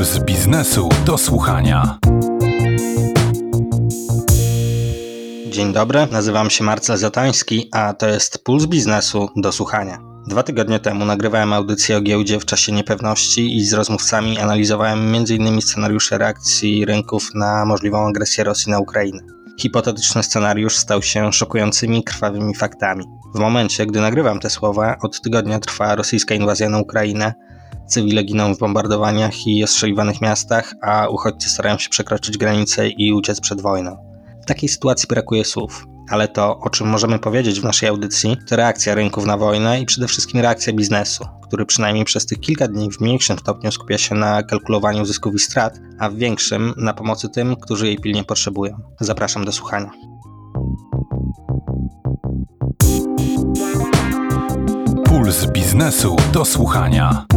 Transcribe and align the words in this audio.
Puls 0.00 0.18
biznesu 0.18 0.88
do 1.06 1.18
słuchania. 1.18 1.98
Dzień 5.50 5.72
dobry, 5.72 6.06
nazywam 6.10 6.50
się 6.50 6.64
Marcel 6.64 6.96
Zatoński, 6.96 7.68
a 7.72 7.92
to 7.92 8.08
jest 8.08 8.44
Puls 8.44 8.66
biznesu 8.66 9.28
do 9.36 9.52
słuchania. 9.52 9.98
Dwa 10.28 10.42
tygodnie 10.42 10.80
temu 10.80 11.04
nagrywałem 11.04 11.52
audycję 11.52 11.96
o 11.96 12.00
giełdzie 12.00 12.40
w 12.40 12.44
czasie 12.44 12.72
niepewności 12.72 13.56
i 13.56 13.64
z 13.64 13.72
rozmówcami 13.72 14.38
analizowałem 14.38 15.14
m.in. 15.14 15.62
scenariusze 15.62 16.18
reakcji 16.18 16.84
rynków 16.84 17.30
na 17.34 17.64
możliwą 17.64 18.08
agresję 18.08 18.44
Rosji 18.44 18.72
na 18.72 18.78
Ukrainę. 18.78 19.20
Hipotetyczny 19.58 20.22
scenariusz 20.22 20.76
stał 20.76 21.02
się 21.02 21.32
szokującymi, 21.32 22.04
krwawymi 22.04 22.54
faktami. 22.54 23.04
W 23.34 23.38
momencie, 23.38 23.86
gdy 23.86 24.00
nagrywam 24.00 24.40
te 24.40 24.50
słowa, 24.50 24.96
od 25.02 25.20
tygodnia 25.20 25.58
trwa 25.58 25.94
rosyjska 25.94 26.34
inwazja 26.34 26.68
na 26.68 26.78
Ukrainę, 26.78 27.34
Cywile 27.88 28.22
giną 28.22 28.54
w 28.54 28.58
bombardowaniach 28.58 29.46
i 29.46 29.64
ostrzeliwanych 29.64 30.20
miastach, 30.20 30.74
a 30.82 31.08
uchodźcy 31.08 31.48
starają 31.48 31.78
się 31.78 31.88
przekroczyć 31.88 32.38
granice 32.38 32.88
i 32.88 33.12
uciec 33.12 33.40
przed 33.40 33.60
wojną. 33.60 33.96
W 34.42 34.46
takiej 34.46 34.68
sytuacji 34.68 35.06
brakuje 35.08 35.44
słów, 35.44 35.86
ale 36.10 36.28
to, 36.28 36.58
o 36.58 36.70
czym 36.70 36.88
możemy 36.88 37.18
powiedzieć 37.18 37.60
w 37.60 37.64
naszej 37.64 37.88
audycji, 37.88 38.36
to 38.48 38.56
reakcja 38.56 38.94
rynków 38.94 39.26
na 39.26 39.36
wojnę 39.36 39.80
i 39.80 39.86
przede 39.86 40.08
wszystkim 40.08 40.40
reakcja 40.40 40.72
biznesu, 40.72 41.24
który 41.42 41.66
przynajmniej 41.66 42.04
przez 42.04 42.26
tych 42.26 42.40
kilka 42.40 42.68
dni 42.68 42.90
w 42.92 43.00
mniejszym 43.00 43.38
stopniu 43.38 43.72
skupia 43.72 43.98
się 43.98 44.14
na 44.14 44.42
kalkulowaniu 44.42 45.04
zysków 45.04 45.34
i 45.34 45.38
strat, 45.38 45.80
a 45.98 46.10
w 46.10 46.14
większym 46.14 46.74
na 46.76 46.94
pomocy 46.94 47.28
tym, 47.28 47.56
którzy 47.56 47.86
jej 47.86 47.98
pilnie 47.98 48.24
potrzebują. 48.24 48.78
Zapraszam 49.00 49.44
do 49.44 49.52
słuchania. 49.52 49.90
Puls 55.04 55.46
biznesu 55.46 56.16
do 56.32 56.44
słuchania. 56.44 57.29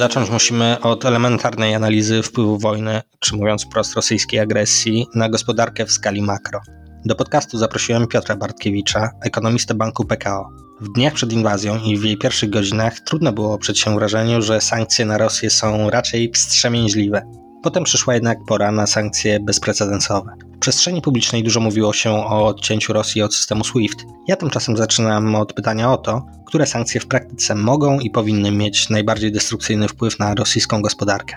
Zacząć 0.00 0.30
musimy 0.30 0.76
od 0.82 1.04
elementarnej 1.04 1.74
analizy 1.74 2.22
wpływu 2.22 2.58
wojny, 2.58 3.02
czy 3.18 3.36
mówiąc 3.36 3.64
wprost 3.64 3.94
rosyjskiej 3.94 4.40
agresji, 4.40 5.06
na 5.14 5.28
gospodarkę 5.28 5.86
w 5.86 5.92
skali 5.92 6.22
makro. 6.22 6.60
Do 7.04 7.14
podcastu 7.14 7.58
zaprosiłem 7.58 8.06
Piotra 8.06 8.36
Bartkiewicza, 8.36 9.10
ekonomistę 9.24 9.74
banku 9.74 10.04
PKO. 10.04 10.48
W 10.80 10.92
dniach 10.92 11.14
przed 11.14 11.32
inwazją 11.32 11.78
i 11.78 11.98
w 11.98 12.04
jej 12.04 12.18
pierwszych 12.18 12.50
godzinach 12.50 13.00
trudno 13.00 13.32
było 13.32 13.54
oprzeć 13.54 13.80
się 13.80 13.94
wrażeniu, 13.94 14.42
że 14.42 14.60
sankcje 14.60 15.04
na 15.04 15.18
Rosję 15.18 15.50
są 15.50 15.90
raczej 15.90 16.30
wstrzemięźliwe. 16.34 17.22
Potem 17.62 17.84
przyszła 17.84 18.14
jednak 18.14 18.38
pora 18.44 18.72
na 18.72 18.86
sankcje 18.86 19.40
bezprecedensowe. 19.40 20.32
W 20.56 20.58
przestrzeni 20.58 21.02
publicznej 21.02 21.42
dużo 21.42 21.60
mówiło 21.60 21.92
się 21.92 22.10
o 22.10 22.46
odcięciu 22.46 22.92
Rosji 22.92 23.22
od 23.22 23.34
systemu 23.34 23.64
SWIFT. 23.64 24.04
Ja 24.28 24.36
tymczasem 24.36 24.76
zaczynam 24.76 25.34
od 25.34 25.52
pytania 25.52 25.92
o 25.92 25.96
to, 25.96 26.26
które 26.46 26.66
sankcje 26.66 27.00
w 27.00 27.06
praktyce 27.06 27.54
mogą 27.54 27.98
i 27.98 28.10
powinny 28.10 28.52
mieć 28.52 28.90
najbardziej 28.90 29.32
destrukcyjny 29.32 29.88
wpływ 29.88 30.18
na 30.18 30.34
rosyjską 30.34 30.82
gospodarkę. 30.82 31.36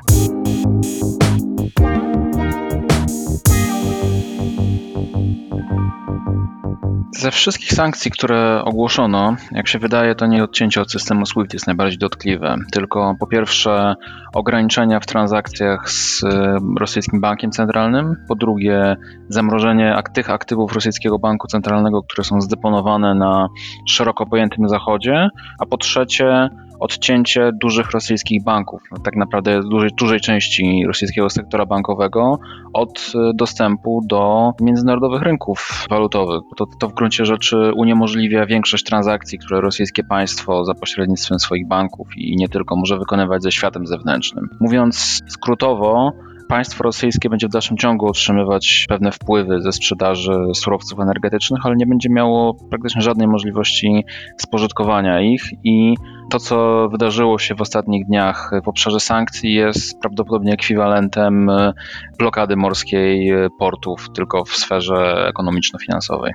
Ze 7.23 7.31
wszystkich 7.31 7.73
sankcji, 7.73 8.11
które 8.11 8.61
ogłoszono, 8.65 9.35
jak 9.51 9.67
się 9.67 9.79
wydaje, 9.79 10.15
to 10.15 10.25
nie 10.25 10.43
odcięcie 10.43 10.81
od 10.81 10.91
systemu 10.91 11.25
SWIFT 11.25 11.53
jest 11.53 11.67
najbardziej 11.67 11.97
dotkliwe, 11.97 12.55
tylko 12.71 13.15
po 13.19 13.27
pierwsze 13.27 13.95
ograniczenia 14.33 14.99
w 14.99 15.05
transakcjach 15.05 15.91
z 15.91 16.23
e, 16.23 16.57
rosyjskim 16.79 17.21
bankiem 17.21 17.51
centralnym, 17.51 18.15
po 18.27 18.35
drugie 18.35 18.95
zamrożenie 19.29 19.95
tych 20.13 20.29
aktywów 20.29 20.73
rosyjskiego 20.73 21.19
banku 21.19 21.47
centralnego, 21.47 22.03
które 22.03 22.23
są 22.23 22.41
zdeponowane 22.41 23.15
na 23.15 23.47
szeroko 23.87 24.25
pojętym 24.25 24.69
zachodzie, 24.69 25.29
a 25.59 25.65
po 25.65 25.77
trzecie 25.77 26.49
odcięcie 26.79 27.51
dużych 27.61 27.91
rosyjskich 27.91 28.43
banków, 28.43 28.81
no, 28.91 28.97
tak 28.97 29.15
naprawdę 29.15 29.61
dużej, 29.61 29.89
dużej 29.99 30.19
części 30.19 30.83
rosyjskiego 30.87 31.29
sektora 31.29 31.65
bankowego 31.65 32.39
od 32.73 33.11
e, 33.15 33.31
dostępu 33.33 34.01
do 34.05 34.51
międzynarodowych 34.61 35.21
rynków 35.21 35.85
walutowych. 35.89 36.41
To, 36.57 36.65
to 36.79 36.89
w 36.89 36.93
gruncie 36.93 37.25
rzeczy 37.25 37.71
uniemożliwia 37.75 38.45
większość 38.45 38.83
transakcji, 38.83 39.39
które 39.39 39.61
rosyjskie 39.61 40.03
państwo 40.03 40.65
za 40.65 40.73
pośrednictwem 40.73 41.39
swoich 41.39 41.67
banków 41.67 42.07
i 42.17 42.35
nie 42.35 42.49
tylko 42.49 42.75
może 42.75 42.97
wykonywać 42.97 43.43
ze 43.43 43.51
światem 43.51 43.87
zewnętrznym. 43.87 44.49
Mówiąc 44.59 45.21
skrótowo, 45.27 46.11
państwo 46.53 46.83
rosyjskie 46.83 47.29
będzie 47.29 47.47
w 47.47 47.51
dalszym 47.51 47.77
ciągu 47.77 48.07
otrzymywać 48.07 48.85
pewne 48.89 49.11
wpływy 49.11 49.61
ze 49.61 49.71
sprzedaży 49.71 50.33
surowców 50.55 50.99
energetycznych, 50.99 51.65
ale 51.65 51.75
nie 51.75 51.85
będzie 51.85 52.09
miało 52.09 52.53
praktycznie 52.69 53.01
żadnej 53.01 53.27
możliwości 53.27 54.05
spożytkowania 54.37 55.21
ich 55.21 55.43
i 55.63 55.95
to, 56.29 56.39
co 56.39 56.87
wydarzyło 56.89 57.39
się 57.39 57.55
w 57.55 57.61
ostatnich 57.61 58.05
dniach 58.05 58.51
w 58.63 58.67
obszarze 58.67 58.99
sankcji, 58.99 59.53
jest 59.53 59.99
prawdopodobnie 59.99 60.53
ekwiwalentem 60.53 61.51
blokady 62.19 62.55
morskiej 62.55 63.31
portów, 63.59 64.07
tylko 64.15 64.45
w 64.45 64.55
sferze 64.55 65.25
ekonomiczno-finansowej. 65.27 66.33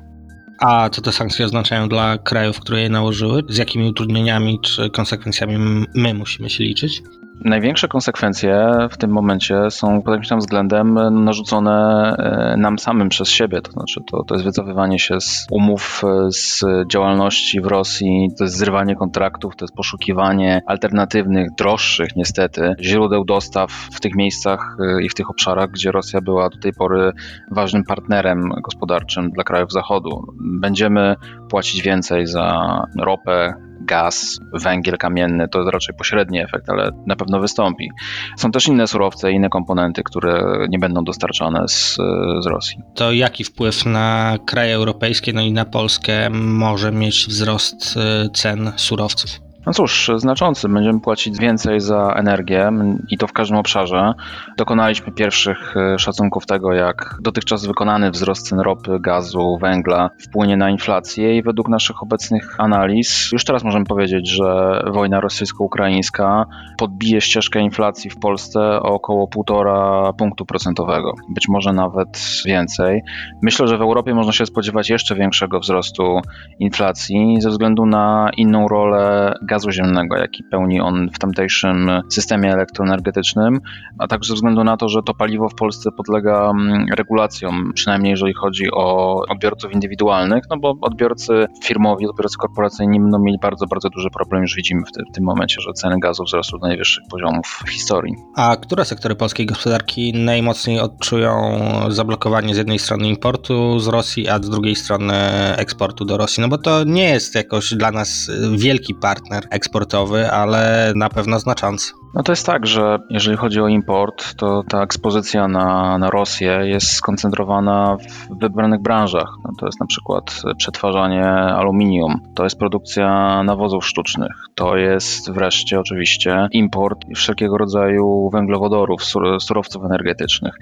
A 0.60 0.90
co 0.90 1.02
te 1.02 1.12
sankcje 1.12 1.44
oznaczają 1.44 1.88
dla 1.88 2.18
krajów, 2.18 2.60
które 2.60 2.80
je 2.80 2.88
nałożyły? 2.88 3.42
Z 3.48 3.56
jakimi 3.56 3.88
utrudnieniami 3.88 4.60
czy 4.60 4.90
konsekwencjami 4.90 5.86
my 5.94 6.14
musimy 6.14 6.50
się 6.50 6.64
liczyć? 6.64 7.02
Największe 7.44 7.88
konsekwencje 7.88 8.70
w 8.90 8.96
tym 8.96 9.10
momencie 9.10 9.70
są 9.70 10.02
pod 10.02 10.12
jakimś 10.12 10.28
tam 10.28 10.38
względem 10.38 10.94
narzucone 11.24 12.14
e, 12.18 12.56
nam 12.56 12.78
samym 12.78 13.08
przez 13.08 13.28
siebie. 13.28 13.60
To 13.60 13.72
znaczy, 13.72 14.00
to, 14.10 14.24
to 14.24 14.34
jest 14.34 14.44
wycofywanie 14.44 14.98
się 14.98 15.20
z 15.20 15.46
umów, 15.50 16.02
e, 16.04 16.32
z 16.32 16.64
działalności 16.90 17.60
w 17.60 17.66
Rosji, 17.66 18.28
to 18.38 18.44
jest 18.44 18.56
zrywanie 18.56 18.96
kontraktów, 18.96 19.56
to 19.56 19.64
jest 19.64 19.74
poszukiwanie 19.74 20.62
alternatywnych, 20.66 21.48
droższych 21.58 22.16
niestety 22.16 22.74
źródeł 22.80 23.24
dostaw 23.24 23.70
w 23.70 24.00
tych 24.00 24.14
miejscach 24.14 24.76
e, 24.80 25.02
i 25.02 25.08
w 25.08 25.14
tych 25.14 25.30
obszarach, 25.30 25.70
gdzie 25.70 25.92
Rosja 25.92 26.20
była 26.20 26.48
do 26.48 26.58
tej 26.58 26.72
pory 26.72 27.12
ważnym 27.50 27.84
partnerem 27.84 28.42
gospodarczym 28.62 29.30
dla 29.30 29.44
krajów 29.44 29.72
Zachodu. 29.72 30.24
Będziemy 30.40 31.16
płacić 31.48 31.82
więcej 31.82 32.26
za 32.26 32.78
ropę, 32.98 33.67
gaz, 33.88 34.38
węgiel 34.52 34.98
kamienny 34.98 35.48
to 35.48 35.70
raczej 35.70 35.94
pośredni 35.94 36.40
efekt, 36.40 36.70
ale 36.70 36.90
na 37.06 37.16
pewno 37.16 37.40
wystąpi. 37.40 37.90
Są 38.36 38.50
też 38.50 38.68
inne 38.68 38.86
surowce, 38.86 39.32
inne 39.32 39.48
komponenty, 39.48 40.02
które 40.02 40.66
nie 40.68 40.78
będą 40.78 41.04
dostarczane 41.04 41.68
z, 41.68 41.96
z 42.40 42.46
Rosji. 42.46 42.78
To 42.94 43.12
jaki 43.12 43.44
wpływ 43.44 43.86
na 43.86 44.36
kraje 44.46 44.74
europejskie, 44.74 45.32
no 45.32 45.40
i 45.40 45.52
na 45.52 45.64
Polskę 45.64 46.30
może 46.30 46.92
mieć 46.92 47.26
wzrost 47.28 47.96
y, 47.96 48.30
cen 48.30 48.72
surowców? 48.76 49.47
No 49.68 49.74
cóż, 49.74 50.10
znaczący. 50.16 50.68
Będziemy 50.68 51.00
płacić 51.00 51.38
więcej 51.38 51.80
za 51.80 52.12
energię 52.16 52.70
i 53.10 53.18
to 53.18 53.26
w 53.26 53.32
każdym 53.32 53.58
obszarze. 53.58 54.14
Dokonaliśmy 54.56 55.12
pierwszych 55.12 55.76
e, 55.76 55.98
szacunków 55.98 56.46
tego, 56.46 56.72
jak 56.72 57.14
dotychczas 57.20 57.66
wykonany 57.66 58.10
wzrost 58.10 58.48
cen 58.48 58.60
ropy, 58.60 59.00
gazu, 59.00 59.58
węgla 59.60 60.10
wpłynie 60.28 60.56
na 60.56 60.70
inflację 60.70 61.36
i 61.36 61.42
według 61.42 61.68
naszych 61.68 62.02
obecnych 62.02 62.60
analiz 62.60 63.28
już 63.32 63.44
teraz 63.44 63.64
możemy 63.64 63.84
powiedzieć, 63.84 64.30
że 64.30 64.80
wojna 64.92 65.20
rosyjsko-ukraińska 65.20 66.44
podbije 66.78 67.20
ścieżkę 67.20 67.60
inflacji 67.60 68.10
w 68.10 68.18
Polsce 68.18 68.60
o 68.60 68.94
około 68.94 69.26
1,5 69.26 70.16
punktu 70.16 70.46
procentowego, 70.46 71.12
być 71.28 71.48
może 71.48 71.72
nawet 71.72 72.22
więcej. 72.46 73.02
Myślę, 73.42 73.68
że 73.68 73.78
w 73.78 73.82
Europie 73.82 74.14
można 74.14 74.32
się 74.32 74.46
spodziewać 74.46 74.90
jeszcze 74.90 75.14
większego 75.14 75.60
wzrostu 75.60 76.20
inflacji 76.58 77.36
ze 77.40 77.50
względu 77.50 77.86
na 77.86 78.30
inną 78.36 78.68
rolę 78.68 79.34
gazu 79.42 79.57
ziemnego, 79.72 80.16
jaki 80.16 80.44
pełni 80.44 80.80
on 80.80 81.10
w 81.14 81.18
tamtejszym 81.18 81.90
systemie 82.08 82.52
elektroenergetycznym, 82.52 83.60
a 83.98 84.08
także 84.08 84.28
ze 84.28 84.34
względu 84.34 84.64
na 84.64 84.76
to, 84.76 84.88
że 84.88 85.02
to 85.02 85.14
paliwo 85.14 85.48
w 85.48 85.54
Polsce 85.54 85.92
podlega 85.92 86.50
mm, 86.50 86.86
regulacjom, 86.96 87.72
przynajmniej 87.74 88.10
jeżeli 88.10 88.34
chodzi 88.34 88.70
o 88.72 89.14
odbiorców 89.28 89.72
indywidualnych, 89.72 90.44
no 90.50 90.56
bo 90.56 90.74
odbiorcy 90.80 91.46
firmowi, 91.64 92.06
odbiorcy 92.06 92.38
korporacyjni 92.38 93.00
będą 93.00 93.18
mieli 93.18 93.38
bardzo, 93.42 93.66
bardzo 93.66 93.88
duży 93.88 94.08
problem, 94.10 94.42
już 94.42 94.54
widzimy 94.54 94.82
w, 94.82 95.10
w 95.10 95.14
tym 95.14 95.24
momencie, 95.24 95.60
że 95.60 95.72
ceny 95.72 95.98
gazu 96.00 96.24
wzrosły 96.24 96.58
do 96.60 96.66
najwyższych 96.66 97.04
poziomów 97.10 97.62
w 97.66 97.70
historii. 97.70 98.14
A 98.36 98.56
które 98.56 98.84
sektory 98.84 99.14
polskiej 99.14 99.46
gospodarki 99.46 100.12
najmocniej 100.12 100.80
odczują 100.80 101.60
zablokowanie 101.88 102.54
z 102.54 102.58
jednej 102.58 102.78
strony 102.78 103.08
importu 103.08 103.78
z 103.78 103.86
Rosji, 103.86 104.28
a 104.28 104.36
z 104.36 104.50
drugiej 104.50 104.76
strony 104.76 105.14
eksportu 105.56 106.04
do 106.04 106.16
Rosji? 106.16 106.40
No 106.40 106.48
bo 106.48 106.58
to 106.58 106.84
nie 106.84 107.10
jest 107.10 107.34
jakoś 107.34 107.74
dla 107.74 107.90
nas 107.90 108.30
wielki 108.56 108.94
partner 108.94 109.47
eksportowy, 109.50 110.30
ale 110.30 110.92
na 110.96 111.08
pewno 111.08 111.40
znaczący. 111.40 111.92
No 112.14 112.22
to 112.22 112.32
jest 112.32 112.46
tak, 112.46 112.66
że 112.66 112.98
jeżeli 113.10 113.36
chodzi 113.36 113.60
o 113.60 113.68
import, 113.68 114.34
to 114.34 114.62
ta 114.68 114.82
ekspozycja 114.82 115.48
na, 115.48 115.98
na 115.98 116.10
Rosję 116.10 116.60
jest 116.64 116.92
skoncentrowana 116.92 117.96
w 117.96 118.38
wybranych 118.38 118.82
branżach. 118.82 119.28
No 119.44 119.50
to 119.58 119.66
jest 119.66 119.80
na 119.80 119.86
przykład 119.86 120.42
przetwarzanie 120.58 121.24
aluminium, 121.32 122.20
to 122.34 122.44
jest 122.44 122.58
produkcja 122.58 123.42
nawozów 123.42 123.86
sztucznych, 123.86 124.32
to 124.54 124.76
jest 124.76 125.30
wreszcie 125.32 125.80
oczywiście 125.80 126.48
import 126.52 126.98
wszelkiego 127.16 127.58
rodzaju 127.58 128.30
węglowodorów, 128.30 129.02
sur- 129.02 129.40
surowców 129.40 129.84
energetycznych. 129.84 130.54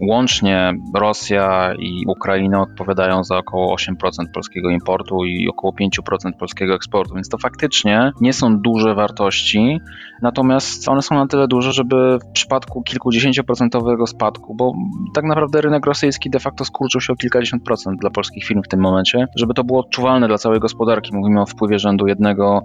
Łącznie 0.00 0.72
Rosja 0.94 1.74
i 1.78 2.04
Ukraina 2.06 2.62
odpowiadają 2.62 3.24
za 3.24 3.38
około 3.38 3.76
8% 3.76 3.94
polskiego 4.34 4.70
importu 4.70 5.24
i 5.24 5.48
około 5.48 5.72
5% 5.72 6.32
polskiego 6.38 6.74
eksportu, 6.74 7.14
więc 7.14 7.28
to 7.28 7.38
faktycznie 7.38 8.12
nie 8.20 8.32
są 8.32 8.58
duże 8.58 8.94
wartości, 8.94 9.80
natomiast 10.22 10.84
one 10.92 11.02
są 11.02 11.14
na 11.14 11.26
tyle 11.26 11.48
duże, 11.48 11.72
żeby 11.72 12.18
w 12.18 12.32
przypadku 12.32 12.82
kilkudziesięcioprocentowego 12.82 14.06
spadku, 14.06 14.54
bo 14.54 14.72
tak 15.14 15.24
naprawdę 15.24 15.60
rynek 15.60 15.86
rosyjski 15.86 16.30
de 16.30 16.38
facto 16.38 16.64
skurczył 16.64 17.00
się 17.00 17.12
o 17.12 17.16
kilkadziesiąt 17.16 17.64
procent 17.64 18.00
dla 18.00 18.10
polskich 18.10 18.44
firm 18.44 18.62
w 18.62 18.68
tym 18.68 18.80
momencie, 18.80 19.26
żeby 19.36 19.54
to 19.54 19.64
było 19.64 19.80
odczuwalne 19.80 20.28
dla 20.28 20.38
całej 20.38 20.60
gospodarki. 20.60 21.10
Mówimy 21.14 21.40
o 21.40 21.46
wpływie 21.46 21.78
rzędu 21.78 22.04
1% 22.04 22.60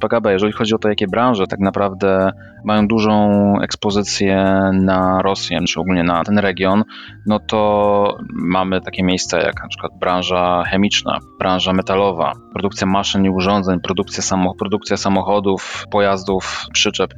PKB. 0.00 0.32
Jeżeli 0.32 0.52
chodzi 0.52 0.74
o 0.74 0.78
to, 0.78 0.88
jakie 0.88 1.06
branże 1.06 1.46
tak 1.46 1.60
naprawdę 1.60 2.32
mają 2.64 2.88
dużą 2.88 3.30
ekspozycję 3.62 4.44
na 4.72 5.22
Rosję, 5.22 5.58
czy 5.68 5.80
ogólnie 5.80 6.02
na 6.02 6.24
ten 6.24 6.38
region, 6.38 6.84
no 7.26 7.38
to 7.38 8.16
mamy 8.32 8.80
takie 8.80 9.02
miejsca 9.02 9.38
jak 9.38 9.62
na 9.62 9.68
przykład 9.68 9.92
branża 10.00 10.62
chemiczna, 10.62 11.18
branża 11.38 11.72
metalowa, 11.72 12.32
produkcja 12.52 12.86
maszyn 12.86 13.24
i 13.24 13.30
urządzeń, 13.30 13.80
produkcja, 13.80 14.38
produkcja 14.58 14.96
samochodów, 14.96 15.86
pojazdów, 15.90 16.66
przyczep, 16.72 17.10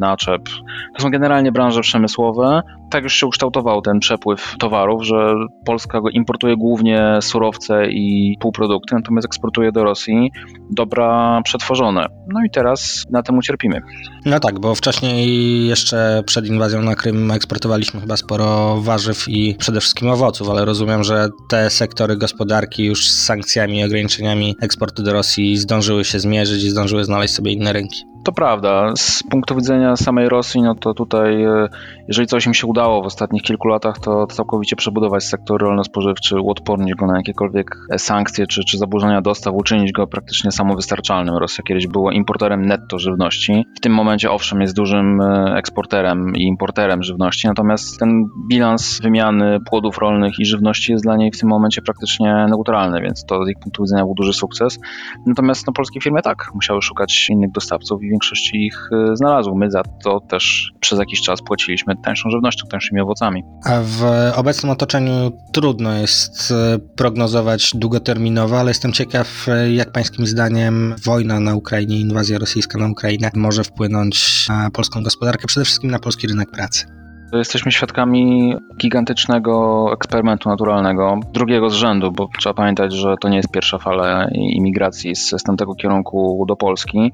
To 0.97 1.03
są 1.03 1.11
generalnie 1.11 1.53
branże 1.53 1.81
przemysłowe. 1.81 2.63
Tak 2.95 3.05
już 3.05 3.15
się 3.15 3.27
ukształtował 3.27 3.83
ten 3.83 4.01
przepływ 4.01 4.55
towarów, 4.59 5.05
że 5.05 5.35
Polska 5.65 6.01
importuje 6.13 6.57
głównie 6.57 7.19
surowce 7.21 7.87
i 7.91 8.37
półprodukty, 8.41 8.95
natomiast 8.95 9.25
eksportuje 9.25 9.73
do 9.73 9.85
Rosji 9.85 10.31
dobra 10.71 11.41
przetworzone. 11.45 12.07
No 12.29 12.41
i 12.47 12.51
teraz 12.51 13.05
na 13.11 13.23
tym 13.23 13.39
ucierpimy. 13.39 13.81
No 14.27 14.41
tak, 14.41 14.61
bo 14.61 14.75
wcześniej 14.75 15.67
jeszcze 15.67 16.23
przed 16.27 16.47
inwazją 16.47 16.83
na 16.83 16.95
Krym 16.95 17.31
eksportowaliśmy 17.31 18.01
chyba 18.01 18.17
sporo 18.17 18.77
warzyw 18.81 19.29
i 19.29 19.55
przede 19.59 19.81
wszystkim 19.81 20.11
owoców, 20.11 20.51
ale 20.51 20.65
rozumiem, 20.65 21.05
że 21.05 21.29
te 21.51 21.71
sektory 21.71 22.17
gospodarki 22.17 22.85
już 22.85 23.09
z 23.11 23.25
sankcjami 23.25 23.79
i 23.79 23.85
ograniczeniami 23.85 24.57
eksportu 24.63 25.03
do 25.03 25.13
Rosji 25.13 25.57
zdążyły 25.57 26.05
się 26.05 26.21
zmierzyć 26.21 26.65
i 26.65 26.71
zdążyły 26.71 27.05
znaleźć 27.05 27.35
sobie 27.35 27.53
inne 27.53 27.73
rynki. 27.73 28.05
To 28.25 28.33
prawda. 28.33 28.93
Z 28.97 29.23
punktu 29.31 29.55
widzenia 29.57 29.97
samej 29.97 30.29
Rosji, 30.29 30.63
no 30.63 30.75
to 30.75 30.95
tutaj, 30.95 31.45
e, 31.45 31.69
jeżeli 32.09 32.27
coś 32.27 32.47
im 32.47 32.55
się 32.55 32.67
udało 32.67 32.84
w 32.89 33.07
ostatnich 33.07 33.43
kilku 33.43 33.69
latach, 33.69 33.99
to 33.99 34.27
całkowicie 34.27 34.77
przebudować 34.77 35.25
sektor 35.25 35.61
rolno-spożywczy, 35.61 36.41
uodpornić 36.41 36.95
go 36.95 37.07
na 37.07 37.17
jakiekolwiek 37.17 37.77
e, 37.91 37.99
sankcje 37.99 38.47
czy, 38.47 38.65
czy 38.65 38.79
zaburzenia 38.79 39.23
dostaw, 39.23 39.55
uczynić 39.55 39.93
go 39.93 40.07
praktycznie 40.07 40.53
samowystarczalnym. 40.53 41.37
Rosja 41.37 41.65
kiedyś 41.69 41.87
była 41.87 42.13
importerem 42.13 42.67
netto 42.67 42.99
żywności. 42.99 43.65
W 43.77 43.81
tym 43.81 43.93
momencie, 43.95 44.31
owszem, 44.31 44.61
jest 44.61 44.77
dużym 44.77 45.21
e, 45.21 45.55
eksporterem 45.57 46.33
i 46.37 46.43
importerem 46.43 47.03
żywności, 47.03 47.49
natomiast 47.49 47.99
ten 47.99 48.25
bilans 48.49 49.01
wymiany 49.03 49.59
płodów 49.71 49.99
rolnych 49.99 50.39
i 50.39 50.45
żywności 50.45 50.93
jest 50.93 51.05
dla 51.05 51.17
niej 51.17 51.33
w 51.33 51.41
tym 51.41 51.49
momencie 51.49 51.83
praktycznie 51.83 52.47
neutralny, 52.49 53.01
więc 53.01 53.25
to 53.25 53.45
z 53.45 53.49
ich 53.49 53.59
punktu 53.59 53.83
widzenia 53.83 54.05
był 54.05 54.15
duży 54.15 54.33
sukces. 54.33 54.79
Natomiast 55.27 55.67
no, 55.67 55.73
polskie 55.73 56.01
firmy 56.01 56.23
tak, 56.23 56.51
musiały 56.55 56.83
szukać 56.83 57.27
innych 57.31 57.51
dostawców 57.51 58.03
i 58.03 58.09
większości 58.09 58.67
ich 58.67 58.89
y, 59.13 59.17
znalazł. 59.17 59.55
My 59.55 59.71
za 59.71 59.83
to 60.05 60.21
też 60.21 60.73
przez 60.81 60.99
jakiś 60.99 61.23
czas 61.23 61.43
płaciliśmy 61.43 61.97
tańszą 61.97 62.31
żywnością, 62.31 62.64
tańszymi 62.69 63.01
owocami. 63.01 63.43
A 63.65 63.81
w 63.83 64.03
obecnym 64.37 64.73
otoczeniu 64.73 65.33
trudno 65.53 65.93
jest 65.93 66.51
y, 66.51 66.79
prognozować 66.97 67.71
długoterminowo, 67.75 68.61
ale 68.61 68.71
jestem 68.71 68.93
ciekaw, 68.93 69.49
y, 69.49 69.73
jak 69.73 69.93
pańskim 69.93 70.27
zdaniem 70.27 70.95
wojna 71.05 71.41
na 71.41 71.55
Ukrainie, 71.55 72.01
inwazja 72.01 72.39
rosyjska 72.39 72.79
na 72.79 72.89
Ukrainę 72.89 73.31
może 73.35 73.65
wpłynąć 73.65 74.49
na 74.49 74.71
polską 74.71 75.03
gospodarkę, 75.03 75.47
przede 75.47 75.65
wszystkim 75.65 75.91
na 75.91 75.99
polski 75.99 76.27
rynek 76.27 76.51
pracy. 76.51 76.87
Jesteśmy 77.33 77.73
świadkami 77.73 78.55
gigantycznego 78.81 79.87
eksperymentu 79.93 80.49
naturalnego, 80.49 81.21
drugiego 81.33 81.71
z 81.71 81.75
rzędu, 81.75 82.13
bo 82.13 82.29
trzeba 82.39 82.55
pamiętać, 82.55 82.93
że 82.93 83.15
to 83.21 83.29
nie 83.29 83.37
jest 83.37 83.51
pierwsza 83.51 83.79
fala 83.79 84.29
imigracji 84.35 85.17
z, 85.17 85.31
z 85.31 85.43
tamtego 85.43 85.75
kierunku 85.75 86.45
do 86.49 86.57
Polski. 86.57 87.13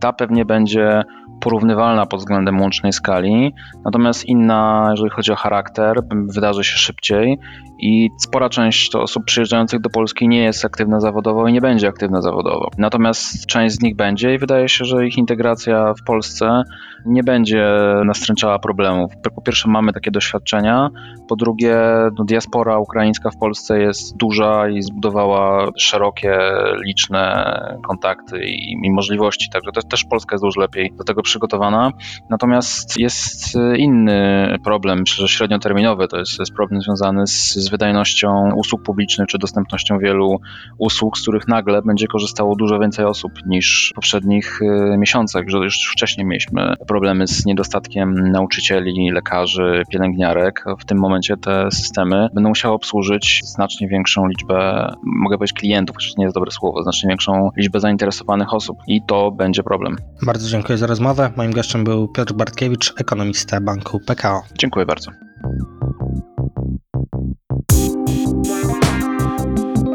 Ta 0.00 0.12
pewnie 0.12 0.44
będzie 0.44 1.02
porównywalna 1.42 2.06
pod 2.06 2.20
względem 2.20 2.60
łącznej 2.60 2.92
skali, 2.92 3.54
natomiast 3.84 4.24
inna, 4.24 4.88
jeżeli 4.90 5.10
chodzi 5.10 5.32
o 5.32 5.36
charakter, 5.36 5.96
wydarzy 6.28 6.64
się 6.64 6.78
szybciej 6.78 7.38
i 7.82 8.10
spora 8.18 8.48
część 8.48 8.90
to 8.90 9.02
osób 9.02 9.24
przyjeżdżających 9.24 9.80
do 9.80 9.90
Polski 9.90 10.28
nie 10.28 10.42
jest 10.42 10.64
aktywna 10.64 11.00
zawodowo 11.00 11.48
i 11.48 11.52
nie 11.52 11.60
będzie 11.60 11.88
aktywna 11.88 12.22
zawodowo. 12.22 12.70
Natomiast 12.78 13.46
część 13.46 13.74
z 13.74 13.82
nich 13.82 13.96
będzie 13.96 14.34
i 14.34 14.38
wydaje 14.38 14.68
się, 14.68 14.84
że 14.84 15.06
ich 15.06 15.18
integracja 15.18 15.94
w 15.94 16.04
Polsce 16.04 16.62
nie 17.06 17.24
będzie 17.24 17.66
nastręczała 18.04 18.58
problemów. 18.58 19.12
Po 19.34 19.42
pierwsze 19.42 19.68
mamy 19.68 19.92
takie 19.92 20.10
doświadczenia, 20.10 20.90
po 21.28 21.36
drugie 21.36 21.76
no, 22.18 22.24
diaspora 22.24 22.78
ukraińska 22.78 23.30
w 23.30 23.36
Polsce 23.36 23.80
jest 23.80 24.16
duża 24.16 24.68
i 24.68 24.82
zbudowała 24.82 25.66
szerokie, 25.78 26.38
liczne 26.86 27.52
kontakty 27.86 28.44
i, 28.44 28.72
i 28.72 28.90
możliwości, 28.90 29.50
także 29.50 29.72
też, 29.72 29.84
też 29.84 30.04
Polska 30.04 30.34
jest 30.34 30.44
dużo 30.44 30.60
lepiej 30.60 30.92
do 30.98 31.04
tego 31.04 31.22
przygotowana. 31.22 31.90
Natomiast 32.30 32.98
jest 32.98 33.58
inny 33.76 34.48
problem, 34.64 34.98
myślę, 35.00 35.26
że 35.26 35.34
średnioterminowy, 35.34 36.08
to 36.08 36.18
jest, 36.18 36.38
jest 36.38 36.54
problem 36.54 36.80
związany 36.80 37.26
z, 37.26 37.54
z 37.54 37.71
wydajnością 37.72 38.50
usług 38.56 38.82
publicznych 38.82 39.28
czy 39.28 39.38
dostępnością 39.38 39.98
wielu 39.98 40.40
usług, 40.78 41.18
z 41.18 41.22
których 41.22 41.48
nagle 41.48 41.82
będzie 41.82 42.06
korzystało 42.06 42.56
dużo 42.56 42.78
więcej 42.78 43.04
osób 43.04 43.32
niż 43.46 43.90
w 43.92 43.94
poprzednich 43.94 44.62
y, 44.62 44.98
miesiącach, 44.98 45.48
że 45.48 45.58
już 45.58 45.90
wcześniej 45.92 46.26
mieliśmy 46.26 46.74
problemy 46.88 47.26
z 47.26 47.46
niedostatkiem 47.46 48.14
nauczycieli, 48.14 49.10
lekarzy, 49.10 49.82
pielęgniarek. 49.90 50.64
W 50.78 50.84
tym 50.84 50.98
momencie 50.98 51.36
te 51.36 51.70
systemy 51.70 52.28
będą 52.34 52.48
musiały 52.48 52.74
obsłużyć 52.74 53.40
znacznie 53.44 53.88
większą 53.88 54.26
liczbę, 54.26 54.88
mogę 55.04 55.38
powiedzieć 55.38 55.58
klientów, 55.58 55.96
chociaż 55.96 56.16
nie 56.16 56.24
jest 56.24 56.34
dobre 56.36 56.50
słowo, 56.50 56.82
znacznie 56.82 57.08
większą 57.08 57.50
liczbę 57.56 57.80
zainteresowanych 57.80 58.54
osób 58.54 58.78
i 58.86 59.00
to 59.06 59.30
będzie 59.30 59.62
problem. 59.62 59.96
Bardzo 60.26 60.48
dziękuję 60.48 60.78
za 60.78 60.86
rozmowę. 60.86 61.30
Moim 61.36 61.52
gościem 61.52 61.84
był 61.84 62.08
Piotr 62.08 62.32
Bartkiewicz, 62.34 62.94
ekonomista 63.00 63.60
banku 63.60 64.00
PKO. 64.06 64.42
Dziękuję 64.58 64.86
bardzo. 64.86 65.10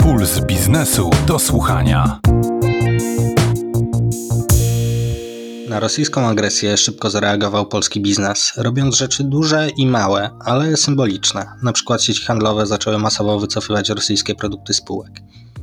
Puls 0.08 0.40
biznesu 0.40 1.10
do 1.26 1.40
słuchania. 1.40 2.20
Na 5.70 5.80
rosyjską 5.80 6.28
agresję 6.28 6.78
szybko 6.78 7.10
zareagował 7.10 7.66
polski 7.66 8.02
biznes, 8.02 8.54
robiąc 8.58 8.96
rzeczy 8.96 9.24
duże 9.24 9.70
i 9.78 9.88
małe, 9.88 10.30
ale 10.46 10.78
symboliczne. 10.78 11.46
Na 11.64 11.74
przykład 11.74 12.04
sieci 12.04 12.26
handlowe 12.26 12.66
zaczęły 12.66 12.98
masowo 12.98 13.40
wycofywać 13.40 13.90
rosyjskie 13.90 14.36
produkty 14.36 14.74
spółek. 14.74 15.12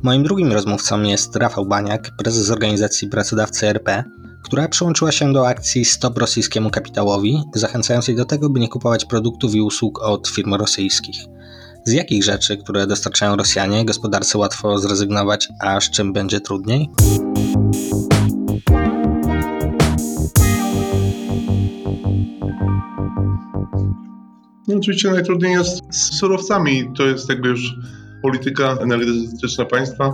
Moim 0.03 0.23
drugim 0.23 0.53
rozmówcą 0.53 1.01
jest 1.01 1.35
Rafał 1.35 1.65
Baniak, 1.65 2.11
prezes 2.17 2.51
organizacji 2.51 3.07
Pracodawcy 3.07 3.67
RP, 3.67 4.03
która 4.43 4.67
przyłączyła 4.67 5.11
się 5.11 5.33
do 5.33 5.47
akcji 5.47 5.85
Stop 5.85 6.17
rosyjskiemu 6.17 6.69
kapitałowi, 6.69 7.43
zachęcając 7.55 8.07
jej 8.07 8.17
do 8.17 8.25
tego, 8.25 8.49
by 8.49 8.59
nie 8.59 8.69
kupować 8.69 9.05
produktów 9.05 9.55
i 9.55 9.61
usług 9.61 10.01
od 10.01 10.27
firm 10.27 10.53
rosyjskich. 10.53 11.34
Z 11.87 11.93
jakich 11.93 12.23
rzeczy, 12.23 12.57
które 12.57 12.87
dostarczają 12.87 13.35
Rosjanie, 13.35 13.85
gospodarce 13.85 14.37
łatwo 14.37 14.79
zrezygnować, 14.79 15.49
a 15.61 15.81
z 15.81 15.89
czym 15.89 16.13
będzie 16.13 16.41
trudniej? 16.41 16.89
No, 24.67 24.75
oczywiście 24.77 25.11
najtrudniej 25.11 25.51
jest 25.51 25.81
z 25.89 26.19
surowcami. 26.19 26.91
To 26.97 27.03
jest 27.05 27.29
jakby 27.29 27.47
już 27.49 27.75
polityka 28.21 28.77
energetyczna 28.81 29.65
państwa. 29.65 30.13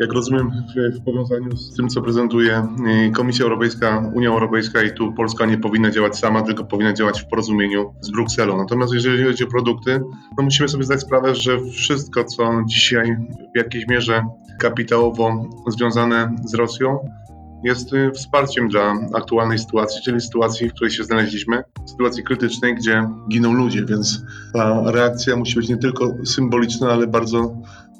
Jak 0.00 0.12
rozumiem, 0.12 0.50
w, 0.50 1.00
w 1.00 1.04
powiązaniu 1.04 1.56
z 1.56 1.76
tym, 1.76 1.88
co 1.88 2.02
prezentuje 2.02 2.68
y, 3.08 3.10
Komisja 3.10 3.44
Europejska, 3.44 4.10
Unia 4.14 4.28
Europejska 4.28 4.82
i 4.82 4.94
tu 4.94 5.12
Polska 5.12 5.46
nie 5.46 5.58
powinna 5.58 5.90
działać 5.90 6.18
sama, 6.18 6.42
tylko 6.42 6.64
powinna 6.64 6.92
działać 6.92 7.20
w 7.22 7.26
porozumieniu 7.26 7.94
z 8.00 8.10
Brukselą. 8.10 8.56
Natomiast 8.56 8.92
jeżeli 8.94 9.24
chodzi 9.24 9.44
o 9.44 9.46
produkty, 9.46 10.00
no 10.38 10.44
musimy 10.44 10.68
sobie 10.68 10.84
zdać 10.84 11.00
sprawę, 11.00 11.34
że 11.34 11.60
wszystko, 11.60 12.24
co 12.24 12.62
dzisiaj 12.66 13.16
w 13.54 13.58
jakiejś 13.58 13.86
mierze 13.86 14.22
kapitałowo 14.58 15.48
związane 15.68 16.36
z 16.44 16.54
Rosją, 16.54 16.98
jest 17.64 17.92
y, 17.92 18.10
wsparciem 18.10 18.68
dla 18.68 18.94
aktualnej 19.14 19.58
sytuacji, 19.58 20.02
czyli 20.04 20.20
sytuacji, 20.20 20.68
w 20.68 20.72
której 20.72 20.90
się 20.90 21.04
znaleźliśmy, 21.04 21.62
sytuacji 21.86 22.22
krytycznej, 22.22 22.74
gdzie 22.74 23.08
giną 23.30 23.52
ludzie, 23.52 23.84
więc 23.84 24.22
ta 24.52 24.90
reakcja 24.90 25.36
musi 25.36 25.56
być 25.56 25.68
nie 25.68 25.76
tylko 25.76 26.14
symboliczna, 26.24 26.90
ale 26.90 27.06
bardzo 27.06 27.54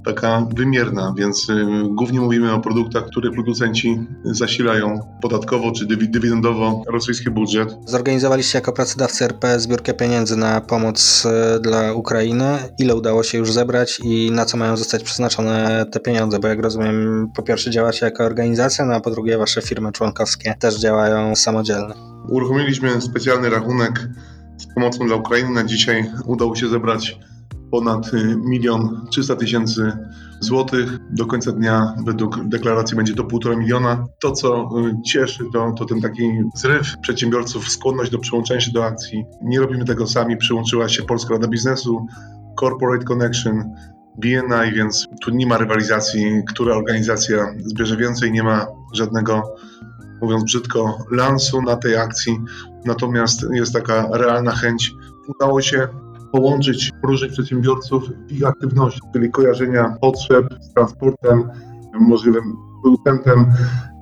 taka 0.04 0.46
wymierna, 0.56 1.14
więc 1.18 1.48
y, 1.50 1.66
głównie 1.88 2.20
mówimy 2.20 2.52
o 2.52 2.60
produktach, 2.60 3.04
które 3.06 3.30
producenci 3.30 3.98
zasilają 4.24 5.00
podatkowo 5.22 5.72
czy 5.72 5.86
dywi- 5.86 6.10
dywidendowo 6.10 6.82
rosyjski 6.92 7.30
budżet. 7.30 7.76
Zorganizowaliście 7.86 8.58
jako 8.58 8.72
pracodawcy 8.72 9.24
RP 9.24 9.60
zbiórkę 9.60 9.94
pieniędzy 9.94 10.36
na 10.36 10.60
pomoc 10.60 11.26
e, 11.26 11.60
dla 11.60 11.92
Ukrainy. 11.92 12.58
Ile 12.78 12.94
udało 12.96 13.22
się 13.22 13.38
już 13.38 13.52
zebrać 13.52 14.00
i 14.04 14.30
na 14.32 14.44
co 14.44 14.56
mają 14.56 14.76
zostać 14.76 15.02
przeznaczone 15.02 15.86
te 15.92 16.00
pieniądze? 16.00 16.38
Bo 16.38 16.48
jak 16.48 16.62
rozumiem, 16.62 17.28
po 17.34 17.42
pierwsze 17.42 17.70
działacie 17.70 18.06
jako 18.06 18.24
organizacja, 18.24 18.84
no 18.84 18.94
a 18.94 19.00
po 19.00 19.10
drugie 19.10 19.38
wasze 19.38 19.62
firmy 19.62 19.92
członkowskie 19.92 20.54
też 20.60 20.80
działają 20.80 21.36
samodzielnie. 21.36 21.94
Uruchomiliśmy 22.28 23.00
specjalny 23.00 23.50
rachunek 23.50 24.08
z 24.58 24.74
pomocą 24.74 25.06
dla 25.06 25.16
Ukrainy. 25.16 25.50
Na 25.50 25.64
dzisiaj 25.64 26.10
udało 26.26 26.56
się 26.56 26.68
zebrać 26.68 27.18
ponad 27.70 28.14
y, 28.14 28.36
milion 28.36 29.06
300 29.10 29.36
tysięcy 29.36 29.92
złotych. 30.40 30.98
Do 31.10 31.26
końca 31.26 31.52
dnia 31.52 31.94
według 32.06 32.48
deklaracji 32.48 32.96
będzie 32.96 33.14
to 33.14 33.24
półtora 33.24 33.56
miliona. 33.56 34.06
To, 34.20 34.32
co 34.32 34.68
y, 34.78 35.02
cieszy, 35.02 35.44
to, 35.52 35.72
to 35.72 35.84
ten 35.84 36.00
taki 36.00 36.32
zryw 36.54 36.94
przedsiębiorców, 37.02 37.70
skłonność 37.70 38.10
do 38.10 38.18
przyłączenia 38.18 38.60
się 38.60 38.72
do 38.72 38.84
akcji. 38.84 39.24
Nie 39.42 39.60
robimy 39.60 39.84
tego 39.84 40.06
sami, 40.06 40.36
przyłączyła 40.36 40.88
się 40.88 41.02
Polska 41.02 41.34
Rada 41.34 41.48
Biznesu, 41.48 42.06
Corporate 42.60 43.04
Connection, 43.04 43.74
BNI, 44.18 44.72
więc 44.74 45.06
tu 45.22 45.30
nie 45.30 45.46
ma 45.46 45.58
rywalizacji, 45.58 46.42
która 46.48 46.76
organizacja 46.76 47.54
zbierze 47.58 47.96
więcej, 47.96 48.32
nie 48.32 48.42
ma 48.42 48.66
żadnego 48.94 49.54
mówiąc 50.20 50.44
brzydko, 50.44 50.98
lansu 51.10 51.62
na 51.62 51.76
tej 51.76 51.96
akcji, 51.96 52.40
natomiast 52.84 53.46
jest 53.52 53.72
taka 53.72 54.08
realna 54.12 54.52
chęć. 54.52 54.94
Udało 55.28 55.62
się 55.62 55.88
połączyć 56.32 56.90
różnych 57.02 57.32
przedsiębiorców 57.32 58.04
w 58.28 58.32
ich 58.32 58.46
aktywności, 58.46 59.00
czyli 59.12 59.30
kojarzenia 59.30 59.96
potrzeb 60.00 60.46
z 60.60 60.74
transportem, 60.74 61.50
możliwym 62.00 62.56
producentem, 62.82 63.46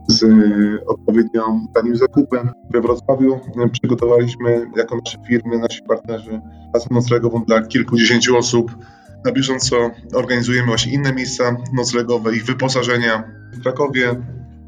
z 0.09 0.23
y, 0.23 0.87
odpowiednią 0.87 1.67
tanim 1.75 1.97
zakupem. 1.97 2.51
We 2.71 2.81
Wrocławiu 2.81 3.35
y, 3.35 3.69
przygotowaliśmy 3.73 4.67
jako 4.77 4.97
nasze 4.97 5.19
firmy, 5.29 5.59
nasi 5.59 5.83
partnerzy 5.83 6.41
klasę 6.73 6.89
noclegową 6.91 7.45
dla 7.45 7.63
kilkudziesięciu 7.63 8.37
osób. 8.37 8.77
Na 9.25 9.33
bieżąco 9.33 9.91
organizujemy 10.15 10.67
właśnie 10.67 10.93
inne 10.93 11.13
miejsca 11.13 11.57
noclegowe, 11.73 12.37
ich 12.37 12.45
wyposażenia. 12.45 13.25
W 13.53 13.63
Krakowie, 13.63 14.13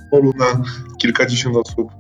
w 0.07 0.11
polu 0.11 0.33
na 0.39 0.63
kilkadziesiąt 0.99 1.57
osób. 1.57 1.93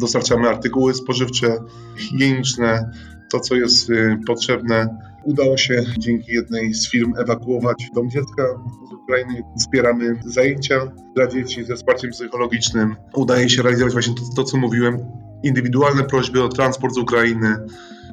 Dostarczamy 0.00 0.48
artykuły 0.48 0.94
spożywcze, 0.94 1.56
higieniczne, 1.96 2.90
to 3.32 3.40
co 3.40 3.54
jest 3.54 3.90
y, 3.90 4.18
potrzebne. 4.26 4.98
Udało 5.24 5.56
się 5.56 5.84
dzięki 5.98 6.32
jednej 6.32 6.74
z 6.74 6.90
firm 6.90 7.14
ewakuować 7.18 7.90
dom 7.94 8.10
dziecka 8.10 8.42
z 8.90 8.92
Ukrainy. 8.92 9.42
Wspieramy 9.58 10.20
zajęcia 10.26 10.92
dla 11.14 11.26
dzieci 11.26 11.64
ze 11.64 11.76
wsparciem 11.76 12.10
psychologicznym. 12.10 12.96
Udaje 13.14 13.48
się 13.48 13.62
realizować 13.62 13.92
właśnie 13.92 14.14
to, 14.14 14.22
to 14.36 14.44
co 14.44 14.56
mówiłem, 14.56 14.98
indywidualne 15.42 16.04
prośby 16.04 16.42
o 16.42 16.48
transport 16.48 16.94
z 16.94 16.98
Ukrainy. 16.98 17.56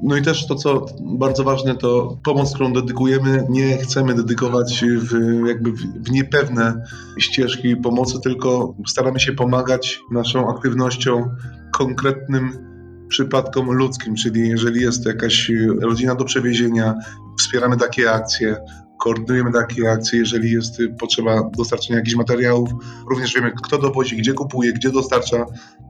No 0.04 0.18
i 0.18 0.22
też 0.22 0.48
to, 0.48 0.56
co 0.56 0.86
bardzo 1.02 1.44
ważne, 1.44 1.76
to 1.76 2.18
pomoc, 2.24 2.54
którą 2.54 2.74
dedykujemy, 2.74 3.48
nie 3.50 3.78
chcemy 3.78 4.14
dedykować 4.14 4.86
w, 5.00 5.46
jakby 5.48 5.72
w, 5.72 5.78
w 5.78 6.12
niepewne 6.12 6.84
ścieżki 7.20 7.76
pomocy, 7.76 8.20
tylko 8.24 8.76
staramy 8.88 9.20
się 9.20 9.34
pomagać 9.34 10.00
naszą 10.12 10.50
aktywnością 10.50 11.36
konkretnym 11.74 12.75
przypadkom 13.08 13.72
ludzkim, 13.72 14.16
czyli 14.16 14.50
jeżeli 14.50 14.82
jest 14.82 15.06
jakaś 15.06 15.52
rodzina 15.82 16.16
do 16.16 16.26
przewiezienia, 16.26 16.96
wspieramy 17.40 17.78
takie 17.78 18.12
akcje, 18.12 18.58
koordynujemy 19.00 19.52
takie 19.52 19.92
akcje, 19.92 20.20
jeżeli 20.20 20.52
jest 20.52 20.78
potrzeba 21.00 21.50
dostarczenia 21.58 22.00
jakichś 22.00 22.16
materiałów. 22.16 22.70
Również 23.10 23.34
wiemy, 23.34 23.52
kto 23.64 23.78
dowozi, 23.78 24.18
gdzie 24.18 24.34
kupuje, 24.34 24.74
gdzie 24.74 24.92
dostarcza. 24.92 25.46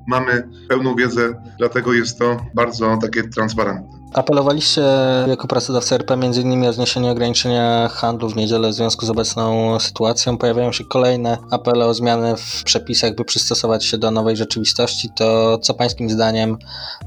Mamy 0.08 0.50
pełną 0.70 0.96
wiedzę, 0.96 1.42
dlatego 1.58 1.94
jest 1.94 2.20
to 2.20 2.46
bardzo 2.56 2.98
takie 3.02 3.24
transparentne. 3.24 4.05
Apelowaliście 4.16 4.82
jako 5.28 5.48
pracodawca 5.48 5.96
RP 5.96 6.14
m.in. 6.14 6.66
o 6.66 6.74
zniesienie 6.74 7.12
ograniczenia 7.12 7.88
handlu 7.88 8.30
w 8.30 8.36
niedzielę 8.36 8.70
w 8.70 8.74
związku 8.74 9.06
z 9.06 9.10
obecną 9.10 9.80
sytuacją. 9.80 10.38
Pojawiają 10.38 10.72
się 10.72 10.84
kolejne 10.86 11.38
apele 11.52 11.86
o 11.86 11.94
zmiany 11.94 12.36
w 12.38 12.64
przepisach, 12.64 13.16
by 13.16 13.26
przystosować 13.26 13.86
się 13.86 13.98
do 13.98 14.12
nowej 14.12 14.38
rzeczywistości. 14.38 15.10
To 15.16 15.58
co 15.58 15.74
Pańskim 15.74 16.10
zdaniem 16.10 16.58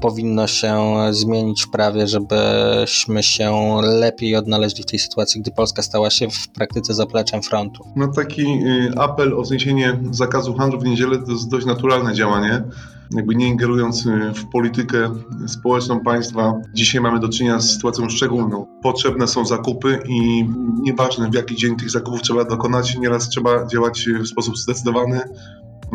powinno 0.01 0.47
się 0.47 0.95
zmienić 1.11 1.63
w 1.63 1.69
prawie, 1.69 2.07
żebyśmy 2.07 3.23
się 3.23 3.77
lepiej 3.83 4.35
odnaleźli 4.35 4.83
w 4.83 4.85
tej 4.85 4.99
sytuacji, 4.99 5.41
gdy 5.41 5.51
Polska 5.51 5.81
stała 5.81 6.09
się 6.09 6.29
w 6.29 6.49
praktyce 6.49 6.93
zapleczem 6.93 7.41
frontu? 7.43 7.83
No 7.95 8.07
taki 8.07 8.41
y, 8.41 8.91
apel 8.97 9.33
o 9.39 9.45
zniesienie 9.45 9.99
zakazu 10.11 10.53
handlu 10.53 10.79
w 10.79 10.83
niedzielę 10.83 11.17
to 11.17 11.31
jest 11.31 11.49
dość 11.49 11.65
naturalne 11.65 12.13
działanie 12.13 12.63
jakby 13.11 13.35
nie 13.35 13.47
ingerując 13.47 14.05
y, 14.05 14.33
w 14.33 14.49
politykę 14.49 15.15
społeczną 15.47 15.99
państwa, 15.99 16.53
dzisiaj 16.73 17.01
mamy 17.01 17.19
do 17.19 17.29
czynienia 17.29 17.59
z 17.59 17.71
sytuacją 17.71 18.09
szczególną. 18.09 18.67
Potrzebne 18.83 19.27
są 19.27 19.45
zakupy 19.45 19.99
i 20.07 20.45
nieważne 20.81 21.29
w 21.29 21.33
jaki 21.33 21.55
dzień 21.55 21.75
tych 21.75 21.89
zakupów 21.89 22.21
trzeba 22.21 22.45
dokonać, 22.45 22.97
nieraz 22.97 23.29
trzeba 23.29 23.67
działać 23.67 24.05
w 24.23 24.27
sposób 24.27 24.57
zdecydowany, 24.57 25.19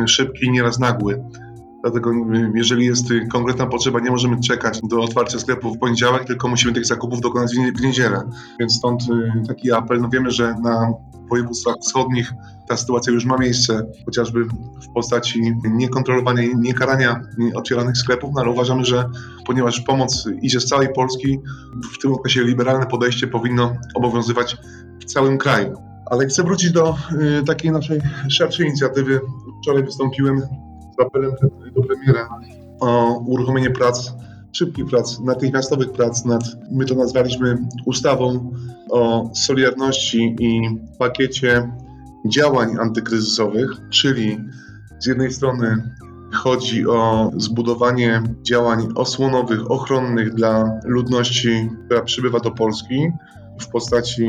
szybki 0.07 0.51
nieraz 0.51 0.79
nagły. 0.79 1.25
Dlatego 1.85 2.11
y, 2.11 2.53
jeżeli 2.55 2.87
jest 2.87 3.07
konkretna 3.33 3.67
potrzeba, 3.67 4.01
nie 4.01 4.11
możemy 4.11 4.41
czekać 4.41 4.81
do 4.83 5.03
otwarcia 5.03 5.39
sklepu 5.39 5.75
w 5.75 5.79
poniedziałek, 5.79 6.25
tylko 6.25 6.49
musimy 6.49 6.73
tych 6.73 6.87
zakupów 6.87 7.21
dokonać 7.21 7.55
w 7.79 7.81
niedzielę. 7.81 8.23
Więc 8.61 8.75
stąd 8.75 9.03
y, 9.03 9.47
taki 9.49 9.73
apel. 9.73 10.01
No 10.01 10.09
wiemy, 10.09 10.31
że 10.31 10.55
na 10.63 10.93
województwach 11.31 11.77
wschodnich 11.81 12.33
ta 12.69 12.77
sytuacja 12.77 13.13
już 13.13 13.25
ma 13.25 13.39
miejsce, 13.39 13.87
chociażby 14.05 14.45
w 14.45 14.93
postaci 14.95 15.55
niekontrolowania 15.65 16.43
i 16.43 16.57
niekarania 16.57 17.21
otwieranych 17.55 17.97
sklepów, 17.97 18.31
no 18.35 18.41
ale 18.41 18.51
uważamy, 18.51 18.85
że 18.85 19.05
ponieważ 19.47 19.81
pomoc 19.81 20.29
idzie 20.43 20.61
z 20.61 20.67
całej 20.67 20.89
Polski, 20.93 21.41
w 21.95 22.03
tym 22.03 22.13
okresie 22.13 22.43
liberalne 22.43 22.87
podejście 22.87 23.27
powinno 23.27 23.77
obowiązywać 23.95 24.57
w 25.01 25.05
całym 25.05 25.39
kraju. 25.39 25.75
Ale 26.07 26.27
chcę 26.27 26.43
wrócić 26.43 26.73
do 26.73 26.97
y, 27.41 27.45
takiej 27.45 27.73
naszej 27.73 28.01
szerszej 28.29 28.67
inicjatywy. 28.67 29.21
Wczoraj 29.63 29.85
wystąpiłem 29.85 30.43
z 30.97 31.01
apelem 31.01 31.33
do 31.75 31.83
premiera 31.83 32.29
o 32.81 33.19
uruchomienie 33.27 33.71
prac, 33.71 34.13
szybkich 34.53 34.87
prac, 34.87 35.21
natychmiastowych 35.21 35.93
prac 35.93 36.25
nad, 36.25 36.43
my 36.71 36.85
to 36.85 36.95
nazwaliśmy 36.95 37.59
ustawą 37.87 38.53
o 38.91 39.31
solidarności 39.35 40.37
i 40.41 40.61
pakiecie 40.99 41.71
działań 42.29 42.77
antykryzysowych, 42.81 43.71
czyli 43.91 44.39
z 44.99 45.07
jednej 45.07 45.33
strony 45.33 45.83
chodzi 46.33 46.87
o 46.87 47.31
zbudowanie 47.37 48.23
działań 48.43 48.89
osłonowych, 48.95 49.71
ochronnych 49.71 50.35
dla 50.35 50.81
ludności, 50.85 51.71
która 51.87 52.03
przybywa 52.03 52.41
do 52.41 52.51
Polski 52.51 53.11
w 53.61 53.69
postaci 53.69 54.25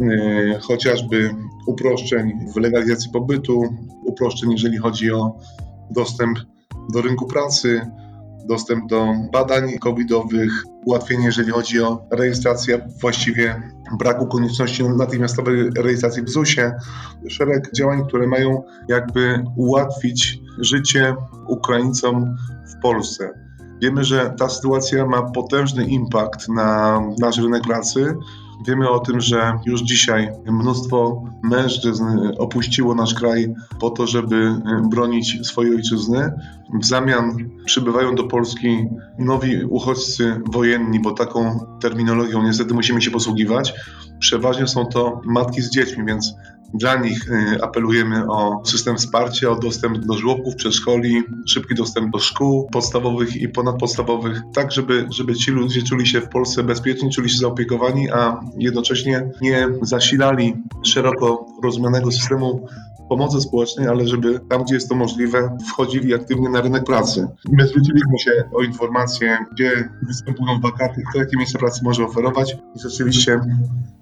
y, 0.00 0.58
chociażby 0.60 1.30
uproszczeń 1.66 2.32
w 2.54 2.56
legalizacji 2.56 3.10
pobytu, 3.12 3.62
uproszczeń, 4.04 4.52
jeżeli 4.52 4.78
chodzi 4.78 5.12
o 5.12 5.38
dostęp 5.90 6.38
do 6.92 7.02
rynku 7.02 7.26
pracy, 7.26 7.80
dostęp 8.48 8.88
do 8.88 9.06
badań 9.32 9.78
covidowych, 9.78 10.64
ułatwienie, 10.84 11.24
jeżeli 11.24 11.50
chodzi 11.50 11.80
o 11.80 12.06
rejestrację, 12.10 12.88
właściwie 13.00 13.62
braku 13.98 14.26
konieczności 14.26 14.84
natychmiastowej 14.84 15.70
rejestracji 15.76 16.22
w 16.22 16.28
ZUS-ie. 16.28 16.72
Szereg 17.28 17.72
działań, 17.74 18.06
które 18.08 18.26
mają 18.26 18.62
jakby 18.88 19.44
ułatwić 19.56 20.38
życie 20.58 21.16
Ukraińcom 21.48 22.36
w 22.66 22.82
Polsce. 22.82 23.30
Wiemy, 23.82 24.04
że 24.04 24.34
ta 24.38 24.48
sytuacja 24.48 25.06
ma 25.06 25.22
potężny 25.22 25.84
impact 25.84 26.48
na 26.48 27.00
nasz 27.18 27.38
rynek 27.38 27.62
pracy. 27.62 28.14
Wiemy 28.66 28.90
o 28.90 28.98
tym, 28.98 29.20
że 29.20 29.58
już 29.66 29.82
dzisiaj 29.82 30.28
mnóstwo 30.46 31.24
mężczyzn 31.42 32.04
opuściło 32.38 32.94
nasz 32.94 33.14
kraj 33.14 33.54
po 33.80 33.90
to, 33.90 34.06
żeby 34.06 34.54
bronić 34.90 35.46
swojej 35.46 35.74
ojczyzny. 35.74 36.32
W 36.80 36.84
zamian 36.84 37.36
przybywają 37.64 38.14
do 38.14 38.24
Polski 38.24 38.86
nowi 39.18 39.64
uchodźcy 39.64 40.40
wojenni, 40.52 41.00
bo 41.00 41.10
taką 41.10 41.66
terminologią 41.80 42.42
niestety 42.42 42.74
musimy 42.74 43.02
się 43.02 43.10
posługiwać. 43.10 43.74
Przeważnie 44.18 44.66
są 44.66 44.86
to 44.86 45.20
matki 45.24 45.62
z 45.62 45.70
dziećmi, 45.70 46.04
więc 46.06 46.34
dla 46.74 46.96
nich 46.96 47.30
y, 47.30 47.62
apelujemy 47.62 48.26
o 48.28 48.62
system 48.64 48.96
wsparcia, 48.96 49.50
o 49.50 49.56
dostęp 49.56 49.98
do 49.98 50.14
żłobków, 50.14 50.54
przedszkoli, 50.56 51.22
szybki 51.46 51.74
dostęp 51.74 52.12
do 52.12 52.18
szkół 52.18 52.68
podstawowych 52.72 53.36
i 53.36 53.48
ponadpodstawowych, 53.48 54.40
tak 54.54 54.72
żeby, 54.72 55.06
żeby 55.10 55.34
ci 55.34 55.50
ludzie 55.50 55.82
czuli 55.82 56.06
się 56.06 56.20
w 56.20 56.28
Polsce 56.28 56.62
bezpiecznie, 56.62 57.10
czuli 57.10 57.30
się 57.30 57.38
zaopiekowani, 57.38 58.10
a 58.10 58.40
jednocześnie 58.58 59.30
nie 59.40 59.68
zasilali 59.82 60.54
szeroko 60.82 61.46
rozumianego 61.62 62.12
systemu 62.12 62.68
pomocy 63.10 63.40
społecznej, 63.40 63.88
ale 63.88 64.08
żeby 64.08 64.40
tam, 64.48 64.64
gdzie 64.64 64.74
jest 64.74 64.88
to 64.88 64.94
możliwe, 64.94 65.56
wchodzili 65.68 66.14
aktywnie 66.14 66.48
na 66.48 66.60
rynek 66.60 66.84
pracy. 66.84 67.28
My 67.48 67.66
zwróciliśmy 67.66 68.18
się 68.18 68.30
o 68.52 68.62
informacje, 68.62 69.38
gdzie 69.52 69.88
występują 70.02 70.60
wakaty, 70.60 71.02
kto 71.10 71.18
jakie 71.18 71.36
miejsca 71.36 71.58
pracy 71.58 71.80
może 71.84 72.04
oferować 72.04 72.56
i 72.76 72.80
rzeczywiście 72.80 73.40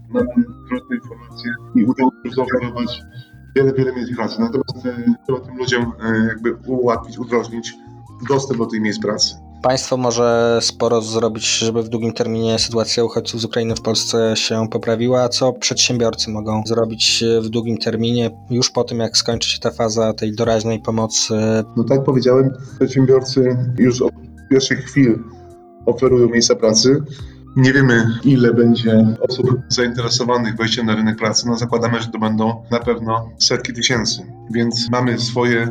mamy 0.08 0.26
różne 0.70 0.96
informacje 0.96 1.52
i 1.74 1.84
udało 1.84 2.10
się 2.10 2.30
zaoferować 2.34 3.02
wiele, 3.56 3.72
wiele 3.72 3.92
miejsc 3.92 4.16
pracy. 4.16 4.40
Natomiast 4.40 4.86
e, 4.86 5.14
trzeba 5.26 5.40
tym 5.40 5.56
ludziom 5.56 5.92
e, 6.02 6.26
jakby 6.28 6.54
ułatwić, 6.66 7.18
udrożnić 7.18 7.74
dostęp 8.28 8.58
do 8.58 8.66
tych 8.66 8.80
miejsc 8.80 9.00
pracy. 9.00 9.47
Państwo 9.62 9.96
może 9.96 10.58
sporo 10.62 11.02
zrobić, 11.02 11.58
żeby 11.58 11.82
w 11.82 11.88
długim 11.88 12.12
terminie 12.12 12.58
sytuacja 12.58 13.04
uchodźców 13.04 13.40
z 13.40 13.44
Ukrainy 13.44 13.74
w 13.74 13.82
Polsce 13.82 14.36
się 14.36 14.68
poprawiła. 14.70 15.22
A 15.22 15.28
co 15.28 15.52
przedsiębiorcy 15.52 16.30
mogą 16.30 16.62
zrobić 16.66 17.24
w 17.42 17.48
długim 17.48 17.78
terminie, 17.78 18.30
już 18.50 18.70
po 18.70 18.84
tym, 18.84 18.98
jak 18.98 19.16
skończy 19.16 19.50
się 19.50 19.58
ta 19.58 19.70
faza 19.70 20.12
tej 20.12 20.34
doraźnej 20.34 20.80
pomocy? 20.80 21.34
No 21.76 21.84
tak 21.84 22.04
powiedziałem, 22.04 22.50
przedsiębiorcy 22.78 23.56
już 23.78 24.02
od 24.02 24.12
pierwszych 24.50 24.84
chwil 24.84 25.18
oferują 25.86 26.28
miejsca 26.28 26.54
pracy. 26.54 27.02
Nie 27.56 27.72
wiemy, 27.72 28.06
ile 28.24 28.54
będzie 28.54 29.16
osób 29.28 29.50
zainteresowanych 29.68 30.56
wejściem 30.56 30.86
na 30.86 30.94
rynek 30.96 31.16
pracy. 31.16 31.48
No 31.48 31.58
zakładamy, 31.58 32.00
że 32.00 32.08
to 32.08 32.18
będą 32.18 32.62
na 32.70 32.78
pewno 32.78 33.30
setki 33.38 33.72
tysięcy. 33.72 34.22
Więc 34.50 34.90
mamy 34.90 35.18
swoje 35.18 35.70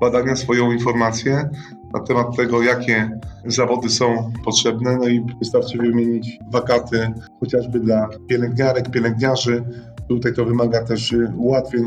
badania, 0.00 0.36
swoją 0.36 0.72
informację 0.72 1.50
na 1.94 2.00
temat 2.00 2.36
tego, 2.36 2.62
jakie 2.62 3.18
zawody 3.46 3.88
są 3.88 4.32
potrzebne. 4.44 4.96
No 4.96 5.08
i 5.08 5.26
wystarczy 5.38 5.78
wymienić 5.78 6.38
wakaty 6.50 7.12
chociażby 7.40 7.80
dla 7.80 8.08
pielęgniarek, 8.28 8.90
pielęgniarzy. 8.90 9.64
Tutaj 10.08 10.34
to 10.34 10.44
wymaga 10.44 10.84
też 10.84 11.14
ułatwień, 11.36 11.82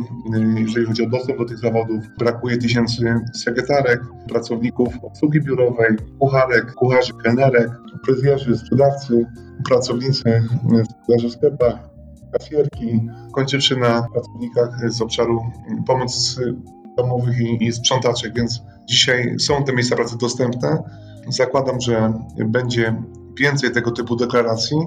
jeżeli 0.58 0.86
chodzi 0.86 1.06
o 1.06 1.10
dostęp 1.10 1.40
do 1.40 1.46
tych 1.46 1.58
zawodów. 1.58 2.04
Brakuje 2.20 2.58
tysięcy 2.58 3.16
sekretarek, 3.34 4.02
pracowników 4.28 4.94
obsługi 5.04 5.42
biurowej, 5.42 5.96
kucharek, 6.20 6.74
kucharzy, 6.74 7.14
kelnerek, 7.24 7.70
fryzjerzy, 8.06 8.58
sprzedawcy, 8.58 9.26
pracownicy 9.70 10.44
sprzedaży 11.02 11.30
w 11.30 11.32
sklepach, 11.32 11.90
kasjerki, 12.32 13.10
kończywszy 13.32 13.78
na 13.78 14.08
pracownikach 14.14 14.92
z 14.92 15.02
obszaru 15.02 15.42
pomocy 15.88 16.56
domowych 16.98 17.40
i, 17.40 17.66
i 17.66 17.74
sprzątaczek, 17.74 18.34
więc 18.36 18.62
dzisiaj 18.86 19.36
są 19.40 19.64
te 19.64 19.74
miejsca 19.74 19.96
pracy 19.96 20.18
dostępne. 20.18 20.84
Zakładam, 21.30 21.82
że 21.82 22.14
będzie 22.46 22.96
więcej 23.40 23.72
tego 23.72 23.92
typu 23.92 24.16
deklaracji. 24.16 24.78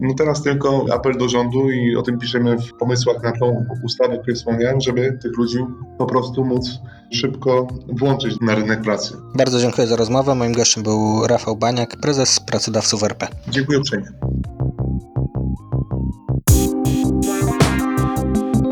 No 0.00 0.14
teraz 0.14 0.42
tylko 0.42 0.86
apel 0.92 1.18
do 1.18 1.28
rządu 1.28 1.70
i 1.70 1.96
o 1.96 2.02
tym 2.02 2.18
piszemy 2.18 2.58
w 2.58 2.72
pomysłach 2.74 3.22
na 3.22 3.32
tą 3.32 3.64
ustawę, 3.84 4.14
o 4.14 4.18
której 4.18 4.36
wspomniałem, 4.36 4.80
żeby 4.80 5.18
tych 5.22 5.36
ludzi 5.38 5.58
po 5.98 6.06
prostu 6.06 6.44
móc 6.44 6.80
szybko 7.12 7.66
włączyć 7.88 8.36
na 8.40 8.54
rynek 8.54 8.82
pracy. 8.82 9.14
Bardzo 9.34 9.60
dziękuję 9.60 9.86
za 9.86 9.96
rozmowę. 9.96 10.34
Moim 10.34 10.52
gościem 10.52 10.82
był 10.82 11.26
Rafał 11.26 11.56
Baniak, 11.56 11.96
prezes 11.96 12.40
Pracodawców 12.40 13.02
RP. 13.02 13.28
Dziękuję 13.48 13.78
uprzejmie. 13.78 14.06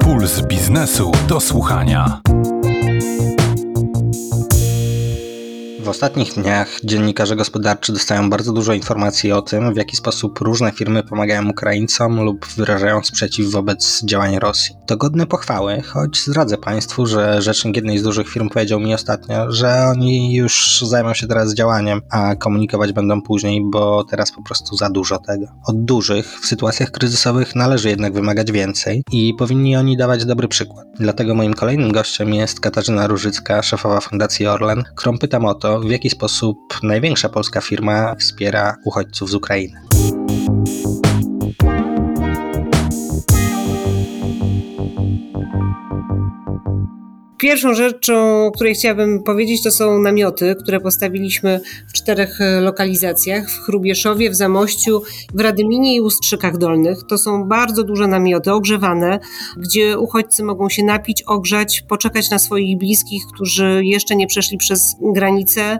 Puls 0.01 0.43
biznesu 0.47 1.13
do 1.29 1.41
słuchania. 1.41 2.21
W 5.87 5.89
ostatnich 5.89 6.35
dniach 6.35 6.69
dziennikarze 6.85 7.37
gospodarczy 7.37 7.93
dostają 7.93 8.31
bardzo 8.31 8.53
dużo 8.53 8.73
informacji 8.73 9.33
o 9.33 9.43
tym, 9.43 9.75
w 9.75 9.77
jaki 9.77 9.97
sposób 9.97 10.39
różne 10.39 10.73
firmy 10.73 11.03
pomagają 11.03 11.51
Ukraińcom 11.51 12.25
lub 12.25 12.47
wyrażają 12.47 13.05
sprzeciw 13.05 13.51
wobec 13.51 14.03
działań 14.05 14.39
Rosji. 14.39 14.75
To 14.87 14.97
godne 14.97 15.27
pochwały, 15.27 15.83
choć 15.83 16.25
zdradzę 16.25 16.59
Państwu, 16.59 17.07
że 17.07 17.43
rzecznik 17.43 17.77
jednej 17.77 17.99
z 17.99 18.03
dużych 18.03 18.29
firm 18.29 18.49
powiedział 18.49 18.81
mi 18.81 18.95
ostatnio, 18.95 19.53
że 19.53 19.85
oni 19.97 20.35
już 20.35 20.85
zajmą 20.87 21.15
się 21.15 21.27
teraz 21.27 21.55
działaniem, 21.55 22.01
a 22.11 22.35
komunikować 22.35 22.93
będą 22.93 23.23
później, 23.23 23.61
bo 23.73 24.05
teraz 24.05 24.33
po 24.33 24.43
prostu 24.43 24.77
za 24.77 24.91
dużo 24.91 25.19
tego. 25.19 25.47
Od 25.67 25.85
dużych 25.85 26.41
w 26.41 26.47
sytuacjach 26.47 26.91
kryzysowych 26.91 27.55
należy 27.55 27.89
jednak 27.89 28.13
wymagać 28.13 28.53
więcej 28.53 29.03
i 29.13 29.35
powinni 29.35 29.77
oni 29.77 29.97
dawać 29.97 30.25
dobry 30.25 30.49
przykład. 30.49 30.87
Dlatego 31.01 31.35
moim 31.35 31.55
kolejnym 31.55 31.93
gościem 31.93 32.35
jest 32.35 32.61
Katarzyna 32.61 33.07
Różycka, 33.07 33.63
szefowa 33.63 34.01
Fundacji 34.01 34.47
Orlen, 34.47 34.85
którą 34.97 35.19
pytam 35.19 35.45
o 35.45 35.55
to, 35.55 35.76
w 35.81 35.91
jaki 35.91 36.11
sposób 36.11 36.59
największa 36.83 37.29
polska 37.29 37.61
firma 37.61 38.15
wspiera 38.15 38.77
uchodźców 38.85 39.31
z 39.31 39.35
Ukrainy. 39.35 39.96
Pierwszą 47.39 47.75
rzeczą, 47.75 48.47
o 48.47 48.51
której 48.51 48.75
chciałabym 48.75 49.23
powiedzieć, 49.23 49.63
to 49.63 49.71
są 49.71 49.99
namioty, 49.99 50.55
które 50.63 50.81
postawiliśmy 50.81 51.61
w 51.89 51.93
czterech 51.93 52.41
e, 52.41 52.61
lokalizacjach: 52.61 53.51
w 53.51 53.61
Chrubieszowie, 53.61 54.31
w 54.31 54.35
Zamościu, 54.35 55.03
w 55.35 55.41
Radyminie 55.41 55.95
i 55.95 56.01
Ustrzykach 56.01 56.59
Dolnych. 56.59 56.99
To 57.09 57.19
są 57.19 57.45
bardzo 57.45 57.83
duże 57.83 58.07
namioty, 58.07 58.53
ogrzewane, 58.53 59.19
gdzie 59.57 59.99
uchodźcy 59.99 60.45
mogą 60.45 60.69
się 60.69 60.85
napić, 60.85 61.23
ogrzać, 61.23 61.85
poczekać 61.89 62.31
na 62.31 62.39
swoich 62.39 62.79
bliskich, 62.79 63.23
którzy 63.35 63.81
jeszcze 63.85 64.17
nie 64.17 64.27
przeszli 64.27 64.59
przez 64.59 64.97
granicę, 65.01 65.79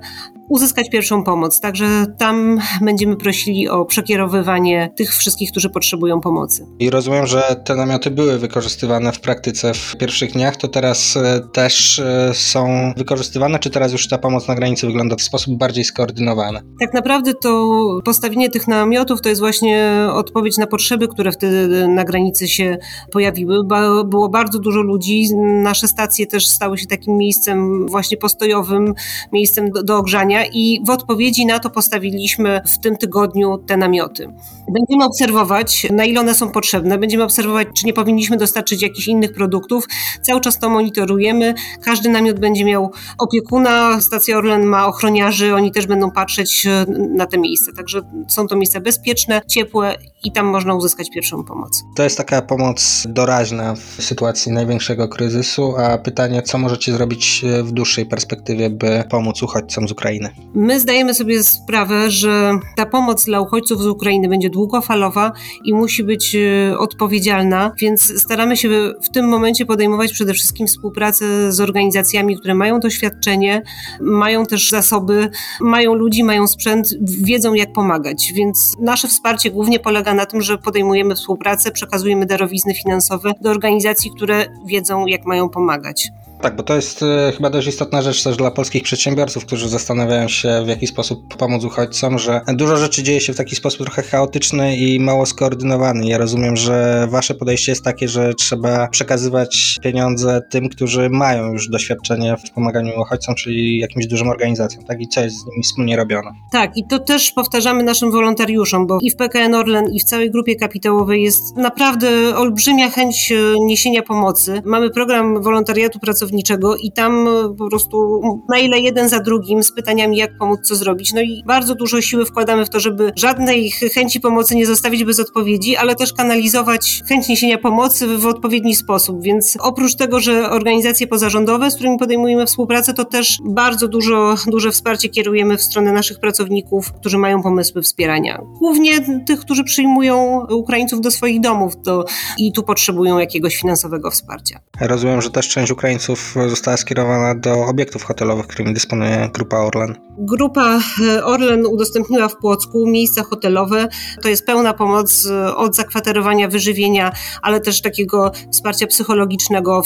uzyskać 0.49 0.91
pierwszą 0.91 1.25
pomoc. 1.25 1.61
Także 1.61 2.07
tam 2.19 2.59
będziemy 2.81 3.17
prosili 3.17 3.69
o 3.69 3.85
przekierowywanie 3.85 4.93
tych 4.97 5.15
wszystkich, 5.15 5.51
którzy 5.51 5.71
potrzebują 5.71 6.21
pomocy. 6.21 6.67
I 6.79 6.91
rozumiem, 6.91 7.27
że 7.27 7.63
te 7.65 7.77
namioty 7.77 8.11
były 8.11 8.39
wykorzystywane 8.39 9.13
w 9.13 9.21
praktyce 9.21 9.75
w 9.75 9.97
pierwszych 9.97 10.33
dniach, 10.33 10.57
to 10.57 10.69
teraz 10.69 11.17
e, 11.17 11.41
też 11.53 11.99
e, 11.99 12.31
są 12.35 12.93
wykorzystywane, 12.97 13.59
czy 13.59 13.71
teraz 13.71 13.93
już 13.93 14.09
ta 14.09 14.19
pomoc 14.19 14.49
na 14.49 14.55
granicy 14.55 14.87
wygląda 14.87 15.17
w 15.17 15.23
sposób 15.23 15.59
bardziej 15.59 15.85
skoordynowany? 15.85 16.61
Tak 16.81 16.95
naprawdę 16.95 17.35
to 17.35 17.79
postawienie 18.05 18.51
tych 18.51 18.69
namiotów 18.69 19.23
to 19.23 19.29
jest 19.29 19.41
właśnie 19.41 20.09
odpowiedź 20.13 20.59
na 20.59 20.67
potrzeby, 20.67 21.09
które 21.09 21.33
wtedy 21.33 21.89
na 21.89 22.05
granicy 22.05 22.49
się 22.49 22.79
pojawiły. 23.13 23.65
Było 24.05 24.29
bardzo 24.29 24.59
dużo 24.59 24.83
ludzi. 24.83 25.29
Nasze 25.63 25.89
stacje 25.89 26.27
też 26.27 26.47
stały 26.47 26.79
się 26.79 26.87
takim 26.87 27.17
miejscem 27.17 27.89
właśnie 27.89 28.17
postojowym, 28.17 28.95
miejscem 29.33 29.71
do, 29.71 29.83
do 29.83 29.97
ogrzania 29.97 30.36
i 30.45 30.81
w 30.85 30.91
odpowiedzi 30.91 31.47
na 31.47 31.59
to 31.59 31.71
postawiliśmy 31.71 32.61
w 32.67 32.79
tym 32.79 32.97
tygodniu 32.97 33.59
te 33.59 33.77
namioty. 33.77 34.29
Będziemy 34.69 35.05
obserwować, 35.05 35.87
na 35.91 36.05
ile 36.05 36.21
one 36.21 36.35
są 36.35 36.51
potrzebne, 36.51 36.99
będziemy 36.99 37.25
obserwować, 37.25 37.69
czy 37.77 37.87
nie 37.87 37.93
powinniśmy 37.93 38.37
dostarczyć 38.37 38.83
jakichś 38.83 39.09
innych 39.09 39.33
produktów. 39.33 39.85
Cały 40.23 40.41
czas 40.41 40.59
to 40.59 40.69
monitorujemy. 40.69 41.55
Każdy 41.83 42.09
namiot 42.09 42.41
będzie 42.41 42.65
miał 42.65 42.93
opiekuna, 43.19 44.01
stacja 44.01 44.37
Orlen 44.37 44.67
ma 44.67 44.87
ochroniarzy, 44.87 45.55
oni 45.55 45.73
też 45.73 45.87
będą 45.87 46.11
patrzeć 46.11 46.67
e, 46.67 46.87
na 47.15 47.27
te 47.27 47.39
miejsca. 47.39 47.73
Także 47.73 48.01
są 48.29 48.47
to 48.47 48.57
miejsca 48.57 48.81
bezpieczne, 48.81 49.41
ciepłe 49.49 49.97
i 50.25 50.33
tam 50.33 50.47
można 50.47 50.75
uzyskać 50.75 51.11
pierwszą 51.11 51.45
pomoc. 51.45 51.85
To 51.97 52.03
jest 52.03 52.17
taka 52.17 52.43
pomoc 52.43 53.07
doraźna 53.09 53.75
w 53.75 54.03
sytuacji 54.03 54.53
największego 54.53 55.09
kryzysu, 55.09 55.77
a 55.77 55.99
pytanie, 55.99 56.43
co 56.43 56.59
możecie 56.59 56.93
zrobić 56.93 57.45
w 57.63 57.73
dłuższej 57.73 58.07
perspektywie, 58.07 58.71
by 58.71 59.05
pomóc 59.11 59.43
uchodźcom 59.43 59.89
z 59.89 59.93
Ukrainy? 59.93 60.26
My 60.55 60.81
zdajemy 60.81 61.15
sobie 61.15 61.45
sprawę, 61.45 62.11
że 62.11 62.59
ta 62.77 62.87
pomoc 62.87 63.25
dla 63.25 63.41
uchodźców 63.41 63.83
z 63.83 63.87
Ukrainy 63.87 64.29
będzie 64.29 64.51
długofalowa 64.51 65.33
i 65.65 65.75
musi 65.75 66.05
być 66.05 66.37
e, 66.37 66.79
odpowiedzialna, 66.79 67.73
więc 67.81 68.21
staramy 68.23 68.57
się 68.57 68.69
w 69.03 69.09
tym 69.09 69.29
momencie 69.29 69.67
podejmować 69.67 70.13
przede 70.13 70.35
wszystkim 70.35 70.67
współpracę 70.67 71.53
z 71.53 71.61
organizacjami, 71.61 72.37
które 72.37 72.55
mają 72.55 72.81
doświadczenie, 72.81 73.63
mają 74.01 74.47
też 74.47 74.71
zasoby, 74.71 75.31
mają 75.61 75.95
ludzi, 75.95 76.25
mają 76.25 76.47
sprzęt, 76.47 76.89
wiedzą 77.01 77.55
jak 77.55 77.73
pomagać. 77.73 78.33
Więc 78.35 78.77
nasze 78.81 79.09
wsparcie 79.09 79.51
głównie 79.51 79.79
polega 79.79 80.15
na 80.15 80.27
tym, 80.27 80.43
że 80.43 80.59
podejmujemy 80.59 81.15
współpracę, 81.15 81.71
przekazujemy 81.71 82.27
darowizny 82.27 82.75
finansowe 82.75 83.33
do 83.41 83.51
organizacji, 83.51 84.11
które 84.17 84.47
wiedzą 84.67 85.07
jak 85.07 85.27
mają 85.27 85.49
pomagać. 85.49 86.11
Tak, 86.43 86.57
bo 86.57 86.63
to 86.63 86.77
jest 86.77 87.03
e, 87.03 87.33
chyba 87.37 87.51
dość 87.51 87.69
istotna 87.69 88.03
rzecz 88.03 88.23
też 88.23 88.37
dla 88.37 88.51
polskich 88.51 88.83
przedsiębiorców, 88.83 89.47
którzy 89.47 89.69
zastanawiają 89.69 90.29
się, 90.29 90.63
w 90.65 90.69
jaki 90.69 90.87
sposób 90.87 91.37
pomóc 91.37 91.65
uchodźcom, 91.65 92.19
że 92.19 92.41
dużo 92.55 92.77
rzeczy 92.77 93.03
dzieje 93.03 93.21
się 93.21 93.33
w 93.33 93.37
taki 93.37 93.57
sposób 93.57 93.81
trochę 93.87 94.03
chaotyczny 94.03 94.77
i 94.77 95.01
mało 95.01 95.27
skoordynowany. 95.27 96.07
Ja 96.07 96.19
rozumiem, 96.19 96.57
że 96.57 97.07
wasze 97.11 97.35
podejście 97.35 97.73
jest 97.73 97.85
takie, 97.85 98.09
że 98.09 98.35
trzeba 98.35 98.89
przekazywać 98.89 99.77
pieniądze 99.83 100.41
tym, 100.51 100.69
którzy 100.69 101.11
mają 101.11 101.53
już 101.53 101.69
doświadczenie 101.69 102.37
w 102.47 102.51
pomaganiu 102.51 103.01
uchodźcom, 103.01 103.35
czyli 103.35 103.79
jakimś 103.79 104.07
dużym 104.07 104.29
organizacjom, 104.29 104.85
tak? 104.85 105.01
I 105.01 105.09
co 105.09 105.21
jest 105.21 105.37
z 105.37 105.47
nimi 105.47 105.63
wspólnie 105.63 105.97
robione. 105.97 106.31
Tak, 106.53 106.77
i 106.77 106.87
to 106.87 106.99
też 106.99 107.33
powtarzamy 107.33 107.83
naszym 107.83 108.11
wolontariuszom, 108.11 108.87
bo 108.87 108.99
i 109.01 109.11
w 109.11 109.17
PKN 109.17 109.55
Orlen, 109.55 109.85
i 109.93 110.01
w 110.01 110.05
całej 110.05 110.31
grupie 110.31 110.57
kapitałowej 110.57 111.23
jest 111.23 111.57
naprawdę 111.57 112.37
olbrzymia 112.37 112.91
chęć 112.91 113.33
e, 113.33 113.37
niesienia 113.67 114.03
pomocy. 114.03 114.63
Mamy 114.65 114.91
program 114.91 115.43
wolontariatu 115.43 115.99
pracowniczego 115.99 116.26
pracowniczego 116.27 116.77
i 116.77 116.93
tam 116.93 117.29
po 117.59 117.69
prostu 117.69 118.23
maile 118.49 118.83
jeden 118.83 119.09
za 119.09 119.21
drugim 119.21 119.63
z 119.63 119.73
pytaniami, 119.73 120.17
jak 120.17 120.39
pomóc, 120.39 120.61
co 120.63 120.77
zrobić. 120.77 121.13
No 121.13 121.21
i 121.21 121.43
bardzo 121.47 121.75
dużo 121.75 122.01
siły 122.01 122.25
wkładamy 122.25 122.67
w 122.67 122.71
to, 122.71 122.81
żeby 122.81 123.13
żadnej 123.17 123.71
chęci 123.71 124.21
pomocy 124.21 124.57
nie 124.57 124.67
zostawić 124.67 125.05
bez 125.05 125.21
odpowiedzi, 125.21 125.77
ale 125.77 125.95
też 125.95 126.13
kanalizować 126.13 127.03
chęć 127.09 127.29
niesienia 127.29 127.59
pomocy 127.59 128.19
w 128.19 128.27
odpowiedni 128.27 128.75
sposób. 128.75 129.23
Więc 129.23 129.59
oprócz 129.61 129.95
tego, 129.95 130.21
że 130.21 130.51
organizacje 130.51 131.07
pozarządowe, 131.07 131.71
z 131.71 131.75
którymi 131.75 131.99
podejmujemy 131.99 132.47
współpracę, 132.47 132.95
to 132.95 133.05
też 133.05 133.39
bardzo 133.45 133.89
dużo, 133.89 134.35
duże 134.47 134.71
wsparcie 134.71 135.09
kierujemy 135.09 135.57
w 135.57 135.63
stronę 135.63 135.93
naszych 135.93 136.21
pracowników, 136.21 136.93
którzy 136.93 137.19
mają 137.19 137.43
pomysły 137.43 137.83
wspierania. 137.83 138.43
Głównie 138.59 138.93
tych, 139.27 139.41
którzy 139.41 139.65
przyjmują 139.65 140.47
Ukraińców 140.51 141.01
do 141.01 141.11
swoich 141.11 141.41
domów 141.41 141.83
do, 141.83 142.05
i 142.39 142.53
tu 142.53 142.63
potrzebują 142.63 143.19
jakiegoś 143.19 143.57
finansowego 143.57 144.11
wsparcia. 144.11 144.61
Rozumiem, 144.81 145.23
że 145.23 145.31
też 145.31 145.49
część 145.49 145.73
Ukraińców 145.73 146.16
została 146.49 146.77
skierowana 146.77 147.35
do 147.35 147.65
obiektów 147.65 148.05
hotelowych, 148.05 148.47
którymi 148.47 148.75
dysponuje 148.75 149.31
Grupa 149.35 149.57
Orlen. 149.57 149.95
Grupa 150.19 150.81
e, 151.09 151.25
Orlen 151.25 151.67
udostępniła 151.67 152.29
w 152.29 152.37
Płocku 152.37 152.87
miejsca 152.87 153.23
hotelowe. 153.23 153.89
To 154.23 154.29
jest 154.29 154.47
pełna 154.47 154.75
pomoc 154.75 155.27
e, 155.27 155.57
od 155.57 155.77
zakwaterowania, 155.77 156.49
wyżywienia, 156.49 157.13
ale 157.43 157.61
też 157.61 157.83
takiego 157.83 158.33
wsparcia 158.53 158.87
psychologicznego, 158.87 159.83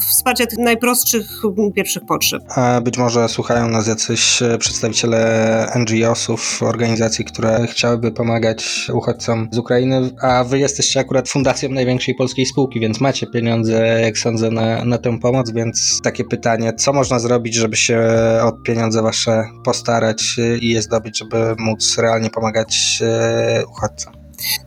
wsparcia 0.00 0.46
tych 0.46 0.58
najprostszych 0.58 1.42
pierwszych 1.74 2.02
potrzeb. 2.06 2.42
A 2.48 2.80
być 2.80 2.98
może 2.98 3.28
słuchają 3.28 3.68
nas 3.68 3.86
jacyś 3.86 4.42
e, 4.42 4.58
przedstawiciele 4.58 5.72
NGO-sów, 5.78 6.62
organizacji, 6.62 7.24
które 7.24 7.66
chciałyby 7.66 8.12
pomagać 8.12 8.90
uchodźcom 8.94 9.48
z 9.52 9.58
Ukrainy, 9.58 10.10
a 10.22 10.44
wy 10.44 10.58
jesteście 10.58 11.00
akurat 11.00 11.28
fundacją 11.28 11.68
największej 11.68 12.14
polskiej 12.14 12.46
spółki, 12.46 12.80
więc 12.80 13.00
macie 13.00 13.26
pieniądze, 13.26 14.00
jak 14.02 14.18
sądzę, 14.18 14.50
na, 14.50 14.84
na 14.84 14.98
tę 14.98 15.18
pomoc, 15.18 15.50
więc 15.50 15.71
takie 16.02 16.24
pytanie, 16.24 16.72
co 16.72 16.92
można 16.92 17.18
zrobić, 17.18 17.54
żeby 17.54 17.76
się 17.76 18.02
o 18.42 18.52
pieniądze 18.52 19.02
wasze 19.02 19.44
postarać 19.64 20.36
i 20.60 20.68
je 20.68 20.82
zdobyć, 20.82 21.18
żeby 21.18 21.54
móc 21.58 21.98
realnie 21.98 22.30
pomagać 22.30 23.02
e, 23.02 23.62
uchodźcom? 23.66 24.12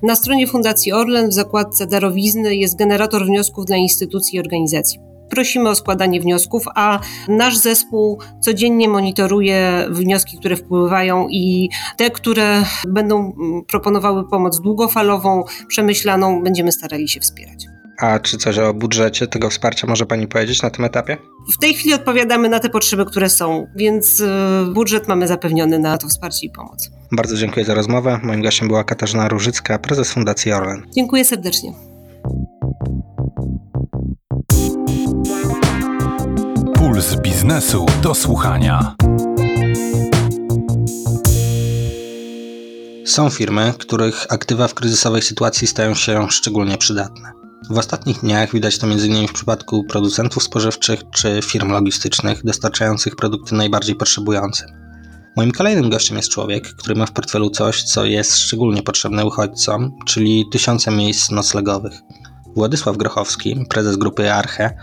Na 0.04 0.16
stronie 0.16 0.48
Fundacji 0.48 0.94
Orlen 0.94 1.30
w 1.30 1.34
zakładce 1.34 1.88
darowizny 1.88 2.56
jest 2.56 2.78
generator 2.78 3.26
wniosków 3.26 3.66
dla 3.66 3.78
instytucji 3.78 4.38
i 4.38 4.40
organizacji. 4.40 5.00
Prosimy 5.30 5.70
o 5.70 5.76
składanie 5.76 6.22
wniosków, 6.22 6.64
a 6.76 7.00
nasz 7.28 7.58
zespół 7.58 8.20
codziennie 8.42 8.90
monitoruje 8.90 9.88
wnioski, 9.90 10.38
które 10.38 10.56
wpływają 10.56 11.28
i 11.30 11.70
te, 11.98 12.12
które 12.12 12.64
będą 12.88 13.34
proponowały 13.68 14.30
pomoc 14.30 14.62
długofalową, 14.62 15.44
przemyślaną, 15.68 16.44
będziemy 16.44 16.72
starali 16.72 17.10
się 17.10 17.20
wspierać. 17.20 17.75
A 18.00 18.20
czy 18.20 18.38
coś 18.38 18.58
o 18.58 18.74
budżecie 18.74 19.28
tego 19.28 19.50
wsparcia 19.50 19.88
może 19.88 20.06
Pani 20.06 20.28
powiedzieć 20.28 20.62
na 20.62 20.70
tym 20.70 20.86
etapie? 20.86 21.18
W 21.56 21.58
tej 21.58 21.74
chwili 21.74 21.94
odpowiadamy 21.94 22.50
na 22.50 22.60
te 22.60 22.70
potrzeby, 22.70 23.06
które 23.06 23.30
są, 23.30 23.68
więc 23.76 24.20
y, 24.20 24.28
budżet 24.74 25.08
mamy 25.08 25.28
zapewniony 25.28 25.80
na 25.80 25.98
to 25.98 26.08
wsparcie 26.08 26.48
i 26.48 26.50
pomoc. 26.50 26.90
Bardzo 27.12 27.38
dziękuję 27.38 27.66
za 27.66 27.74
rozmowę. 27.74 28.20
Moim 28.24 28.42
gościem 28.42 28.68
była 28.68 28.84
Katarzyna 28.84 29.28
Różycka, 29.28 29.80
prezes 29.80 30.12
Fundacji 30.12 30.52
Orlen. 30.52 30.88
Dziękuję 30.96 31.26
serdecznie. 31.26 31.74
Puls 36.76 37.16
biznesu 37.16 37.86
do 38.04 38.14
słuchania. 38.14 38.96
Są 43.06 43.30
firmy, 43.30 43.74
których 43.80 44.26
aktywa 44.30 44.68
w 44.68 44.74
kryzysowej 44.74 45.22
sytuacji 45.22 45.68
stają 45.68 45.94
się 45.96 46.32
szczególnie 46.32 46.78
przydatne. 46.78 47.45
W 47.70 47.78
ostatnich 47.78 48.20
dniach 48.20 48.54
widać 48.54 48.78
to 48.78 48.88
m.in. 48.88 49.28
w 49.28 49.34
przypadku 49.34 49.84
producentów 49.84 50.44
spożywczych 50.44 51.00
czy 51.12 51.40
firm 51.44 51.72
logistycznych 51.72 52.44
dostarczających 52.44 53.16
produkty 53.16 53.56
najbardziej 53.56 53.96
potrzebującym. 53.96 54.68
Moim 55.36 55.52
kolejnym 55.52 55.90
gościem 55.90 56.18
jest 56.18 56.30
człowiek, 56.30 56.76
który 56.76 56.96
ma 56.96 57.06
w 57.06 57.12
portfelu 57.12 57.50
coś, 57.50 57.84
co 57.84 58.06
jest 58.06 58.38
szczególnie 58.38 58.84
potrzebne 58.84 59.26
uchodźcom, 59.26 59.92
czyli 60.06 60.46
tysiące 60.52 60.92
miejsc 60.92 61.32
noclegowych. 61.32 62.02
Władysław 62.56 62.98
Grochowski, 62.98 63.66
prezes 63.70 63.98
grupy 63.98 64.34
Arche, 64.34 64.78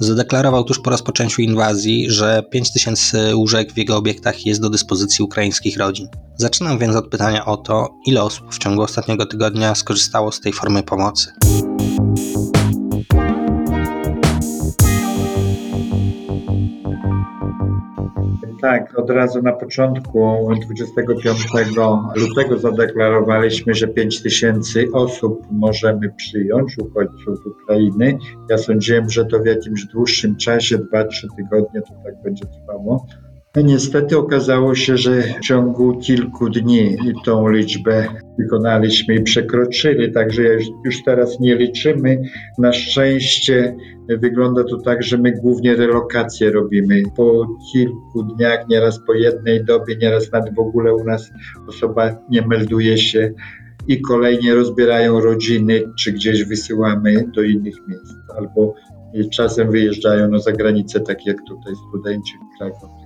zadeklarował 0.00 0.64
tuż 0.64 0.78
po 0.78 0.90
rozpoczęciu 0.90 1.42
inwazji, 1.42 2.10
że 2.10 2.42
5000 2.50 3.36
łóżek 3.36 3.72
w 3.72 3.78
jego 3.78 3.96
obiektach 3.96 4.46
jest 4.46 4.60
do 4.60 4.70
dyspozycji 4.70 5.24
ukraińskich 5.24 5.78
rodzin. 5.78 6.08
Zaczynam 6.36 6.78
więc 6.78 6.96
od 6.96 7.08
pytania 7.08 7.44
o 7.44 7.56
to, 7.56 7.88
ile 8.06 8.22
osób 8.22 8.54
w 8.54 8.58
ciągu 8.58 8.82
ostatniego 8.82 9.26
tygodnia 9.26 9.74
skorzystało 9.74 10.32
z 10.32 10.40
tej 10.40 10.52
formy 10.52 10.82
pomocy. 10.82 11.32
Tak, 18.64 18.98
od 18.98 19.10
razu 19.10 19.42
na 19.42 19.52
początku 19.52 20.48
25 20.66 21.24
lutego 22.16 22.58
zadeklarowaliśmy, 22.58 23.74
że 23.74 23.88
5 23.88 24.22
tysięcy 24.22 24.88
osób 24.92 25.46
możemy 25.50 26.10
przyjąć, 26.16 26.78
uchodźców 26.78 27.38
z 27.38 27.46
Ukrainy. 27.46 28.18
Ja 28.50 28.58
sądziłem, 28.58 29.10
że 29.10 29.24
to 29.24 29.38
w 29.38 29.46
jakimś 29.46 29.86
dłuższym 29.86 30.36
czasie, 30.36 30.78
2-3 30.78 30.86
tygodnie 31.36 31.82
to 31.82 31.94
tak 32.04 32.22
będzie 32.22 32.44
trwało. 32.46 33.06
No 33.56 33.62
niestety 33.62 34.18
okazało 34.18 34.74
się, 34.74 34.96
że 34.96 35.22
w 35.22 35.40
ciągu 35.40 35.98
kilku 35.98 36.50
dni 36.50 36.96
tą 37.24 37.48
liczbę 37.48 38.08
wykonaliśmy 38.38 39.14
i 39.14 39.22
przekroczyli, 39.22 40.12
także 40.12 40.42
już 40.84 41.02
teraz 41.04 41.40
nie 41.40 41.54
liczymy. 41.54 42.22
Na 42.58 42.72
szczęście 42.72 43.76
wygląda 44.08 44.64
to 44.64 44.78
tak, 44.78 45.02
że 45.02 45.18
my 45.18 45.32
głównie 45.32 45.76
relokacje 45.76 46.50
robimy. 46.50 47.02
Po 47.16 47.46
kilku 47.72 48.22
dniach, 48.22 48.68
nieraz 48.68 49.00
po 49.06 49.14
jednej 49.14 49.64
dobie, 49.64 49.96
nieraz 49.96 50.32
nawet 50.32 50.54
w 50.54 50.58
ogóle 50.58 50.94
u 50.94 51.04
nas 51.04 51.30
osoba 51.68 52.16
nie 52.30 52.46
melduje 52.46 52.98
się 52.98 53.32
i 53.88 54.00
kolejnie 54.00 54.54
rozbierają 54.54 55.20
rodziny, 55.20 55.82
czy 55.98 56.12
gdzieś 56.12 56.44
wysyłamy 56.44 57.24
do 57.34 57.42
innych 57.42 57.74
miejsc, 57.88 58.14
albo 58.38 58.74
czasem 59.32 59.70
wyjeżdżają 59.70 60.28
no, 60.28 60.38
za 60.38 60.52
granicę, 60.52 61.00
tak 61.00 61.26
jak 61.26 61.36
tutaj 61.48 61.72
studenci 61.88 62.32
w 62.38 62.58
krajach 62.58 63.03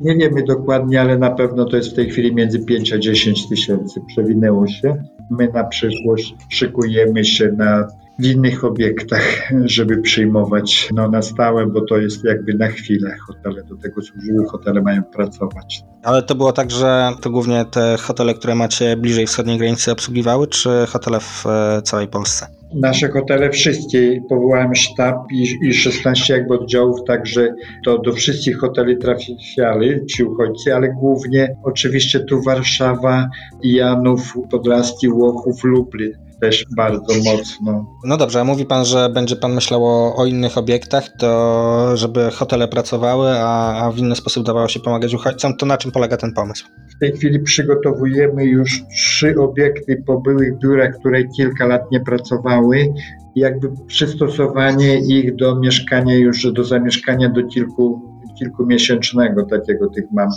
Nie 0.00 0.16
wiemy 0.16 0.42
dokładnie, 0.42 1.00
ale 1.00 1.18
na 1.18 1.30
pewno 1.30 1.64
to 1.64 1.76
jest 1.76 1.90
w 1.90 1.94
tej 1.94 2.10
chwili 2.10 2.34
między 2.34 2.64
5 2.64 2.92
a 2.92 2.98
10 2.98 3.48
tysięcy. 3.48 4.00
Przewinęło 4.06 4.66
się. 4.66 5.04
My 5.30 5.48
na 5.54 5.64
przyszłość 5.64 6.34
szykujemy 6.48 7.24
się 7.24 7.52
na 7.56 7.88
w 8.18 8.24
innych 8.24 8.64
obiektach, 8.64 9.22
żeby 9.76 9.98
przyjmować 9.98 10.88
no, 10.94 11.08
na 11.08 11.22
stałe, 11.22 11.66
bo 11.66 11.80
to 11.80 11.98
jest 11.98 12.24
jakby 12.24 12.54
na 12.54 12.68
chwilę. 12.68 13.16
Hotele 13.26 13.62
do 13.64 13.76
tego 13.76 14.02
służyły, 14.02 14.46
hotele 14.46 14.82
mają 14.82 15.02
pracować. 15.02 15.82
Ale 16.02 16.22
to 16.22 16.34
było 16.34 16.52
tak, 16.52 16.70
że 16.70 17.12
to 17.22 17.30
głównie 17.30 17.64
te 17.64 17.96
hotele, 18.00 18.34
które 18.34 18.54
macie 18.54 18.96
bliżej 18.96 19.26
wschodniej 19.26 19.58
granicy 19.58 19.92
obsługiwały, 19.92 20.46
czy 20.46 20.70
hotele 20.88 21.20
w 21.20 21.46
e, 21.46 21.82
całej 21.82 22.08
Polsce? 22.08 22.57
Nasze 22.74 23.08
hotele 23.08 23.50
wszystkie, 23.50 24.20
powołałem 24.28 24.74
sztab 24.74 25.16
i, 25.32 25.56
i 25.62 25.74
16 25.74 26.34
jakby 26.34 26.54
oddziałów, 26.54 27.04
także 27.06 27.54
to 27.84 27.98
do 27.98 28.12
wszystkich 28.12 28.58
hoteli 28.58 28.98
trafiali 28.98 30.06
ci 30.06 30.24
uchodźcy, 30.24 30.74
ale 30.74 30.88
głównie 30.88 31.56
oczywiście 31.62 32.20
tu 32.20 32.42
Warszawa, 32.42 33.28
Janów, 33.62 34.34
Podlaski, 34.50 35.08
Łochów, 35.08 35.64
Lublin 35.64 36.27
też 36.40 36.64
bardzo 36.76 37.14
mocno. 37.24 37.96
No 38.04 38.16
dobrze, 38.16 38.40
a 38.40 38.44
mówi 38.44 38.66
pan, 38.66 38.84
że 38.84 39.08
będzie 39.14 39.36
pan 39.36 39.54
myślał 39.54 39.84
o, 39.84 40.16
o 40.16 40.26
innych 40.26 40.58
obiektach, 40.58 41.08
to 41.18 41.96
żeby 41.96 42.30
hotele 42.30 42.68
pracowały, 42.68 43.28
a, 43.30 43.84
a 43.84 43.92
w 43.92 43.98
inny 43.98 44.16
sposób 44.16 44.46
dawało 44.46 44.68
się 44.68 44.80
pomagać 44.80 45.14
uchodźcom, 45.14 45.56
to 45.56 45.66
na 45.66 45.76
czym 45.76 45.92
polega 45.92 46.16
ten 46.16 46.32
pomysł? 46.32 46.64
W 46.96 46.98
tej 47.00 47.12
chwili 47.12 47.40
przygotowujemy 47.40 48.44
już 48.44 48.82
trzy 48.96 49.34
obiekty 49.38 50.02
po 50.06 50.20
byłych 50.20 50.58
biurach, 50.58 50.94
które 51.00 51.24
kilka 51.24 51.66
lat 51.66 51.82
nie 51.92 52.00
pracowały. 52.00 52.92
Jakby 53.36 53.68
przystosowanie 53.86 54.98
ich 54.98 55.36
do 55.36 55.56
mieszkania 55.56 56.16
już, 56.16 56.52
do 56.52 56.64
zamieszkania 56.64 57.28
do 57.28 57.46
kilku, 57.46 58.02
kilkumiesięcznego 58.38 59.44
takiego 59.44 59.88
tych 59.88 60.04
mam 60.12 60.28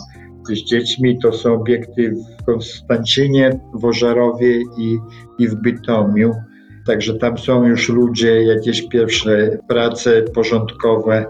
z 0.47 0.63
dziećmi. 0.69 1.19
To 1.19 1.33
są 1.33 1.53
obiekty 1.53 2.11
w 2.11 2.45
Konstancinie, 2.45 3.59
w 3.73 3.85
Ożarowie 3.85 4.61
i, 4.77 4.97
i 5.39 5.47
w 5.47 5.55
Bytomiu. 5.55 6.33
Także 6.85 7.13
tam 7.13 7.37
są 7.37 7.67
już 7.67 7.89
ludzie, 7.89 8.43
jakieś 8.43 8.87
pierwsze 8.87 9.57
prace 9.67 10.21
porządkowe, 10.21 11.25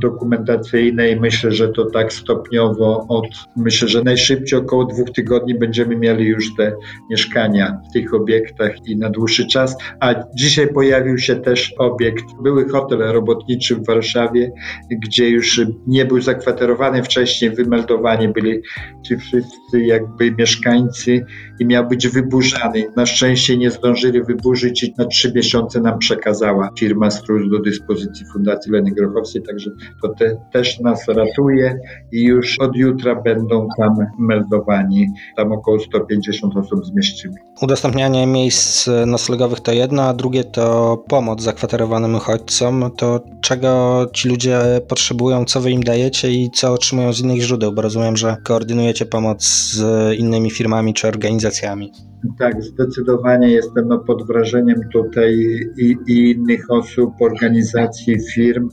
dokumentacyjne 0.00 1.10
i 1.10 1.20
myślę, 1.20 1.52
że 1.52 1.68
to 1.68 1.84
tak 1.90 2.12
stopniowo 2.12 3.06
od, 3.08 3.26
myślę, 3.56 3.88
że 3.88 4.02
najszybciej 4.02 4.58
około 4.58 4.84
dwóch 4.84 5.10
tygodni 5.10 5.54
będziemy 5.54 5.96
mieli 5.96 6.24
już 6.24 6.54
te 6.56 6.72
mieszkania 7.10 7.80
w 7.90 7.92
tych 7.92 8.14
obiektach 8.14 8.72
i 8.86 8.96
na 8.96 9.10
dłuższy 9.10 9.46
czas. 9.46 9.76
A 10.00 10.14
dzisiaj 10.38 10.68
pojawił 10.68 11.18
się 11.18 11.36
też 11.36 11.74
obiekt, 11.78 12.24
były 12.42 12.68
hotel 12.68 12.98
robotniczy 12.98 13.76
w 13.76 13.86
Warszawie, 13.86 14.52
gdzie 14.90 15.28
już 15.28 15.60
nie 15.86 16.04
był 16.04 16.20
zakwaterowany 16.20 17.02
wcześniej, 17.02 17.50
wymeldowani 17.50 18.28
byli 18.28 18.60
ci 19.04 19.16
wszyscy 19.16 19.80
jakby 19.80 20.32
mieszkańcy 20.32 21.26
i 21.60 21.66
miał 21.66 21.88
być 21.88 22.08
wyburzany. 22.08 22.84
Na 22.96 23.06
szczęście 23.06 23.56
nie 23.56 23.70
zdążyli 23.70 24.22
wyburzyć 24.22 24.82
i 24.82 24.94
na 24.98 25.04
trzy 25.04 25.32
miesiące 25.34 25.80
nam 25.80 25.98
przekazała 25.98 26.70
firma 26.78 27.10
Struz 27.10 27.50
do 27.50 27.58
dyspozycji 27.58 28.26
Fundacji 28.32 28.72
Leny 28.72 28.90
Grochowskiej, 28.90 29.42
także 29.42 29.70
to 30.02 30.08
te, 30.08 30.36
też 30.52 30.80
nas 30.80 31.08
ratuje 31.08 31.78
i 32.12 32.22
już 32.22 32.58
od 32.60 32.76
jutra 32.76 33.14
będą 33.14 33.68
tam 33.78 33.96
meldowani. 34.18 35.06
Tam 35.36 35.52
około 35.52 35.80
150 35.80 36.56
osób 36.56 36.86
zmieścimy. 36.86 37.34
Udostępnianie 37.62 38.26
miejsc 38.26 38.90
noclegowych 39.06 39.60
to 39.60 39.72
jedno, 39.72 40.02
a 40.02 40.14
drugie 40.14 40.44
to 40.44 40.96
pomoc 41.08 41.42
zakwaterowanym 41.42 42.14
uchodźcom. 42.14 42.90
To 42.96 43.20
czego 43.40 44.06
ci 44.12 44.28
ludzie 44.28 44.60
potrzebują, 44.88 45.44
co 45.44 45.60
wy 45.60 45.70
im 45.70 45.82
dajecie 45.82 46.32
i 46.32 46.50
co 46.50 46.72
otrzymują 46.72 47.12
z 47.12 47.20
innych 47.20 47.40
źródeł, 47.40 47.72
bo 47.72 47.82
rozumiem, 47.82 48.16
że 48.16 48.36
koordynujecie 48.44 49.06
pomoc 49.06 49.44
z 49.44 50.14
innymi 50.18 50.50
firmami 50.50 50.94
czy 50.94 51.08
organizacjami. 51.08 51.92
Tak, 52.38 52.62
zdecydowanie 52.62 53.50
jestem 53.50 53.88
no, 53.88 53.98
pod 53.98 54.26
wrażeniem 54.26 54.80
tutaj 54.92 55.34
i, 55.78 55.96
i 56.06 56.30
innych 56.30 56.70
osób, 56.70 57.12
organizacji, 57.20 58.16
firm 58.34 58.70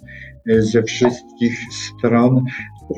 y, 0.50 0.62
ze 0.62 0.84
wszystkich 0.84 1.54
stron. 1.72 2.46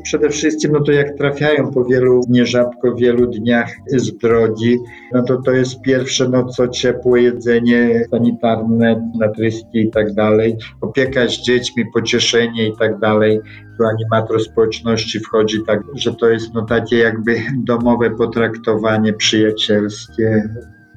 Przede 0.04 0.30
wszystkim, 0.30 0.71
no 0.71 0.80
to 0.80 0.91
jak 0.91 1.17
trafiają 1.17 1.71
po 1.71 1.86
wielu, 1.86 2.21
nierzadko 2.30 2.95
wielu 2.95 3.28
dniach 3.28 3.71
z 3.88 4.17
drogi, 4.17 4.78
no 5.13 5.24
to 5.24 5.41
to 5.41 5.52
jest 5.52 5.82
pierwsze, 5.82 6.30
no 6.30 6.45
co 6.45 6.67
ciepłe 6.67 7.21
jedzenie 7.21 8.06
sanitarne, 8.12 9.12
natryski 9.19 9.80
i 9.80 9.91
tak 9.91 10.13
dalej, 10.13 10.58
opieka 10.82 11.28
z 11.28 11.32
dziećmi, 11.32 11.84
pocieszenie 11.93 12.67
i 12.67 12.78
tak 12.80 13.00
dalej. 13.00 13.39
Tu 13.78 13.84
animator 13.86 14.41
społeczności 14.43 15.19
wchodzi 15.19 15.58
tak, 15.67 15.80
że 15.95 16.15
to 16.15 16.30
jest 16.30 16.54
no 16.54 16.65
takie 16.65 16.98
jakby 16.98 17.36
domowe 17.63 18.12
potraktowanie 18.12 19.13
przyjacielskie, 19.13 20.50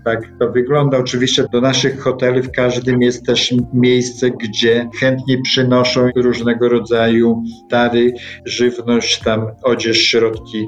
tak 0.09 0.23
to 0.41 0.53
wygląda. 0.53 0.99
Oczywiście 0.99 1.45
do 1.53 1.61
naszych 1.61 2.01
hoteli 2.01 2.43
w 2.43 2.51
każdym 2.51 3.03
jest 3.03 3.27
też 3.27 3.55
miejsce, 3.73 4.31
gdzie 4.31 4.89
chętnie 5.01 5.43
przynoszą 5.43 6.11
różnego 6.17 6.69
rodzaju 6.69 7.43
dary, 7.71 8.13
żywność, 8.45 9.21
tam 9.21 9.47
odzież, 9.63 9.99
środki 9.99 10.67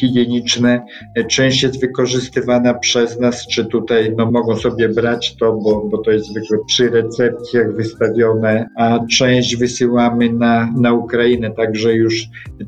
higieniczne. 0.00 0.84
Część 1.28 1.62
jest 1.62 1.80
wykorzystywana 1.80 2.74
przez 2.74 3.20
nas, 3.20 3.46
czy 3.46 3.64
tutaj 3.64 4.14
no, 4.16 4.30
mogą 4.30 4.56
sobie 4.56 4.88
brać 4.88 5.36
to, 5.36 5.52
bo, 5.52 5.88
bo 5.88 5.98
to 5.98 6.10
jest 6.10 6.26
zwykle 6.26 6.58
przy 6.66 6.90
recepcjach 6.90 7.76
wystawione, 7.76 8.66
a 8.76 8.98
część 9.10 9.56
wysyłamy 9.56 10.32
na, 10.32 10.72
na 10.76 10.92
Ukrainę, 10.92 11.50
także 11.50 11.94
już 11.94 12.14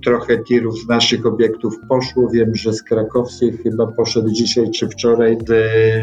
trochę 0.05 0.45
tirów 0.45 0.79
z 0.79 0.89
naszych 0.89 1.27
obiektów 1.27 1.75
poszło. 1.89 2.29
Wiem, 2.29 2.55
że 2.55 2.73
z 2.73 2.83
Krakowskiej 2.83 3.53
chyba 3.63 3.87
poszedł 3.87 4.29
dzisiaj 4.31 4.71
czy 4.71 4.89
wczoraj, 4.89 5.37
z 5.47 5.53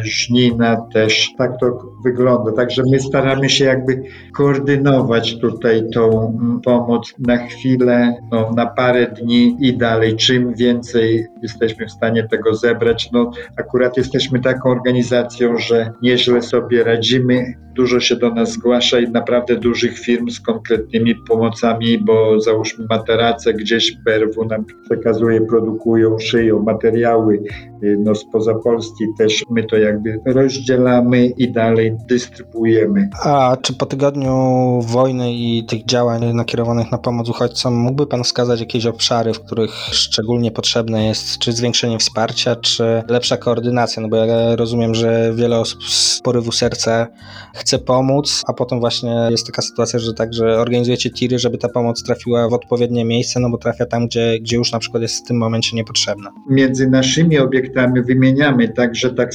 Żnina 0.03 0.75
też. 0.93 1.29
Tak 1.37 1.59
to 1.59 1.91
wygląda. 2.03 2.51
Także 2.51 2.83
my 2.91 2.99
staramy 2.99 3.49
się 3.49 3.65
jakby 3.65 4.01
koordynować 4.33 5.39
tutaj 5.39 5.83
tą 5.93 6.37
pomoc 6.65 7.13
na 7.19 7.37
chwilę, 7.37 8.15
no, 8.31 8.51
na 8.55 8.65
parę 8.65 9.07
dni 9.07 9.57
i 9.59 9.77
dalej. 9.77 10.15
Czym 10.15 10.53
więcej 10.53 11.27
jesteśmy 11.41 11.85
w 11.85 11.91
stanie 11.91 12.27
tego 12.27 12.55
zebrać, 12.55 13.09
no 13.11 13.31
akurat 13.57 13.97
jesteśmy 13.97 14.39
taką 14.39 14.69
organizacją, 14.69 15.57
że 15.57 15.91
nieźle 16.01 16.41
sobie 16.41 16.83
radzimy. 16.83 17.53
Dużo 17.79 17.99
się 17.99 18.15
do 18.15 18.29
nas 18.29 18.51
zgłasza 18.51 18.99
i 18.99 19.09
naprawdę 19.09 19.55
dużych 19.55 19.99
firm 19.99 20.29
z 20.29 20.39
konkretnymi 20.39 21.15
pomocami, 21.15 21.97
bo 21.97 22.39
załóżmy 22.41 22.85
materace 22.89 23.53
gdzieś 23.53 23.95
PRW 24.05 24.45
nam 24.45 24.65
przekazuje, 24.85 25.41
produkują, 25.41 26.19
szyją 26.19 26.59
materiały, 26.63 27.43
no 27.81 28.15
spoza 28.15 28.55
Polski 28.55 29.05
też 29.17 29.43
my 29.49 29.63
to 29.63 29.77
jakby 29.77 30.19
rozdzielamy 30.25 31.25
i 31.25 31.51
dalej 31.51 31.95
dystrybuujemy. 32.09 33.09
A 33.23 33.57
czy 33.61 33.73
po 33.73 33.85
tygodniu 33.85 34.31
wojny 34.81 35.33
i 35.33 35.65
tych 35.65 35.85
działań 35.85 36.33
nakierowanych 36.33 36.91
na 36.91 36.97
pomoc 36.97 37.29
uchodźcom 37.29 37.73
mógłby 37.73 38.07
Pan 38.07 38.23
wskazać 38.23 38.59
jakieś 38.59 38.85
obszary, 38.85 39.33
w 39.33 39.39
których 39.39 39.71
szczególnie 39.91 40.51
potrzebne 40.51 41.05
jest 41.05 41.37
czy 41.37 41.51
zwiększenie 41.51 41.97
wsparcia, 41.97 42.55
czy 42.55 43.03
lepsza 43.07 43.37
koordynacja? 43.37 44.01
No 44.01 44.09
bo 44.09 44.15
ja 44.15 44.55
rozumiem, 44.55 44.95
że 44.95 45.33
wiele 45.35 45.59
osób 45.59 45.83
z 45.83 46.21
porywu 46.21 46.51
serca 46.51 47.07
chce 47.53 47.68
pomóc, 47.77 48.43
a 48.47 48.53
potem 48.53 48.79
właśnie 48.79 49.27
jest 49.31 49.45
taka 49.45 49.61
sytuacja, 49.61 49.99
że 49.99 50.13
także 50.13 50.59
organizujecie 50.59 51.09
tiry, 51.09 51.39
żeby 51.39 51.57
ta 51.57 51.69
pomoc 51.69 52.03
trafiła 52.03 52.49
w 52.49 52.53
odpowiednie 52.53 53.05
miejsce, 53.05 53.39
no 53.39 53.49
bo 53.49 53.57
trafia 53.57 53.85
tam, 53.85 54.07
gdzie, 54.07 54.39
gdzie 54.41 54.57
już 54.57 54.71
na 54.71 54.79
przykład 54.79 55.01
jest 55.01 55.25
w 55.25 55.27
tym 55.27 55.37
momencie 55.37 55.75
niepotrzebna. 55.75 56.29
Między 56.49 56.89
naszymi 56.89 57.39
obiektami 57.39 58.01
wymieniamy, 58.01 58.69
także 58.69 59.13
tak 59.13 59.29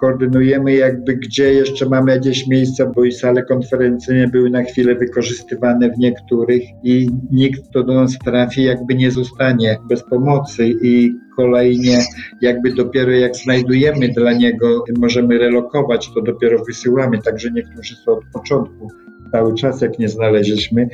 koordynujemy 0.00 0.74
jakby 0.74 1.16
gdzie 1.16 1.52
jeszcze 1.54 1.86
mamy 1.86 2.12
jakieś 2.12 2.46
miejsca, 2.46 2.86
bo 2.86 3.04
i 3.04 3.12
sale 3.12 3.42
konferencyjne 3.42 4.28
były 4.28 4.50
na 4.50 4.62
chwilę 4.62 4.94
wykorzystywane 4.94 5.90
w 5.90 5.98
niektórych 5.98 6.62
i 6.82 7.08
nikt, 7.30 7.68
kto 7.68 7.82
do 7.82 7.94
nas 7.94 8.18
trafi, 8.24 8.62
jakby 8.62 8.94
nie 8.94 9.10
zostanie 9.10 9.78
bez 9.88 10.02
pomocy 10.02 10.74
i 10.82 11.10
kolejnie 11.40 11.98
jakby 12.40 12.72
dopiero 12.72 13.10
jak 13.10 13.36
znajdujemy 13.36 14.08
dla 14.08 14.32
niego, 14.32 14.84
możemy 14.98 15.38
relokować, 15.38 16.10
to 16.14 16.22
dopiero 16.22 16.64
wysyłamy, 16.64 17.18
także 17.22 17.50
niektórzy 17.50 17.96
są 17.96 18.12
od 18.12 18.24
początku, 18.32 18.88
cały 19.32 19.54
czas 19.54 19.80
jak 19.80 19.98
nie 19.98 20.08
znaleźliśmy, 20.08 20.88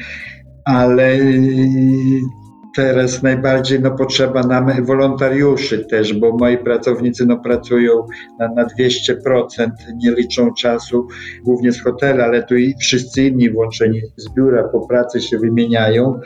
ale 0.65 1.19
teraz 2.77 3.23
najbardziej 3.23 3.81
no, 3.81 3.91
potrzeba 3.91 4.43
nam 4.43 4.85
wolontariuszy 4.85 5.79
też, 5.79 6.13
bo 6.13 6.37
moi 6.37 6.59
pracownicy 6.59 7.27
no, 7.27 7.39
pracują 7.39 8.07
na, 8.39 8.49
na 8.49 8.65
200%, 8.65 9.71
nie 9.97 10.11
liczą 10.11 10.55
czasu, 10.55 11.09
głównie 11.45 11.73
z 11.73 11.83
hotelu, 11.83 12.23
ale 12.23 12.43
tu 12.43 12.57
i 12.57 12.75
wszyscy 12.81 13.23
inni 13.23 13.51
włączeni 13.51 14.01
z 14.17 14.35
biura 14.35 14.69
po 14.69 14.87
pracy 14.87 15.21
się 15.21 15.39
wymieniają, 15.39 16.21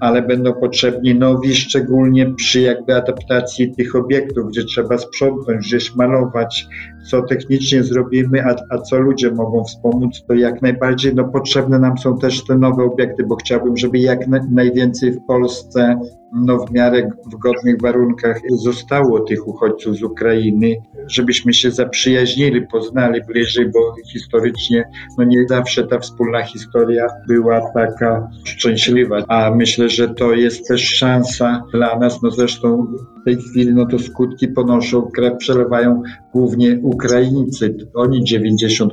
ale 0.00 0.22
będą 0.22 0.52
potrzebni 0.52 1.14
nowi, 1.14 1.54
szczególnie 1.54 2.34
przy 2.36 2.60
jakby 2.60 2.94
adaptacji 2.94 3.74
tych 3.74 3.96
obiektów, 3.96 4.48
gdzie 4.48 4.64
trzeba 4.64 4.98
sprzątnąć, 4.98 5.66
gdzieś 5.66 5.94
malować, 5.94 6.66
co 7.10 7.22
technicznie 7.22 7.82
zrobimy, 7.82 8.44
a, 8.44 8.56
a 8.70 8.78
co 8.78 8.98
ludzie 8.98 9.30
mogą 9.30 9.64
wspomóc, 9.64 10.24
to 10.28 10.34
jak 10.34 10.62
najbardziej 10.62 11.14
no, 11.14 11.24
potrzebne 11.24 11.78
nam 11.78 11.98
są 11.98 12.18
też 12.18 12.44
te 12.46 12.58
nowe 12.58 12.84
obiekty, 12.84 13.24
bo 13.26 13.36
chciałbym, 13.36 13.76
żeby 13.76 13.98
jak 13.98 14.26
na, 14.26 14.40
najwięcej 14.50 15.12
w 15.12 15.26
Polsce 15.26 16.00
no, 16.34 16.58
w 16.58 16.72
miarę 16.72 17.10
w 17.32 17.36
godnych 17.38 17.80
warunkach 17.82 18.40
zostało 18.64 19.20
tych 19.20 19.48
uchodźców 19.48 19.96
z 19.96 20.02
Ukrainy, 20.02 20.76
żebyśmy 21.06 21.54
się 21.54 21.70
zaprzyjaźnili, 21.70 22.66
poznali 22.66 23.20
bliżej, 23.28 23.68
bo 23.68 23.94
historycznie 24.12 24.84
no 25.18 25.24
nie 25.24 25.44
zawsze 25.48 25.86
ta 25.86 25.98
wspólna 25.98 26.42
historia 26.42 27.06
była 27.28 27.60
taka 27.74 28.28
szczęśliwa, 28.44 29.24
a 29.28 29.50
myślę, 29.50 29.88
że 29.88 30.08
to 30.08 30.32
jest 30.32 30.68
też 30.68 30.82
szansa 30.82 31.62
dla 31.72 31.98
nas, 31.98 32.22
no 32.22 32.30
zresztą 32.30 32.86
w 33.20 33.24
tej 33.24 33.36
chwili 33.36 33.74
no 33.74 33.86
to 33.86 33.98
skutki 33.98 34.48
ponoszą, 34.48 35.02
krew 35.02 35.36
przelewają 35.38 36.02
głównie 36.32 36.78
Ukraińcy, 36.82 37.76
oni 37.94 38.24
90%, 38.24 38.88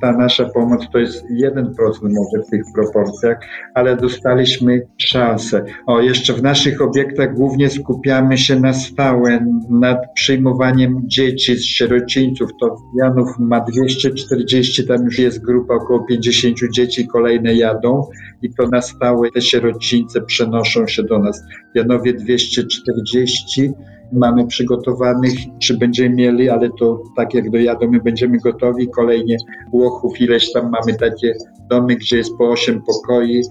ta 0.00 0.12
nasza 0.12 0.44
pomoc 0.44 0.82
to 0.92 0.98
jest 0.98 1.24
1% 1.44 1.64
może 2.02 2.46
w 2.46 2.50
tych 2.50 2.62
proporcjach, 2.74 3.38
ale 3.74 3.96
dostaliśmy 3.96 4.86
szansę. 4.98 5.64
O, 5.86 6.00
jeszcze 6.00 6.32
w 6.32 6.42
naszych 6.56 6.82
obiektach 6.82 7.34
głównie 7.34 7.70
skupiamy 7.70 8.38
się 8.38 8.60
na 8.60 8.72
stałe 8.72 9.46
nad 9.70 9.98
przyjmowaniem 10.14 11.02
dzieci 11.04 11.56
z 11.56 11.64
sierocińców. 11.64 12.50
To 12.60 12.76
Janów 12.94 13.28
ma 13.38 13.60
240, 13.60 14.86
tam 14.86 15.04
już 15.04 15.18
jest 15.18 15.44
grupa 15.44 15.74
około 15.74 16.04
50 16.04 16.56
dzieci, 16.72 17.08
kolejne 17.08 17.54
jadą 17.54 18.06
i 18.42 18.54
to 18.54 18.68
na 18.68 18.82
stałe 18.82 19.30
te 19.30 19.40
sierocińce 19.40 20.20
przenoszą 20.20 20.86
się 20.86 21.02
do 21.02 21.18
nas. 21.18 21.42
Janowie 21.74 22.14
240 22.14 23.72
mamy 24.12 24.46
przygotowanych, 24.46 25.32
czy 25.58 25.78
będziemy 25.78 26.14
mieli, 26.14 26.50
ale 26.50 26.70
to 26.78 27.02
tak 27.16 27.34
jak 27.34 27.50
dojadą, 27.50 27.90
my 27.90 28.00
będziemy 28.00 28.38
gotowi. 28.38 28.88
Kolejnie 28.88 29.36
Łochów, 29.72 30.20
ileś 30.20 30.52
tam 30.52 30.70
mamy 30.70 30.98
takie 30.98 31.34
domy, 31.70 31.96
gdzie 31.96 32.16
jest 32.16 32.30
po 32.38 32.50
8 32.50 32.82
pokoi, 32.82 33.42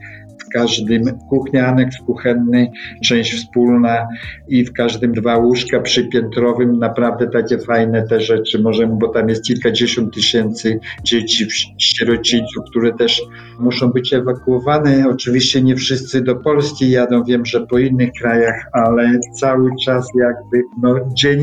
każdym 0.55 1.03
kuchnia, 1.29 1.67
aneks 1.67 1.97
kuchenny, 1.97 2.71
część 3.03 3.33
wspólna 3.33 4.07
i 4.47 4.65
w 4.65 4.73
każdym 4.73 5.13
dwa 5.13 5.37
łóżka 5.37 5.79
przypiętrowym. 5.79 6.79
Naprawdę 6.79 7.27
takie 7.27 7.57
fajne 7.57 8.07
te 8.07 8.21
rzeczy 8.21 8.61
możemy, 8.61 8.93
bo 8.99 9.07
tam 9.07 9.29
jest 9.29 9.43
kilkadziesiąt 9.43 10.13
tysięcy 10.13 10.79
dzieci, 11.03 11.47
sierocińców, 11.77 12.63
które 12.69 12.93
też 12.93 13.21
muszą 13.59 13.89
być 13.89 14.13
ewakuowane. 14.13 15.05
Oczywiście 15.09 15.61
nie 15.61 15.75
wszyscy 15.75 16.21
do 16.21 16.35
Polski 16.35 16.91
jadą, 16.91 17.23
wiem, 17.23 17.45
że 17.45 17.67
po 17.67 17.79
innych 17.79 18.09
krajach, 18.21 18.69
ale 18.73 19.19
cały 19.39 19.69
czas 19.85 20.07
jakby 20.19 20.63
no, 20.81 20.95
dzień 21.13 21.39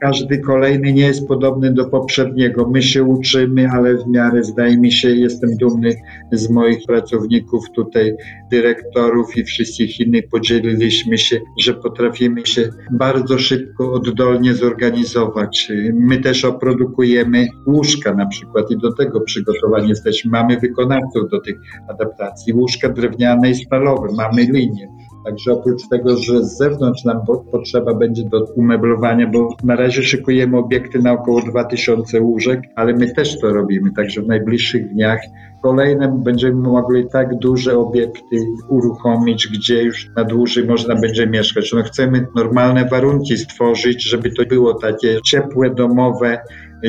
każdy 0.00 0.38
kolejny 0.38 0.92
nie 0.92 1.06
jest 1.06 1.28
podobny 1.28 1.72
do 1.72 1.84
poprzedniego. 1.84 2.68
My 2.68 2.82
się 2.82 3.02
uczymy, 3.02 3.68
ale 3.70 3.96
w 3.96 4.06
miarę 4.06 4.44
zdaje 4.44 4.78
mi 4.78 4.92
się, 4.92 5.10
jestem 5.10 5.56
dumny 5.56 5.94
z 6.32 6.50
moich 6.50 6.78
pracowników 6.86 7.70
tutaj 7.74 8.16
dyrektorów 8.56 9.36
i 9.36 9.44
wszystkich 9.44 10.00
innych 10.00 10.28
podzieliliśmy 10.28 11.18
się, 11.18 11.40
że 11.60 11.74
potrafimy 11.74 12.46
się 12.46 12.70
bardzo 12.90 13.38
szybko, 13.38 13.92
oddolnie 13.92 14.54
zorganizować. 14.54 15.72
My 15.94 16.18
też 16.18 16.44
oprodukujemy 16.44 17.46
łóżka 17.66 18.14
na 18.14 18.26
przykład 18.26 18.70
i 18.70 18.76
do 18.76 18.92
tego 18.92 19.20
przygotowani 19.20 19.88
jesteśmy. 19.88 20.30
Mamy 20.30 20.60
wykonawców 20.60 21.30
do 21.30 21.40
tych 21.40 21.56
adaptacji. 21.88 22.52
Łóżka 22.52 22.88
drewniane 22.88 23.50
i 23.50 23.54
stalowe, 23.54 24.08
mamy 24.16 24.42
linię. 24.42 24.88
Także 25.24 25.52
oprócz 25.52 25.88
tego, 25.90 26.16
że 26.16 26.44
z 26.44 26.58
zewnątrz 26.58 27.04
nam 27.04 27.20
potrzeba 27.52 27.94
będzie 27.94 28.24
do 28.24 28.44
umeblowania, 28.44 29.26
bo 29.26 29.56
na 29.64 29.76
razie 29.76 30.02
szykujemy 30.02 30.58
obiekty 30.58 30.98
na 30.98 31.12
około 31.12 31.40
2000 31.40 32.20
łóżek, 32.20 32.60
ale 32.76 32.92
my 32.92 33.14
też 33.14 33.40
to 33.40 33.52
robimy, 33.52 33.92
także 33.92 34.22
w 34.22 34.26
najbliższych 34.26 34.92
dniach 34.92 35.20
kolejne 35.66 36.20
będziemy 36.24 36.54
mogli 36.54 37.04
tak 37.12 37.38
duże 37.38 37.78
obiekty 37.78 38.36
uruchomić, 38.68 39.48
gdzie 39.48 39.82
już 39.82 40.10
na 40.16 40.24
dłużej 40.24 40.64
można 40.64 40.94
będzie 40.94 41.26
mieszkać. 41.26 41.72
No 41.72 41.82
chcemy 41.82 42.26
normalne 42.36 42.88
warunki 42.88 43.36
stworzyć, 43.36 44.02
żeby 44.02 44.30
to 44.30 44.44
było 44.44 44.74
takie 44.74 45.18
ciepłe, 45.24 45.70
domowe, 45.70 46.38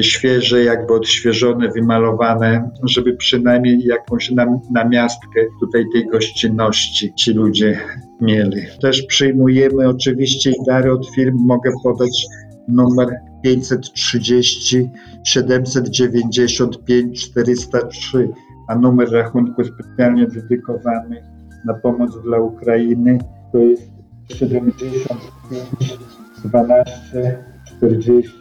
świeże, 0.02 0.64
jakby 0.64 0.94
odświeżone, 0.94 1.70
wymalowane, 1.70 2.70
żeby 2.84 3.16
przynajmniej 3.16 3.84
jakąś 3.84 4.32
nam, 4.32 4.60
namiastkę 4.72 5.42
tutaj 5.60 5.86
tej 5.94 6.08
gościnności 6.08 7.14
ci 7.18 7.34
ludzie 7.34 7.80
mieli. 8.22 8.62
Też 8.82 9.02
przyjmujemy 9.02 9.90
oczywiście 9.90 10.52
dary 10.68 10.92
od 10.92 11.10
firm, 11.16 11.38
mogę 11.38 11.72
podać 11.84 12.26
numer 12.68 13.08
530 13.44 14.90
795 15.24 17.32
403, 17.32 18.30
a 18.68 18.76
numer 18.76 19.12
rachunku 19.12 19.64
specjalnie 19.64 20.28
dedykowany 20.28 21.24
na 21.66 21.74
pomoc 21.74 22.22
dla 22.24 22.40
Ukrainy 22.40 23.18
to 23.52 23.58
jest 23.58 23.92
75 24.30 25.98
12 26.46 27.44
40 27.66 28.34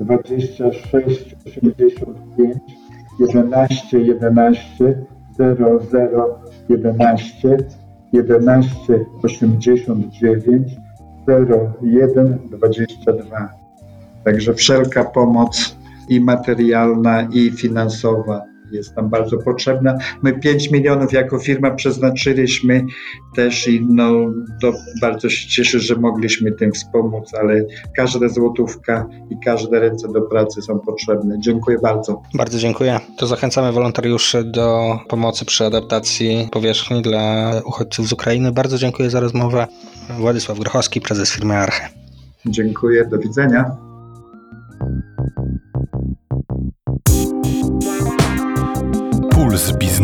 26 0.00 1.36
85 1.46 2.56
11 3.20 3.98
11 3.98 5.06
00 5.36 6.40
11 6.68 7.56
11 8.12 9.04
89 9.22 10.76
01 11.82 12.38
22. 12.50 13.48
Także 14.24 14.54
wszelka 14.54 15.04
pomoc 15.04 15.76
i 16.08 16.20
materialna, 16.20 17.22
i 17.22 17.50
finansowa 17.50 18.55
jest 18.72 18.96
nam 18.96 19.08
bardzo 19.08 19.38
potrzebna. 19.38 19.98
My 20.22 20.40
5 20.40 20.70
milionów 20.70 21.12
jako 21.12 21.38
firma 21.38 21.70
przeznaczyliśmy 21.70 22.86
też 23.34 23.68
i 23.68 23.86
no, 23.88 24.12
to 24.62 24.72
bardzo 25.00 25.28
się 25.28 25.48
cieszę, 25.48 25.80
że 25.80 25.94
mogliśmy 25.94 26.52
tym 26.52 26.72
wspomóc, 26.72 27.34
ale 27.34 27.64
każda 27.96 28.28
złotówka 28.28 29.06
i 29.30 29.36
każde 29.44 29.80
ręce 29.80 30.08
do 30.08 30.22
pracy 30.22 30.62
są 30.62 30.78
potrzebne. 30.78 31.40
Dziękuję 31.40 31.78
bardzo. 31.82 32.22
Bardzo 32.34 32.58
dziękuję. 32.58 33.00
To 33.18 33.26
zachęcamy 33.26 33.72
wolontariuszy 33.72 34.44
do 34.44 34.98
pomocy 35.08 35.44
przy 35.44 35.64
adaptacji 35.64 36.48
powierzchni 36.52 37.02
dla 37.02 37.52
uchodźców 37.64 38.08
z 38.08 38.12
Ukrainy. 38.12 38.52
Bardzo 38.52 38.78
dziękuję 38.78 39.10
za 39.10 39.20
rozmowę. 39.20 39.66
Władysław 40.18 40.58
Grochowski, 40.58 41.00
prezes 41.00 41.32
firmy 41.32 41.56
Arche. 41.56 41.88
Dziękuję, 42.46 43.04
do 43.04 43.18
widzenia. 43.18 43.85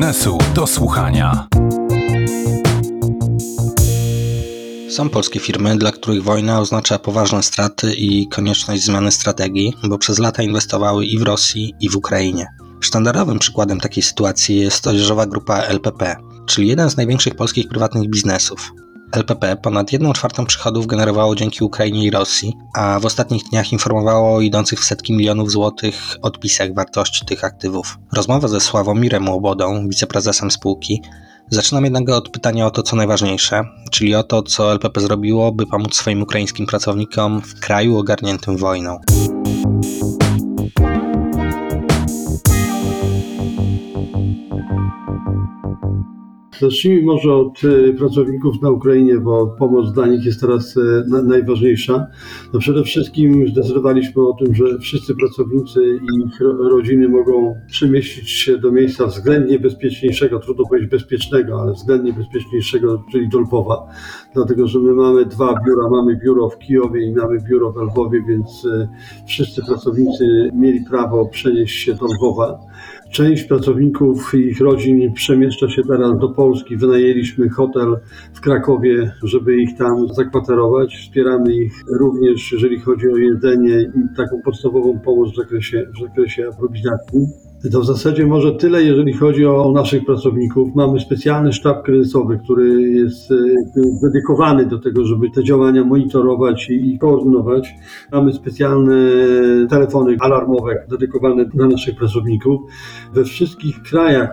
Biznesu 0.02 0.38
do 0.54 0.66
słuchania. 0.66 1.46
Są 4.90 5.08
polskie 5.08 5.40
firmy, 5.40 5.76
dla 5.76 5.92
których 5.92 6.22
wojna 6.22 6.60
oznacza 6.60 6.98
poważne 6.98 7.42
straty 7.42 7.94
i 7.94 8.28
konieczność 8.28 8.84
zmiany 8.84 9.12
strategii, 9.12 9.74
bo 9.88 9.98
przez 9.98 10.18
lata 10.18 10.42
inwestowały 10.42 11.06
i 11.06 11.18
w 11.18 11.22
Rosji, 11.22 11.74
i 11.80 11.88
w 11.88 11.96
Ukrainie. 11.96 12.46
Sztandarowym 12.80 13.38
przykładem 13.38 13.80
takiej 13.80 14.02
sytuacji 14.02 14.56
jest 14.56 14.86
odzieżowa 14.86 15.26
grupa 15.26 15.58
LPP, 15.58 16.16
czyli 16.46 16.68
jeden 16.68 16.90
z 16.90 16.96
największych 16.96 17.34
polskich 17.34 17.68
prywatnych 17.68 18.10
biznesów. 18.10 18.72
LPP 19.12 19.56
ponad 19.56 19.92
1 19.92 20.12
czwartą 20.12 20.46
przychodów 20.46 20.86
generowało 20.86 21.36
dzięki 21.36 21.64
Ukrainie 21.64 22.04
i 22.04 22.10
Rosji, 22.10 22.56
a 22.74 23.00
w 23.00 23.06
ostatnich 23.06 23.42
dniach 23.44 23.72
informowało 23.72 24.36
o 24.36 24.40
idących 24.40 24.80
w 24.80 24.84
setki 24.84 25.12
milionów 25.12 25.50
złotych 25.50 26.16
odpisach 26.22 26.74
wartości 26.74 27.26
tych 27.26 27.44
aktywów. 27.44 27.98
Rozmowa 28.12 28.48
ze 28.48 28.60
Sławomirem 28.60 29.28
Łobodą, 29.28 29.88
wiceprezesem 29.88 30.50
spółki, 30.50 31.02
Zaczynam 31.50 31.84
jednak 31.84 32.08
od 32.08 32.28
pytania 32.28 32.66
o 32.66 32.70
to, 32.70 32.82
co 32.82 32.96
najważniejsze, 32.96 33.64
czyli 33.90 34.14
o 34.14 34.22
to, 34.22 34.42
co 34.42 34.72
LPP 34.72 35.00
zrobiło, 35.00 35.52
by 35.52 35.66
pomóc 35.66 35.96
swoim 35.96 36.22
ukraińskim 36.22 36.66
pracownikom 36.66 37.40
w 37.40 37.60
kraju 37.60 37.98
ogarniętym 37.98 38.56
wojną. 38.56 38.98
Zacznijmy 46.62 47.02
może 47.02 47.34
od 47.34 47.60
e, 47.64 47.92
pracowników 47.92 48.62
na 48.62 48.70
Ukrainie, 48.70 49.18
bo 49.18 49.46
pomoc 49.46 49.92
dla 49.92 50.06
nich 50.06 50.24
jest 50.24 50.40
teraz 50.40 50.76
e, 50.76 51.22
najważniejsza. 51.22 52.06
No 52.52 52.60
przede 52.60 52.82
wszystkim 52.82 53.48
zdecydowaliśmy 53.48 54.22
o 54.22 54.32
tym, 54.32 54.54
że 54.54 54.78
wszyscy 54.78 55.14
pracownicy 55.14 55.80
i 55.84 56.26
ich 56.26 56.40
rodziny 56.70 57.08
mogą 57.08 57.54
przemieścić 57.66 58.30
się 58.30 58.58
do 58.58 58.72
miejsca 58.72 59.06
względnie 59.06 59.58
bezpieczniejszego, 59.58 60.38
trudno 60.38 60.64
powiedzieć 60.68 60.90
bezpiecznego, 60.90 61.60
ale 61.60 61.72
względnie 61.72 62.12
bezpieczniejszego, 62.12 63.04
czyli 63.12 63.28
do 63.28 63.40
Lwowa. 63.40 63.86
Dlatego, 64.34 64.66
że 64.66 64.78
my 64.78 64.92
mamy 64.92 65.26
dwa 65.26 65.60
biura, 65.66 65.88
mamy 65.90 66.16
biuro 66.16 66.48
w 66.50 66.58
Kijowie 66.58 67.06
i 67.06 67.14
mamy 67.14 67.38
biuro 67.50 67.72
w 67.72 67.76
Lwowie, 67.76 68.22
więc 68.28 68.64
e, 68.64 68.88
wszyscy 69.26 69.62
pracownicy 69.66 70.50
mieli 70.54 70.80
prawo 70.90 71.26
przenieść 71.26 71.84
się 71.84 71.94
do 71.94 72.06
Lwowa. 72.06 72.58
Część 73.12 73.44
pracowników 73.44 74.34
i 74.34 74.38
ich 74.38 74.60
rodzin 74.60 75.12
przemieszcza 75.12 75.68
się 75.68 75.82
teraz 75.82 76.18
do 76.18 76.28
Polski. 76.28 76.76
Wynajęliśmy 76.76 77.48
hotel 77.48 77.96
w 78.34 78.40
Krakowie, 78.40 79.12
żeby 79.22 79.56
ich 79.56 79.78
tam 79.78 80.08
zakwaterować. 80.08 80.96
Wspieramy 80.96 81.54
ich 81.54 81.72
również, 82.00 82.52
jeżeli 82.52 82.80
chodzi 82.80 83.08
o 83.08 83.16
jedzenie 83.16 83.80
i 83.80 84.16
taką 84.16 84.42
podstawową 84.44 84.98
pomoc 84.98 85.32
w 85.32 85.36
zakresie, 85.36 85.86
w 85.96 86.00
zakresie 86.00 86.48
aprowizacji. 86.48 87.51
To 87.70 87.80
w 87.80 87.86
zasadzie 87.86 88.26
może 88.26 88.52
tyle, 88.52 88.82
jeżeli 88.82 89.12
chodzi 89.12 89.46
o 89.46 89.72
naszych 89.72 90.04
pracowników. 90.04 90.74
Mamy 90.74 91.00
specjalny 91.00 91.52
sztab 91.52 91.84
kryzysowy, 91.84 92.38
który 92.44 92.82
jest 92.82 93.30
e, 93.30 93.34
dedykowany 94.02 94.66
do 94.66 94.78
tego, 94.78 95.04
żeby 95.04 95.30
te 95.30 95.44
działania 95.44 95.84
monitorować 95.84 96.70
i 96.70 96.98
koordynować. 96.98 97.74
Mamy 98.12 98.32
specjalne 98.32 98.94
telefony 99.70 100.16
alarmowe 100.20 100.86
dedykowane 100.90 101.44
dla 101.44 101.66
naszych 101.66 101.96
pracowników. 101.96 102.60
We 103.14 103.24
wszystkich 103.24 103.82
krajach, 103.82 104.30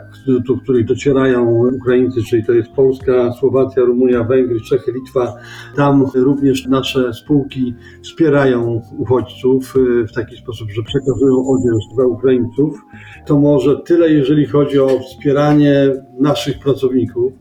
do 0.47 0.57
których 0.57 0.85
docierają 0.85 1.67
Ukraińcy, 1.81 2.23
czyli 2.23 2.45
to 2.45 2.53
jest 2.53 2.71
Polska, 2.71 3.31
Słowacja, 3.31 3.83
Rumunia, 3.83 4.23
Węgry, 4.23 4.61
Czechy, 4.61 4.91
Litwa, 4.91 5.33
tam 5.75 6.05
również 6.15 6.67
nasze 6.67 7.13
spółki 7.13 7.73
wspierają 8.03 8.81
uchodźców 8.97 9.73
e, 9.75 10.07
w 10.07 10.13
taki 10.13 10.37
sposób, 10.37 10.71
że 10.71 10.83
przekazują 10.83 11.35
odzież 11.47 11.95
dla 11.95 12.05
Ukraińców. 12.05 12.81
To 13.25 13.39
może 13.39 13.79
tyle, 13.79 14.09
jeżeli 14.09 14.45
chodzi 14.45 14.79
o 14.79 14.99
wspieranie 14.99 15.73
naszych 16.19 16.59
pracowników. 16.59 17.33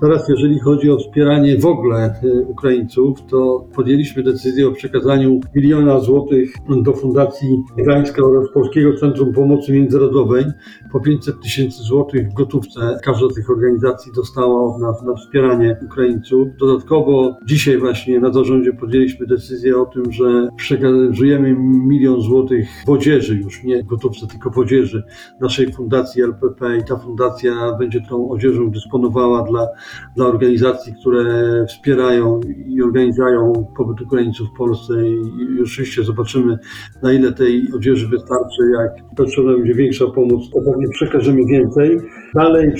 Teraz, 0.00 0.28
jeżeli 0.28 0.58
chodzi 0.58 0.90
o 0.90 0.98
wspieranie 0.98 1.58
w 1.58 1.66
ogóle 1.66 2.14
y, 2.24 2.46
Ukraińców, 2.48 3.18
to 3.30 3.66
podjęliśmy 3.74 4.22
decyzję 4.22 4.68
o 4.68 4.72
przekazaniu 4.72 5.40
miliona 5.54 6.00
złotych 6.00 6.54
do 6.82 6.92
Fundacji 6.92 7.62
Gdańska 7.78 8.22
oraz 8.22 8.52
Polskiego 8.54 8.96
Centrum 8.96 9.32
Pomocy 9.32 9.72
Międzynarodowej. 9.72 10.44
Po 10.92 11.00
500 11.00 11.40
tysięcy 11.42 11.82
złotych 11.82 12.28
w 12.28 12.34
gotówce 12.34 12.98
każda 13.04 13.28
z 13.28 13.34
tych 13.34 13.50
organizacji 13.50 14.12
dostała 14.12 14.74
od 14.74 14.80
nas 14.80 15.02
na 15.02 15.14
wspieranie 15.14 15.76
Ukraińców. 15.84 16.48
Dodatkowo 16.60 17.36
dzisiaj 17.46 17.78
właśnie 17.78 18.20
na 18.20 18.32
zarządzie 18.32 18.72
podjęliśmy 18.72 19.26
decyzję 19.26 19.78
o 19.78 19.86
tym, 19.86 20.12
że 20.12 20.48
przekazujemy 20.56 21.56
milion 21.58 22.20
złotych 22.20 22.68
w 22.86 22.90
odzieży, 22.90 23.36
już 23.36 23.64
nie 23.64 23.84
gotówce, 23.84 24.26
tylko 24.26 24.50
w 24.50 24.58
odzieży 24.58 25.02
naszej 25.40 25.72
fundacji 25.72 26.22
LPP 26.22 26.76
i 26.76 26.84
ta 26.84 26.96
fundacja 26.96 27.72
będzie 27.78 28.00
tą 28.00 28.25
odzieżą 28.30 28.70
dysponowała 28.70 29.42
dla, 29.42 29.68
dla 30.16 30.26
organizacji, 30.26 30.94
które 31.00 31.24
wspierają 31.68 32.40
i 32.66 32.82
organizują 32.82 33.66
pobyt 33.76 34.00
Ukraińców 34.00 34.48
w 34.48 34.56
Polsce 34.58 34.94
i 35.08 35.62
oczywiście 35.62 36.04
zobaczymy, 36.04 36.58
na 37.02 37.12
ile 37.12 37.32
tej 37.32 37.72
odzieży 37.74 38.08
wystarczy. 38.08 38.62
Jak 38.80 39.14
potrzebna 39.16 39.52
będzie 39.52 39.74
większa 39.74 40.06
pomoc, 40.06 40.50
to 40.50 40.60
pewnie 40.60 40.88
przekażemy 40.88 41.46
więcej. 41.46 41.98
Dalej 42.34 42.72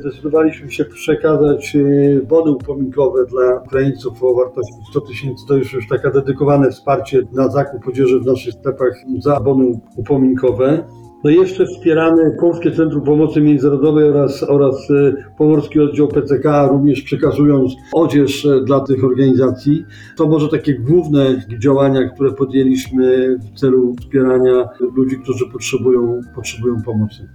zdecydowaliśmy 0.00 0.70
się 0.70 0.84
przekazać 0.84 1.76
e, 1.76 2.26
bony 2.26 2.50
upominkowe 2.50 3.26
dla 3.26 3.62
Ukraińców 3.66 4.22
o 4.22 4.34
wartości 4.34 4.74
100 4.90 5.00
tysięcy. 5.00 5.44
To 5.48 5.54
już 5.54 5.72
już 5.72 5.88
takie 5.88 6.10
dedykowane 6.10 6.70
wsparcie 6.70 7.22
na 7.32 7.48
zakup 7.48 7.88
odzieży 7.88 8.20
w 8.20 8.26
naszych 8.26 8.54
sklepach 8.54 8.94
za 9.18 9.40
bony 9.40 9.80
upominkowe. 9.96 10.84
No 11.24 11.30
i 11.30 11.34
jeszcze 11.34 11.66
wspieramy 11.66 12.36
Polskie 12.40 12.72
Centrum 12.72 13.04
Pomocy 13.04 13.40
Międzynarodowej 13.40 14.04
oraz, 14.04 14.42
oraz 14.42 14.90
e, 14.90 15.12
Pomorski 15.38 15.80
Oddział 15.80 16.08
PCK, 16.08 16.68
również 16.68 17.02
przekazując 17.02 17.72
odzież 17.92 18.46
e, 18.46 18.60
dla 18.60 18.80
tych 18.80 19.04
organizacji. 19.04 19.84
To 20.16 20.26
może 20.26 20.48
takie 20.48 20.74
główne 20.74 21.42
działania, 21.58 22.08
które 22.08 22.32
podjęliśmy 22.32 23.36
w 23.38 23.60
celu 23.60 23.94
wspierania 24.00 24.68
ludzi, 24.96 25.16
którzy 25.22 25.46
potrzebują, 25.52 26.20
potrzebują 26.34 26.82
pomocy. 26.82 27.28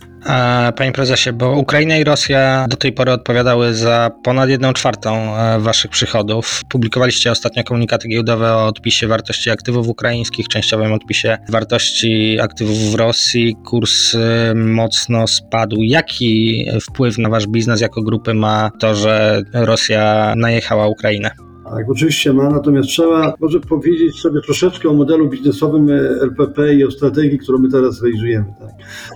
Panie 0.75 0.91
prezesie, 0.91 1.33
bo 1.33 1.51
Ukraina 1.51 1.97
i 1.97 2.03
Rosja 2.03 2.65
do 2.69 2.77
tej 2.77 2.93
pory 2.93 3.11
odpowiadały 3.11 3.73
za 3.73 4.11
ponad 4.23 4.49
1 4.49 4.73
czwartą 4.73 5.37
e, 5.37 5.59
waszych 5.59 5.91
przychodów. 5.91 6.61
Publikowaliście 6.69 7.31
ostatnio 7.31 7.63
komunikaty 7.63 8.07
giełdowe 8.07 8.53
o 8.53 8.67
odpisie 8.67 9.07
wartości 9.07 9.49
aktywów 9.49 9.87
ukraińskich, 9.87 10.47
częściowym 10.47 10.93
odpisie 10.93 11.37
wartości 11.49 12.39
aktywów 12.39 12.77
w 12.77 12.95
Rosji. 12.95 13.55
Kurs 13.79 14.15
e, 14.15 14.53
mocno 14.55 15.27
spadł. 15.27 15.75
Jaki 15.81 16.65
wpływ 16.81 17.17
na 17.17 17.29
wasz 17.29 17.47
biznes 17.47 17.81
jako 17.81 18.01
grupy 18.01 18.33
ma 18.33 18.71
to, 18.79 18.95
że 18.95 19.43
Rosja 19.53 20.33
najechała 20.37 20.87
Ukrainę? 20.87 21.31
Tak, 21.63 21.89
oczywiście 21.89 22.33
ma, 22.33 22.49
natomiast 22.49 22.89
trzeba 22.89 23.33
może 23.39 23.59
powiedzieć 23.59 24.19
sobie 24.19 24.41
troszeczkę 24.41 24.89
o 24.89 24.93
modelu 24.93 25.29
biznesowym 25.29 25.89
LPP 26.21 26.73
i 26.73 26.83
o 26.83 26.91
strategii, 26.91 27.37
którą 27.37 27.59
my 27.59 27.69
teraz 27.69 28.01
realizujemy. 28.01 28.45
Tak. 28.59 28.69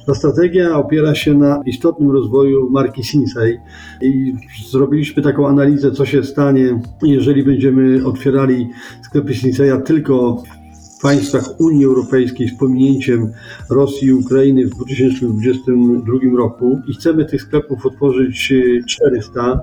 Ta 0.05 0.15
strategia 0.15 0.77
opiera 0.77 1.15
się 1.15 1.33
na 1.33 1.61
istotnym 1.65 2.11
rozwoju 2.11 2.69
marki 2.69 3.03
Sinsei 3.03 3.57
i 4.01 4.33
zrobiliśmy 4.71 5.23
taką 5.23 5.47
analizę, 5.47 5.91
co 5.91 6.05
się 6.05 6.23
stanie, 6.23 6.79
jeżeli 7.03 7.43
będziemy 7.43 8.05
otwierali 8.05 8.69
sklepy 9.05 9.35
Sinseya 9.35 9.81
tylko 9.85 10.43
państwach 11.03 11.59
Unii 11.59 11.85
Europejskiej 11.85 12.47
z 12.47 12.57
pominięciem 12.57 13.31
Rosji 13.69 14.07
i 14.07 14.13
Ukrainy 14.13 14.65
w 14.65 14.69
2022 14.69 16.13
roku 16.37 16.79
i 16.87 16.93
chcemy 16.93 17.25
tych 17.25 17.41
sklepów 17.41 17.85
otworzyć 17.85 18.53
400 18.87 19.59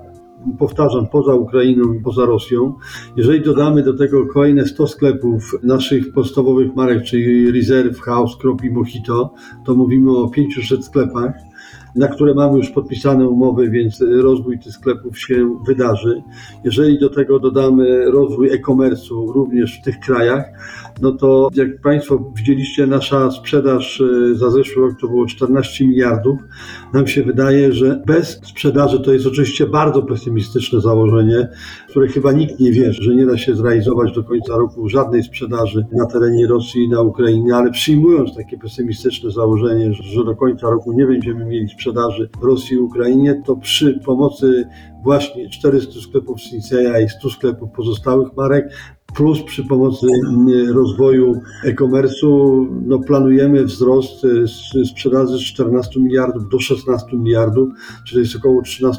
powtarzam, 0.59 1.07
poza 1.07 1.35
Ukrainą 1.35 1.93
i 1.93 2.01
poza 2.01 2.27
Rosją. 2.27 2.75
Jeżeli 3.17 3.41
dodamy 3.41 3.83
do 3.83 3.95
tego 3.95 4.27
kolejne 4.27 4.67
100 4.67 4.87
sklepów 4.87 5.55
naszych 5.63 6.13
podstawowych 6.13 6.75
marek, 6.75 7.05
czyli 7.05 7.51
Reserve, 7.51 8.01
House, 8.01 8.37
Crop 8.41 8.65
i 8.65 8.71
Mojito, 8.71 9.35
to 9.65 9.75
mówimy 9.75 10.17
o 10.17 10.29
500 10.29 10.85
sklepach 10.85 11.33
na 11.95 12.09
które 12.09 12.35
mamy 12.35 12.59
już 12.59 12.71
podpisane 12.71 13.29
umowy, 13.29 13.71
więc 13.71 14.05
rozwój 14.23 14.59
tych 14.59 14.73
sklepów 14.73 15.19
się 15.19 15.59
wydarzy. 15.67 16.23
Jeżeli 16.65 16.99
do 16.99 17.11
tego 17.11 17.39
dodamy 17.39 18.11
rozwój 18.11 18.51
e-commerce'u 18.53 19.33
również 19.33 19.79
w 19.79 19.83
tych 19.83 20.01
krajach, 20.01 20.45
no 21.03 21.13
to 21.13 21.51
jak 21.55 21.81
Państwo 21.81 22.33
widzieliście, 22.37 22.87
nasza 22.87 23.31
sprzedaż 23.31 24.01
e, 24.01 24.35
za 24.35 24.51
zeszły 24.51 24.83
rok 24.83 25.01
to 25.01 25.09
było 25.09 25.27
14 25.27 25.87
miliardów. 25.87 26.39
Nam 26.95 27.07
się 27.07 27.23
wydaje, 27.23 27.73
że 27.73 28.03
bez 28.07 28.41
sprzedaży 28.45 29.01
to 29.01 29.13
jest 29.13 29.27
oczywiście 29.27 29.67
bardzo 29.67 30.03
pesymistyczne 30.03 30.81
założenie, 30.81 31.49
które 31.89 32.09
chyba 32.09 32.33
nikt 32.33 32.61
nie 32.61 32.73
wierzy, 32.73 33.03
że 33.03 33.15
nie 33.15 33.27
da 33.27 33.39
się 33.39 33.55
zrealizować 33.55 34.13
do 34.13 34.25
końca 34.25 34.57
roku 34.57 34.89
żadnej 34.89 35.23
sprzedaży 35.23 35.87
na 35.93 36.07
terenie 36.07 36.47
Rosji 36.47 36.85
i 36.85 36.89
na 36.89 37.01
Ukrainie, 37.01 37.57
ale 37.57 37.71
przyjmując 37.71 38.37
takie 38.37 38.59
pesymistyczne 38.59 39.31
założenie, 39.31 39.93
że 39.93 40.25
do 40.25 40.37
końca 40.37 40.71
roku 40.71 40.93
nie 40.93 41.07
będziemy 41.07 41.45
mieli 41.45 41.69
sprzedaży 41.69 42.31
Rosji 42.43 42.77
i 42.77 42.81
Ukrainie, 42.81 43.43
to 43.47 43.57
przy 43.57 44.01
pomocy 44.05 44.65
właśnie 45.03 45.51
400 45.51 46.01
sklepów 46.01 46.41
Sinseya 46.41 47.05
i 47.05 47.09
100 47.09 47.31
sklepów 47.31 47.71
pozostałych 47.77 48.37
marek 48.37 48.73
plus 49.17 49.43
przy 49.43 49.65
pomocy 49.65 50.07
mm, 50.29 50.77
rozwoju 50.77 51.41
e-commerce'u 51.65 52.67
no, 52.87 52.99
planujemy 52.99 53.65
wzrost 53.65 54.25
e, 54.25 54.85
sprzedaży 54.85 55.39
z 55.39 55.41
14 55.41 56.01
miliardów 56.01 56.49
do 56.49 56.59
16 56.59 57.17
miliardów, 57.17 57.69
czyli 58.07 58.21
jest 58.21 58.37
około 58.37 58.63
13%. 58.63 58.93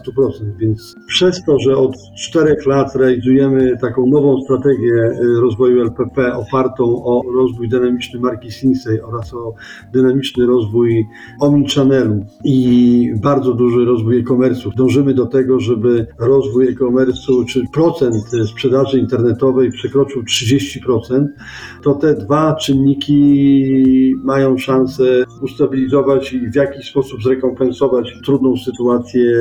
Więc 0.57 0.95
przez 1.07 1.45
to, 1.45 1.59
że 1.59 1.77
od 1.77 1.95
4 2.17 2.55
lat 2.65 2.95
realizujemy 2.95 3.77
taką 3.81 4.05
nową 4.05 4.41
strategię 4.41 4.93
e, 4.93 5.41
rozwoju 5.41 5.81
LPP 5.81 6.35
opartą 6.35 6.83
o 7.03 7.21
rozwój 7.35 7.69
dynamiczny 7.69 8.19
marki 8.19 8.51
Sinsei 8.51 9.01
oraz 9.01 9.33
o 9.33 9.53
dynamiczny 9.93 10.45
rozwój 10.45 11.05
omnichannelu 11.39 12.25
i 12.45 13.09
bardzo 13.21 13.53
duży 13.53 13.85
rozwój 13.85 14.19
e-commerce'u, 14.19 14.75
dążymy 14.75 15.13
do 15.13 15.25
tego, 15.25 15.59
żeby 15.59 16.07
rozwój 16.19 16.67
e-commerce'u 16.67 17.45
czy 17.45 17.61
procent 17.73 18.15
sprzedaży 18.47 18.99
internetowej 18.99 19.71
przekroczył 19.71 20.00
przekroczył 20.05 20.23
30%, 20.23 21.25
to 21.81 21.93
te 21.93 22.13
dwa 22.13 22.55
czynniki 22.55 24.15
mają 24.23 24.57
szansę 24.57 25.03
ustabilizować 25.41 26.33
i 26.33 26.51
w 26.51 26.55
jakiś 26.55 26.89
sposób 26.89 27.23
zrekompensować 27.23 28.13
trudną 28.25 28.57
sytuację 28.57 29.31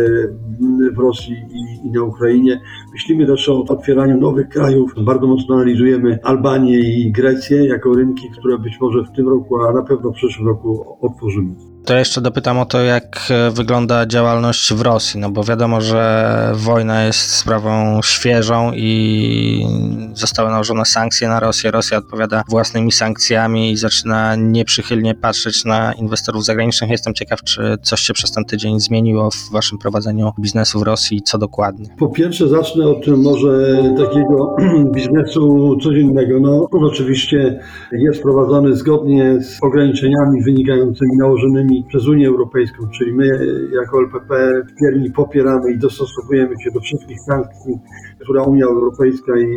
w 0.97 0.99
Rosji 0.99 1.35
i, 1.35 1.87
i 1.87 1.91
na 1.91 2.03
Ukrainie. 2.03 2.61
Myślimy 2.93 3.27
też 3.27 3.49
o 3.49 3.65
otwieraniu 3.69 4.21
nowych 4.21 4.49
krajów. 4.49 4.95
Bardzo 5.05 5.27
mocno 5.27 5.55
analizujemy 5.55 6.19
Albanię 6.23 6.79
i 6.79 7.13
Grecję 7.13 7.67
jako 7.67 7.95
rynki, 7.95 8.31
które 8.39 8.59
być 8.59 8.81
może 8.81 9.05
w 9.05 9.17
tym 9.17 9.29
roku, 9.29 9.61
a 9.61 9.73
na 9.73 9.83
pewno 9.83 10.11
w 10.11 10.15
przyszłym 10.15 10.49
roku 10.49 10.99
otworzymy. 11.01 11.70
To 11.85 11.95
jeszcze 11.99 12.21
dopytam 12.21 12.59
o 12.59 12.65
to, 12.65 12.81
jak 12.81 13.29
e, 13.31 13.51
wygląda 13.51 14.07
działalność 14.07 14.75
w 14.75 14.81
Rosji, 14.81 15.21
no 15.21 15.31
bo 15.31 15.45
wiadomo, 15.45 15.81
że 15.81 16.53
wojna 16.55 17.05
jest 17.05 17.31
sprawą 17.31 18.01
świeżą 18.03 18.73
i 18.75 19.67
zostały 20.15 20.51
nałożone 20.51 20.85
sankcje 20.85 21.29
na 21.29 21.41
Rosję. 21.41 21.71
Rosja 21.71 21.99
odpowiada 21.99 22.43
własnymi 22.49 22.93
sankcjami 22.93 23.73
i 23.73 23.77
zaczyna 23.77 24.37
nieprzychylnie 24.37 25.15
patrzeć 25.15 25.65
na 25.65 25.93
inwestorów 25.93 26.45
zagranicznych. 26.45 26.91
Jestem 26.91 27.15
ciekaw, 27.15 27.43
czy 27.43 27.77
coś 27.83 28.01
się 28.01 28.13
przez 28.13 28.33
ten 28.33 28.45
tydzień 28.45 28.81
zmieniło 28.81 29.31
w 29.31 29.53
waszym 29.53 29.79
prowadzeniu 29.79 30.33
biznesu 30.41 30.81
w 30.81 30.83
Rosji 30.83 31.17
i 31.19 31.23
co 31.23 31.39
dokładnie? 31.39 31.87
Po 31.99 32.09
pierwsze 32.09 32.49
zacznę 32.49 32.89
od 32.89 33.07
może 33.07 33.83
takiego 33.97 34.57
biznesu 34.95 35.77
codziennego. 35.83 36.41
No 36.41 36.69
oczywiście 36.73 37.61
jest 37.93 38.23
prowadzony 38.23 38.77
zgodnie 38.77 39.43
z 39.43 39.59
ograniczeniami 39.63 40.43
wynikającymi 40.45 41.17
nałożonymi 41.17 41.70
przez 41.89 42.09
Unię 42.09 42.29
Europejską, 42.29 42.89
czyli 42.99 43.13
my 43.13 43.27
jako 43.73 44.01
LPP 44.01 44.63
w 44.69 44.81
Pierni 44.81 45.11
popieramy 45.11 45.73
i 45.73 45.79
dostosowujemy 45.79 46.55
się 46.61 46.71
do 46.71 46.81
wszystkich 46.81 47.21
sankcji, 47.21 47.79
które 48.19 48.43
Unia 48.43 48.67
Europejska 48.67 49.39
i 49.39 49.57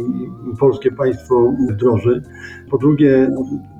polskie 0.60 0.92
państwo 0.92 1.54
wdroży. 1.70 2.22
Po 2.72 2.78
drugie, 2.78 3.30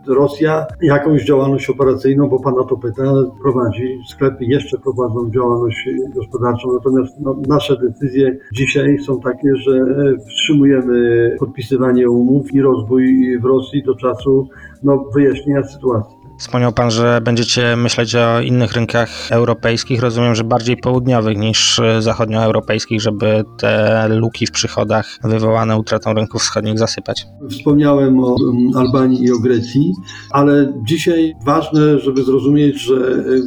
Rosja 0.08 0.66
jakąś 0.82 1.24
działalność 1.24 1.70
operacyjną, 1.70 2.30
bo 2.30 2.40
Pan 2.40 2.54
o 2.54 2.64
to 2.64 2.78
pyta, 2.78 3.14
prowadzi. 3.42 4.00
Sklepy 4.10 4.46
jeszcze 4.46 4.78
prowadzą 4.78 5.32
działalność 5.32 5.90
gospodarczą, 6.16 6.74
natomiast 6.74 7.20
no, 7.20 7.36
nasze 7.48 7.78
decyzje 7.78 8.38
dzisiaj 8.54 9.00
są 9.00 9.20
takie, 9.20 9.56
że 9.56 9.80
wstrzymujemy 10.28 11.36
podpisywanie 11.40 12.10
umów 12.10 12.54
i 12.54 12.62
rozwój 12.62 13.38
w 13.40 13.46
Rosji 13.46 13.84
do 13.84 13.96
czasu 13.96 14.48
no, 14.84 15.06
wyjaśnienia 15.16 15.64
sytuacji. 15.64 16.23
Wspomniał 16.40 16.74
Pan, 16.74 16.92
że 16.92 17.22
będziecie 17.24 17.76
myśleć 17.76 18.16
o 18.16 18.42
innych 18.42 18.72
rynkach 18.72 19.10
europejskich, 19.32 20.02
rozumiem, 20.02 20.36
że 20.36 20.44
bardziej 20.44 20.78
południowych 20.78 21.38
niż 21.38 21.82
zachodnioeuropejskich, 22.00 23.02
żeby 23.02 23.44
te 23.58 24.08
luki 24.10 24.48
w 24.48 24.52
przychodach 24.52 25.20
wywołane 25.24 25.78
utratą 25.78 26.14
rynków 26.14 26.42
wschodnich 26.42 26.80
zasypać. 26.80 27.26
Wspomniałem 27.50 28.20
o 28.20 28.36
Albanii 28.76 29.24
i 29.24 29.32
o 29.32 29.40
Grecji, 29.40 29.94
ale 30.32 30.74
dzisiaj 30.88 31.34
ważne, 31.46 32.00
żeby 32.00 32.24
zrozumieć, 32.24 32.82
że 32.82 32.96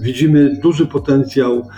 widzimy 0.03 0.59
duży 0.62 0.87
potencjał 0.87 1.68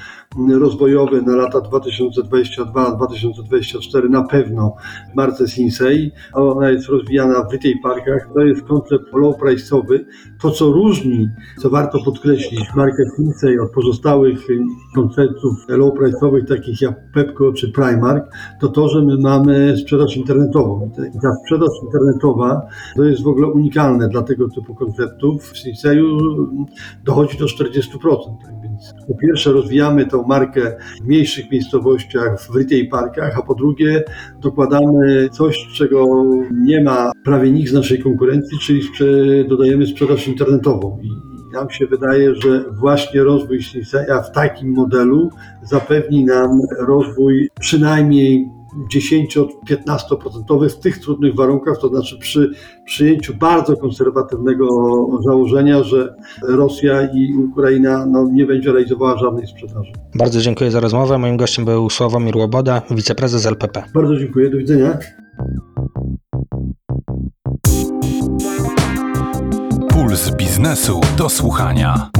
rozwojowy 0.58 1.22
na 1.22 1.36
lata 1.36 1.58
2022-2024 1.58 4.10
na 4.10 4.22
pewno 4.22 4.74
marce 5.14 5.48
Sinsei. 5.48 6.10
Ona 6.32 6.70
jest 6.70 6.88
rozwijana 6.88 7.44
w 7.44 7.52
retail 7.52 7.74
parkach. 7.82 8.28
To 8.34 8.40
jest 8.40 8.62
koncept 8.62 9.04
low 9.12 9.36
price'owy. 9.36 9.98
To, 10.42 10.50
co 10.50 10.66
różni, 10.66 11.28
co 11.62 11.70
warto 11.70 11.98
podkreślić, 12.04 12.74
markę 12.76 13.02
Sinsei 13.16 13.58
od 13.58 13.70
pozostałych 13.70 14.46
konceptów 14.94 15.56
low 15.68 15.94
price'owych, 15.94 16.48
takich 16.48 16.80
jak 16.80 17.12
Pepco 17.12 17.52
czy 17.52 17.72
Primark, 17.72 18.24
to 18.60 18.68
to, 18.68 18.88
że 18.88 19.02
my 19.02 19.18
mamy 19.18 19.76
sprzedaż 19.76 20.16
internetową. 20.16 20.90
Ta 21.22 21.32
sprzedaż 21.44 21.70
internetowa 21.84 22.62
to 22.96 23.04
jest 23.04 23.22
w 23.22 23.28
ogóle 23.28 23.46
unikalne 23.46 24.08
dla 24.08 24.22
tego 24.22 24.48
typu 24.48 24.74
konceptów. 24.74 25.44
W 25.44 25.58
Sinseju 25.58 26.18
dochodzi 27.04 27.38
do 27.38 27.46
40%. 27.46 28.57
Po 29.08 29.14
pierwsze 29.14 29.52
rozwijamy 29.52 30.06
tą 30.06 30.22
markę 30.22 30.76
w 31.02 31.06
mniejszych 31.06 31.50
miejscowościach, 31.50 32.40
w 32.40 32.56
retail 32.56 32.88
parkach, 32.88 33.38
a 33.38 33.42
po 33.42 33.54
drugie 33.54 34.04
dokładamy 34.40 35.28
coś, 35.32 35.68
czego 35.74 36.24
nie 36.52 36.84
ma 36.84 37.12
prawie 37.24 37.50
nikt 37.50 37.70
z 37.70 37.74
naszej 37.74 38.02
konkurencji, 38.02 38.58
czyli 38.58 38.82
dodajemy 39.48 39.86
sprzedaż 39.86 40.28
internetową. 40.28 40.98
I 41.02 41.08
nam 41.52 41.70
się 41.70 41.86
wydaje, 41.86 42.34
że 42.34 42.64
właśnie 42.72 43.22
rozwój 43.22 43.62
Sinseya 43.62 44.22
w 44.24 44.30
takim 44.34 44.72
modelu 44.72 45.30
zapewni 45.62 46.24
nam 46.24 46.60
rozwój 46.78 47.48
przynajmniej 47.60 48.57
10-15% 48.94 50.68
w 50.68 50.78
tych 50.78 50.98
trudnych 50.98 51.34
warunkach, 51.34 51.78
to 51.80 51.88
znaczy 51.88 52.18
przy 52.18 52.50
przyjęciu 52.84 53.34
bardzo 53.34 53.76
konserwatywnego 53.76 54.66
założenia, 55.24 55.82
że 55.82 56.14
Rosja 56.42 57.02
i 57.14 57.34
Ukraina 57.36 58.06
no, 58.06 58.28
nie 58.32 58.46
będzie 58.46 58.72
realizowała 58.72 59.18
żadnej 59.18 59.46
sprzedaży. 59.46 59.92
Bardzo 60.14 60.40
dziękuję 60.40 60.70
za 60.70 60.80
rozmowę. 60.80 61.18
Moim 61.18 61.36
gościem 61.36 61.64
był 61.64 61.90
Sławomir 61.90 62.36
Łoboda, 62.36 62.82
wiceprezes 62.90 63.46
LPP. 63.46 63.84
Bardzo 63.94 64.16
dziękuję, 64.16 64.50
do 64.50 64.58
widzenia. 64.58 64.98
Puls 69.90 70.30
biznesu 70.36 71.00
do 71.18 71.28
słuchania. 71.28 72.10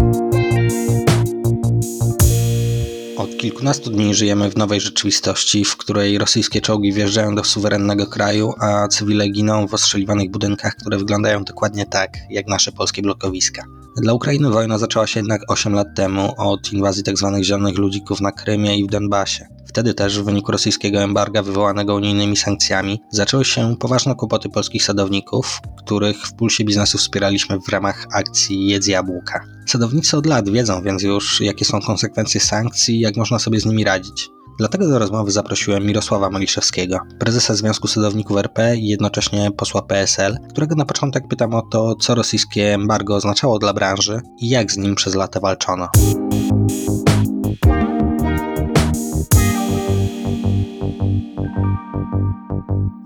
Kilkunastu 3.38 3.90
dni 3.90 4.14
żyjemy 4.14 4.50
w 4.50 4.56
nowej 4.56 4.80
rzeczywistości, 4.80 5.64
w 5.64 5.76
której 5.76 6.18
rosyjskie 6.18 6.60
czołgi 6.60 6.92
wjeżdżają 6.92 7.34
do 7.34 7.44
suwerennego 7.44 8.06
kraju, 8.06 8.52
a 8.60 8.88
cywile 8.88 9.28
giną 9.28 9.66
w 9.66 9.74
ostrzeliwanych 9.74 10.30
budynkach, 10.30 10.74
które 10.76 10.98
wyglądają 10.98 11.44
dokładnie 11.44 11.86
tak, 11.86 12.16
jak 12.30 12.46
nasze 12.46 12.72
polskie 12.72 13.02
blokowiska. 13.02 13.64
Dla 13.96 14.12
Ukrainy 14.12 14.50
wojna 14.50 14.78
zaczęła 14.78 15.06
się 15.06 15.20
jednak 15.20 15.40
8 15.48 15.72
lat 15.72 15.88
temu 15.96 16.34
od 16.36 16.72
inwazji 16.72 17.02
tzw. 17.02 17.38
zielonych 17.42 17.78
ludzików 17.78 18.20
na 18.20 18.32
Krymie 18.32 18.78
i 18.78 18.84
w 18.84 18.90
Donbasie. 18.90 19.46
Wtedy 19.66 19.94
też 19.94 20.20
w 20.20 20.24
wyniku 20.24 20.52
rosyjskiego 20.52 20.98
embarga 20.98 21.42
wywołanego 21.42 21.94
unijnymi 21.94 22.36
sankcjami 22.36 23.00
zaczęły 23.10 23.44
się 23.44 23.76
poważne 23.76 24.14
kłopoty 24.14 24.48
polskich 24.48 24.84
sadowników, 24.84 25.60
których 25.78 26.26
w 26.26 26.34
pulsie 26.34 26.64
biznesu 26.64 26.98
wspieraliśmy 26.98 27.58
w 27.60 27.68
ramach 27.68 28.06
akcji 28.12 28.66
Jedz 28.66 28.86
Jabłka. 28.86 29.44
Sadownicy 29.66 30.16
od 30.16 30.26
lat 30.26 30.50
wiedzą 30.50 30.82
więc 30.82 31.02
już, 31.02 31.40
jakie 31.40 31.64
są 31.64 31.80
konsekwencje 31.80 32.40
sankcji 32.40 33.00
jak 33.00 33.16
można 33.16 33.27
sobie 33.38 33.60
z 33.60 33.66
nimi 33.66 33.84
radzić. 33.84 34.30
Dlatego 34.58 34.88
do 34.88 34.98
rozmowy 34.98 35.30
zaprosiłem 35.30 35.86
Mirosława 35.86 36.30
Maliszewskiego, 36.30 36.98
prezesa 37.18 37.54
Związku 37.54 37.88
Sadowników 37.88 38.36
RP 38.36 38.76
i 38.76 38.88
jednocześnie 38.88 39.50
posła 39.50 39.82
PSL, 39.82 40.36
którego 40.50 40.74
na 40.74 40.84
początek 40.84 41.28
pytam 41.28 41.54
o 41.54 41.62
to, 41.62 41.94
co 41.94 42.14
rosyjskie 42.14 42.74
embargo 42.74 43.14
oznaczało 43.16 43.58
dla 43.58 43.72
branży 43.72 44.20
i 44.40 44.48
jak 44.48 44.72
z 44.72 44.76
nim 44.76 44.94
przez 44.94 45.14
lata 45.14 45.40
walczono. 45.40 45.88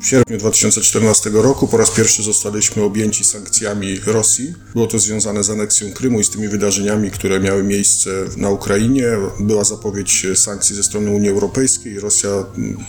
W 0.03 0.07
sierpniu 0.07 0.39
2014 0.39 1.31
roku 1.31 1.69
po 1.69 1.77
raz 1.77 1.91
pierwszy 1.91 2.23
zostaliśmy 2.23 2.83
objęci 2.83 3.25
sankcjami 3.25 4.01
Rosji. 4.07 4.55
Było 4.75 4.87
to 4.87 4.99
związane 4.99 5.45
z 5.45 5.51
aneksją 5.51 5.93
Krymu 5.93 6.21
i 6.21 6.25
z 6.25 6.31
tymi 6.31 6.49
wydarzeniami, 6.49 7.11
które 7.11 7.41
miały 7.41 7.63
miejsce 7.63 8.11
na 8.37 8.51
Ukrainie. 8.51 9.07
Była 9.41 9.65
zapowiedź 9.65 10.27
sankcji 10.35 10.77
ze 10.77 10.83
strony 10.83 11.11
Unii 11.11 11.29
Europejskiej. 11.29 12.01
Rosja 12.01 12.31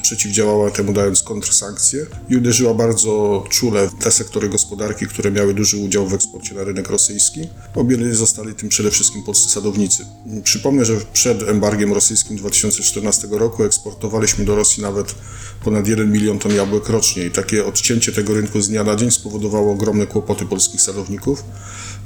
przeciwdziałała 0.02 0.72
temu, 0.72 0.94
dając 0.94 1.22
kontrsankcje 1.22 2.06
i 2.30 2.38
uderzyła 2.38 2.74
bardzo 2.74 3.44
czule 3.50 3.88
w 3.88 4.04
te 4.04 4.12
sektory 4.12 4.50
gospodarki, 4.50 5.08
które 5.08 5.32
miały 5.32 5.54
duży 5.54 5.78
udział 5.78 6.08
w 6.08 6.14
eksporcie 6.14 6.56
na 6.56 6.64
rynek 6.64 6.90
rosyjski. 6.90 7.48
Objęli 7.76 8.16
zostali 8.16 8.56
tym 8.56 8.70
przede 8.70 8.92
wszystkim 8.92 9.24
polscy 9.24 9.50
sadownicy. 9.50 10.06
Przypomnę, 10.44 10.86
że 10.86 10.94
przed 11.14 11.50
embargiem 11.50 11.94
rosyjskim 11.94 12.38
2014 12.38 13.28
roku 13.32 13.64
eksportowaliśmy 13.64 14.46
do 14.46 14.56
Rosji 14.56 14.84
nawet 14.84 15.16
ponad 15.64 15.88
1 15.88 16.12
milion 16.12 16.40
ton 16.40 16.56
jabłek 16.56 16.90
rocznie 16.90 17.03
i 17.18 17.32
takie 17.32 17.66
odcięcie 17.66 18.12
tego 18.12 18.34
rynku 18.34 18.62
z 18.62 18.70
dnia 18.70 18.84
na 18.84 18.96
dzień 18.96 19.12
spowodowało 19.12 19.74
ogromne 19.74 20.08
kłopoty 20.08 20.46
polskich 20.46 20.82
sadowników. 20.82 21.44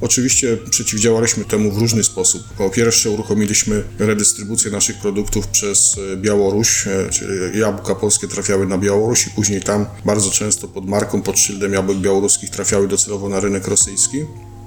Oczywiście 0.02 0.58
przeciwdziałaliśmy 0.70 1.46
temu 1.46 1.72
w 1.72 1.78
różny 1.78 2.04
sposób. 2.04 2.44
Po 2.58 2.70
pierwsze 2.70 3.10
uruchomiliśmy 3.10 3.84
redystrybucję 4.00 4.72
naszych 4.72 4.98
produktów 4.98 5.48
przez 5.48 5.96
Białoruś, 6.18 6.86
czyli 7.12 7.60
jabłka 7.60 7.96
polskie 7.96 8.28
trafiały 8.28 8.68
na 8.68 8.78
Białoruś 8.78 9.28
i 9.28 9.30
później 9.30 9.62
tam 9.62 9.86
bardzo 10.06 10.32
często 10.32 10.68
pod 10.68 10.86
marką, 10.86 11.22
pod 11.22 11.40
szyldem 11.40 11.74
jabłek 11.74 11.98
białoruskich 11.98 12.50
trafiały 12.50 12.88
docelowo 12.88 13.30
na 13.30 13.40
rynek 13.40 13.68
rosyjski. 13.68 14.18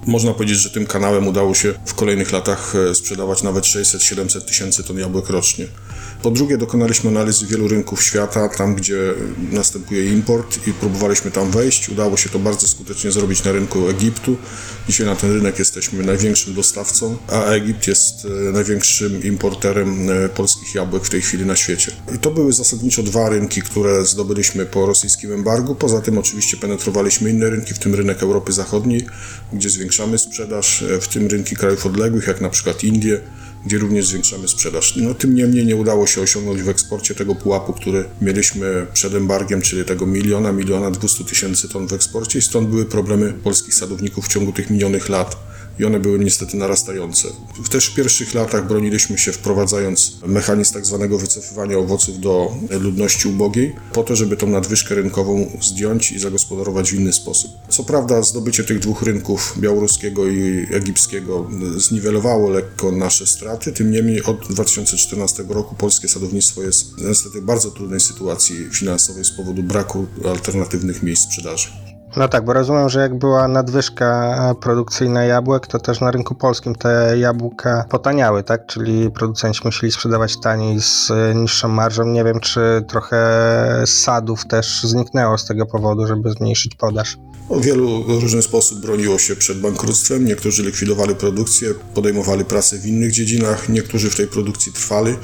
Można 0.05 0.33
powiedzieć, 0.33 0.57
że 0.57 0.69
tym 0.69 0.85
kanałem 0.85 1.27
udało 1.27 1.53
się 1.53 1.73
w 1.85 1.93
kolejnych 1.93 2.31
latach 2.31 2.73
sprzedawać 2.93 3.43
nawet 3.43 3.63
600-700 3.63 4.41
tysięcy 4.41 4.83
ton 4.83 4.97
jabłek 4.97 5.29
rocznie. 5.29 5.67
Po 6.21 6.31
drugie, 6.31 6.57
dokonaliśmy 6.57 7.09
analizy 7.09 7.45
wielu 7.45 7.67
rynków 7.67 8.03
świata, 8.03 8.49
tam 8.49 8.75
gdzie 8.75 9.13
następuje 9.51 10.05
import 10.05 10.67
i 10.67 10.73
próbowaliśmy 10.73 11.31
tam 11.31 11.51
wejść. 11.51 11.89
Udało 11.89 12.17
się 12.17 12.29
to 12.29 12.39
bardzo 12.39 12.67
skutecznie 12.67 13.11
zrobić 13.11 13.43
na 13.43 13.51
rynku 13.51 13.89
Egiptu. 13.89 14.37
Dzisiaj 14.87 15.05
na 15.05 15.15
ten 15.15 15.33
rynek 15.33 15.59
jesteśmy 15.59 16.03
największym 16.03 16.53
dostawcą, 16.53 17.17
a 17.27 17.43
Egipt 17.45 17.87
jest 17.87 18.27
największym 18.53 19.23
importerem 19.23 20.07
polskich 20.35 20.75
jabłek 20.75 21.03
w 21.03 21.09
tej 21.09 21.21
chwili 21.21 21.45
na 21.45 21.55
świecie. 21.55 21.91
I 22.15 22.17
to 22.17 22.31
były 22.31 22.53
zasadniczo 22.53 23.03
dwa 23.03 23.29
rynki, 23.29 23.61
które 23.61 24.05
zdobyliśmy 24.05 24.65
po 24.65 24.85
rosyjskim 24.85 25.33
embargu. 25.33 25.75
Poza 25.75 26.01
tym 26.01 26.17
oczywiście 26.17 26.57
penetrowaliśmy 26.57 27.29
inne 27.29 27.49
rynki, 27.49 27.73
w 27.73 27.79
tym 27.79 27.95
rynek 27.95 28.23
Europy 28.23 28.51
Zachodniej, 28.51 29.05
gdzie 29.53 29.69
zwiększamy 29.69 30.17
sprzedaż, 30.17 30.83
w 31.01 31.07
tym 31.07 31.27
rynki 31.27 31.55
krajów 31.55 31.85
odległych, 31.85 32.27
jak 32.27 32.41
na 32.41 32.49
przykład 32.49 32.83
Indie, 32.83 33.21
gdzie 33.65 33.77
również 33.77 34.07
zwiększamy 34.07 34.47
sprzedaż. 34.47 34.95
No, 34.95 35.13
tym 35.13 35.35
niemniej 35.35 35.65
nie 35.65 35.75
udało 35.75 36.07
się 36.07 36.21
osiągnąć 36.21 36.61
w 36.61 36.69
eksporcie 36.69 37.15
tego 37.15 37.35
pułapu, 37.35 37.73
który 37.73 38.05
mieliśmy 38.21 38.87
przed 38.93 39.13
embargiem, 39.13 39.61
czyli 39.61 39.85
tego 39.85 40.05
miliona, 40.05 40.51
miliona 40.51 40.91
200 40.91 41.23
tysięcy 41.23 41.69
ton 41.69 41.87
w 41.87 41.93
eksporcie 41.93 42.39
i 42.39 42.41
stąd 42.41 42.69
były 42.69 42.85
problemy 42.85 43.33
polskich 43.33 43.73
sadowników 43.73 44.25
w 44.25 44.27
ciągu 44.27 44.51
tych 44.51 44.69
minionych 44.69 45.09
lat 45.09 45.37
i 45.81 45.85
one 45.85 45.99
były 45.99 46.19
niestety 46.19 46.57
narastające. 46.57 47.27
Też 47.71 47.85
w 47.85 47.95
pierwszych 47.95 48.33
latach 48.33 48.67
broniliśmy 48.67 49.17
się 49.17 49.31
wprowadzając 49.31 50.17
mechanizm 50.25 50.73
tak 50.73 50.85
zwanego 50.85 51.17
wycofywania 51.17 51.77
owoców 51.77 52.19
do 52.19 52.55
ludności 52.69 53.27
ubogiej, 53.27 53.75
po 53.93 54.03
to, 54.03 54.15
żeby 54.15 54.37
tą 54.37 54.47
nadwyżkę 54.47 54.95
rynkową 54.95 55.57
zdjąć 55.61 56.11
i 56.11 56.19
zagospodarować 56.19 56.91
w 56.91 56.93
inny 56.93 57.13
sposób. 57.13 57.51
Co 57.69 57.83
prawda 57.83 58.23
zdobycie 58.23 58.63
tych 58.63 58.79
dwóch 58.79 59.01
rynków, 59.01 59.53
białoruskiego 59.57 60.27
i 60.27 60.67
egipskiego, 60.71 61.49
zniwelowało 61.77 62.49
lekko 62.49 62.91
nasze 62.91 63.27
straty, 63.27 63.71
tym 63.71 63.91
niemniej 63.91 64.23
od 64.23 64.47
2014 64.47 65.43
roku 65.49 65.75
polskie 65.75 66.07
sadownictwo 66.07 66.63
jest 66.63 66.97
niestety 66.97 67.41
w 67.41 67.45
bardzo 67.45 67.71
trudnej 67.71 67.99
sytuacji 67.99 68.55
finansowej 68.71 69.25
z 69.25 69.31
powodu 69.31 69.63
braku 69.63 70.05
alternatywnych 70.25 71.03
miejsc 71.03 71.23
sprzedaży. 71.23 71.90
No 72.17 72.27
tak, 72.27 72.45
bo 72.45 72.53
rozumiem, 72.53 72.89
że 72.89 72.99
jak 72.99 73.17
była 73.17 73.47
nadwyżka 73.47 74.35
produkcyjna 74.61 75.23
jabłek, 75.23 75.67
to 75.67 75.79
też 75.79 76.01
na 76.01 76.11
rynku 76.11 76.35
polskim 76.35 76.75
te 76.75 77.17
jabłka 77.17 77.85
potaniały, 77.89 78.43
tak? 78.43 78.65
Czyli 78.65 79.11
producenci 79.11 79.61
musieli 79.65 79.91
sprzedawać 79.91 80.39
taniej 80.39 80.81
z 80.81 81.11
niższą 81.35 81.67
marżą. 81.67 82.05
Nie 82.05 82.23
wiem, 82.23 82.39
czy 82.39 82.85
trochę 82.87 83.17
sadów 83.85 84.47
też 84.47 84.83
zniknęło 84.83 85.37
z 85.37 85.45
tego 85.45 85.65
powodu, 85.65 86.07
żeby 86.07 86.31
zmniejszyć 86.31 86.75
podaż. 86.75 87.17
W 87.49 87.61
wielu 87.61 88.03
różny 88.03 88.41
sposób 88.41 88.81
broniło 88.81 89.19
się 89.19 89.35
przed 89.35 89.59
bankructwem. 89.59 90.25
Niektórzy 90.25 90.63
likwidowali 90.63 91.15
produkcję, 91.15 91.69
podejmowali 91.93 92.45
pracę 92.45 92.77
w 92.77 92.85
innych 92.85 93.11
dziedzinach, 93.11 93.69
niektórzy 93.69 94.09
w 94.09 94.15
tej 94.15 94.27
produkcji 94.27 94.73
trwali. 94.73 95.15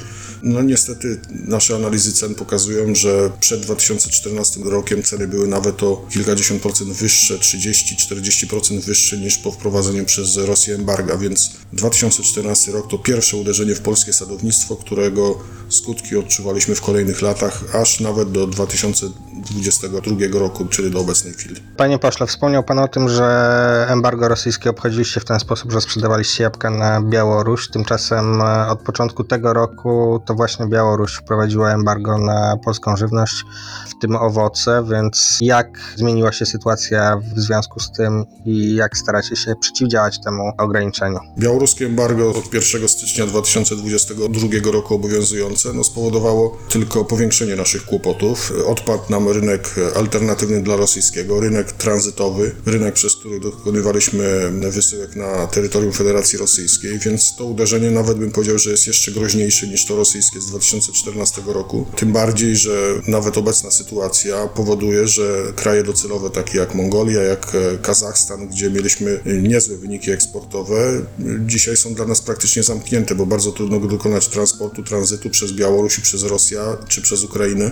No 0.42 0.62
niestety 0.62 1.20
nasze 1.30 1.74
analizy 1.74 2.12
cen 2.12 2.34
pokazują, 2.34 2.94
że 2.94 3.30
przed 3.40 3.60
2014 3.60 4.60
rokiem 4.64 5.02
ceny 5.02 5.28
były 5.28 5.48
nawet 5.48 5.82
o 5.82 6.06
kilkadziesiąt 6.10 6.62
procent 6.62 6.92
wyższe, 6.92 7.34
30-40% 7.34 8.80
wyższe 8.80 9.16
niż 9.16 9.38
po 9.38 9.52
wprowadzeniu 9.52 10.04
przez 10.04 10.36
Rosję 10.36 10.74
embarga, 10.74 11.16
więc 11.16 11.50
2014 11.72 12.72
rok 12.72 12.90
to 12.90 12.98
pierwsze 12.98 13.36
uderzenie 13.36 13.74
w 13.74 13.80
polskie 13.80 14.12
sadownictwo, 14.12 14.76
którego 14.76 15.38
skutki 15.68 16.16
odczuwaliśmy 16.16 16.74
w 16.74 16.80
kolejnych 16.80 17.22
latach, 17.22 17.62
aż 17.74 18.00
nawet 18.00 18.32
do 18.32 18.46
2022 18.46 20.38
roku, 20.38 20.66
czyli 20.66 20.90
do 20.90 21.00
obecnej 21.00 21.32
chwili. 21.34 21.60
Panie 21.76 21.98
pośle, 21.98 22.26
wspomniał 22.26 22.62
Pan 22.62 22.78
o 22.78 22.88
tym, 22.88 23.08
że 23.08 23.86
embargo 23.90 24.28
rosyjskie 24.28 24.70
obchodziliście 24.70 25.20
w 25.20 25.24
ten 25.24 25.40
sposób, 25.40 25.72
że 25.72 25.80
sprzedawaliście 25.80 26.42
jabłka 26.42 26.70
na 26.70 27.02
Białoruś. 27.02 27.68
Tymczasem 27.68 28.42
od 28.68 28.80
początku 28.80 29.24
tego 29.24 29.52
roku 29.52 30.22
to 30.28 30.34
właśnie 30.34 30.66
Białoruś 30.66 31.14
wprowadziła 31.14 31.74
embargo 31.74 32.18
na 32.18 32.56
polską 32.64 32.96
żywność, 32.96 33.44
w 33.88 34.00
tym 34.00 34.16
owoce, 34.16 34.84
więc 34.90 35.38
jak 35.40 35.94
zmieniła 35.96 36.32
się 36.32 36.46
sytuacja 36.46 37.20
w 37.34 37.40
związku 37.40 37.80
z 37.80 37.92
tym 37.92 38.24
i 38.44 38.74
jak 38.74 38.96
staracie 38.96 39.36
się 39.36 39.54
przeciwdziałać 39.60 40.20
temu 40.24 40.52
ograniczeniu? 40.58 41.18
Białoruskie 41.38 41.86
embargo 41.86 42.30
od 42.30 42.54
1 42.54 42.88
stycznia 42.88 43.26
2022 43.26 44.72
roku 44.72 44.94
obowiązujące 44.94 45.72
no, 45.72 45.84
spowodowało 45.84 46.58
tylko 46.68 47.04
powiększenie 47.04 47.56
naszych 47.56 47.84
kłopotów. 47.84 48.52
Odpadł 48.66 49.02
nam 49.10 49.28
rynek 49.28 49.74
alternatywny 49.96 50.62
dla 50.62 50.76
rosyjskiego, 50.76 51.40
rynek 51.40 51.72
tranzytowy, 51.72 52.54
rynek, 52.66 52.94
przez 52.94 53.16
który 53.16 53.40
dokonywaliśmy 53.40 54.50
wysyłek 54.70 55.16
na 55.16 55.46
terytorium 55.46 55.92
Federacji 55.92 56.38
Rosyjskiej, 56.38 56.98
więc 56.98 57.36
to 57.36 57.44
uderzenie 57.44 57.90
nawet 57.90 58.18
bym 58.18 58.30
powiedział, 58.30 58.58
że 58.58 58.70
jest 58.70 58.86
jeszcze 58.86 59.12
groźniejsze 59.12 59.66
niż 59.66 59.86
to 59.86 59.96
rosyjskie 59.96 60.17
z 60.22 60.46
2014 60.46 61.42
roku. 61.46 61.86
Tym 61.96 62.12
bardziej, 62.12 62.56
że 62.56 62.94
nawet 63.06 63.38
obecna 63.38 63.70
sytuacja 63.70 64.46
powoduje, 64.46 65.08
że 65.08 65.52
kraje 65.56 65.82
docelowe 65.82 66.30
takie 66.30 66.58
jak 66.58 66.74
Mongolia, 66.74 67.22
jak 67.22 67.54
e, 67.54 67.78
Kazachstan, 67.78 68.48
gdzie 68.48 68.70
mieliśmy 68.70 69.20
niezłe 69.42 69.76
wyniki 69.76 70.10
eksportowe, 70.10 71.02
dzisiaj 71.46 71.76
są 71.76 71.94
dla 71.94 72.06
nas 72.06 72.20
praktycznie 72.20 72.62
zamknięte, 72.62 73.14
bo 73.14 73.26
bardzo 73.26 73.52
trudno 73.52 73.80
dokonać 73.80 74.28
transportu, 74.28 74.82
tranzytu 74.82 75.30
przez 75.30 75.52
Białoruś, 75.52 76.00
przez 76.00 76.22
Rosję 76.22 76.60
czy 76.88 77.02
przez 77.02 77.24
Ukrainę, 77.24 77.70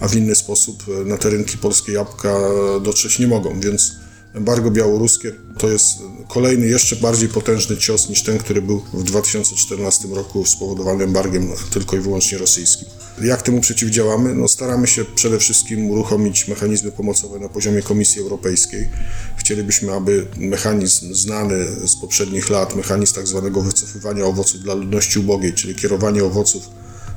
a 0.00 0.08
w 0.08 0.16
inny 0.16 0.34
sposób 0.34 0.84
na 1.04 1.16
te 1.16 1.30
rynki 1.30 1.58
polskie 1.58 1.92
jabłka 1.92 2.38
dotrzeć 2.82 3.18
nie 3.18 3.26
mogą, 3.26 3.60
więc 3.60 4.05
embargo 4.36 4.70
białoruskie 4.70 5.32
to 5.58 5.68
jest 5.68 5.98
kolejny, 6.28 6.66
jeszcze 6.66 6.96
bardziej 6.96 7.28
potężny 7.28 7.76
cios 7.76 8.08
niż 8.08 8.22
ten, 8.22 8.38
który 8.38 8.62
był 8.62 8.82
w 8.92 9.02
2014 9.02 10.08
roku 10.08 10.44
spowodowany 10.44 11.04
embargiem 11.04 11.48
tylko 11.70 11.96
i 11.96 12.00
wyłącznie 12.00 12.38
rosyjskim. 12.38 12.88
Jak 13.22 13.42
temu 13.42 13.60
przeciwdziałamy? 13.60 14.34
No, 14.34 14.48
staramy 14.48 14.86
się 14.86 15.04
przede 15.04 15.38
wszystkim 15.38 15.90
uruchomić 15.90 16.48
mechanizmy 16.48 16.92
pomocowe 16.92 17.38
na 17.38 17.48
poziomie 17.48 17.82
Komisji 17.82 18.20
Europejskiej. 18.20 18.88
Chcielibyśmy, 19.36 19.92
aby 19.92 20.26
mechanizm 20.36 21.14
znany 21.14 21.66
z 21.86 21.96
poprzednich 21.96 22.50
lat, 22.50 22.76
mechanizm 22.76 23.14
tak 23.14 23.26
zwanego 23.26 23.62
wycofywania 23.62 24.24
owoców 24.24 24.60
dla 24.60 24.74
ludności 24.74 25.18
ubogiej, 25.18 25.52
czyli 25.52 25.74
kierowanie 25.74 26.24
owoców 26.24 26.62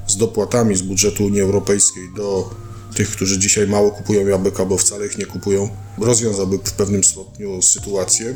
z 0.07 0.17
dopłatami 0.17 0.75
z 0.75 0.81
budżetu 0.81 1.25
Unii 1.25 1.41
Europejskiej 1.41 2.03
do 2.15 2.49
tych, 2.95 3.09
którzy 3.09 3.39
dzisiaj 3.39 3.67
mało 3.67 3.91
kupują 3.91 4.27
jabłek 4.27 4.59
albo 4.59 4.77
wcale 4.77 5.05
ich 5.05 5.17
nie 5.17 5.25
kupują, 5.25 5.69
rozwiązałby 5.97 6.57
w 6.57 6.73
pewnym 6.73 7.03
stopniu 7.03 7.61
sytuację. 7.61 8.35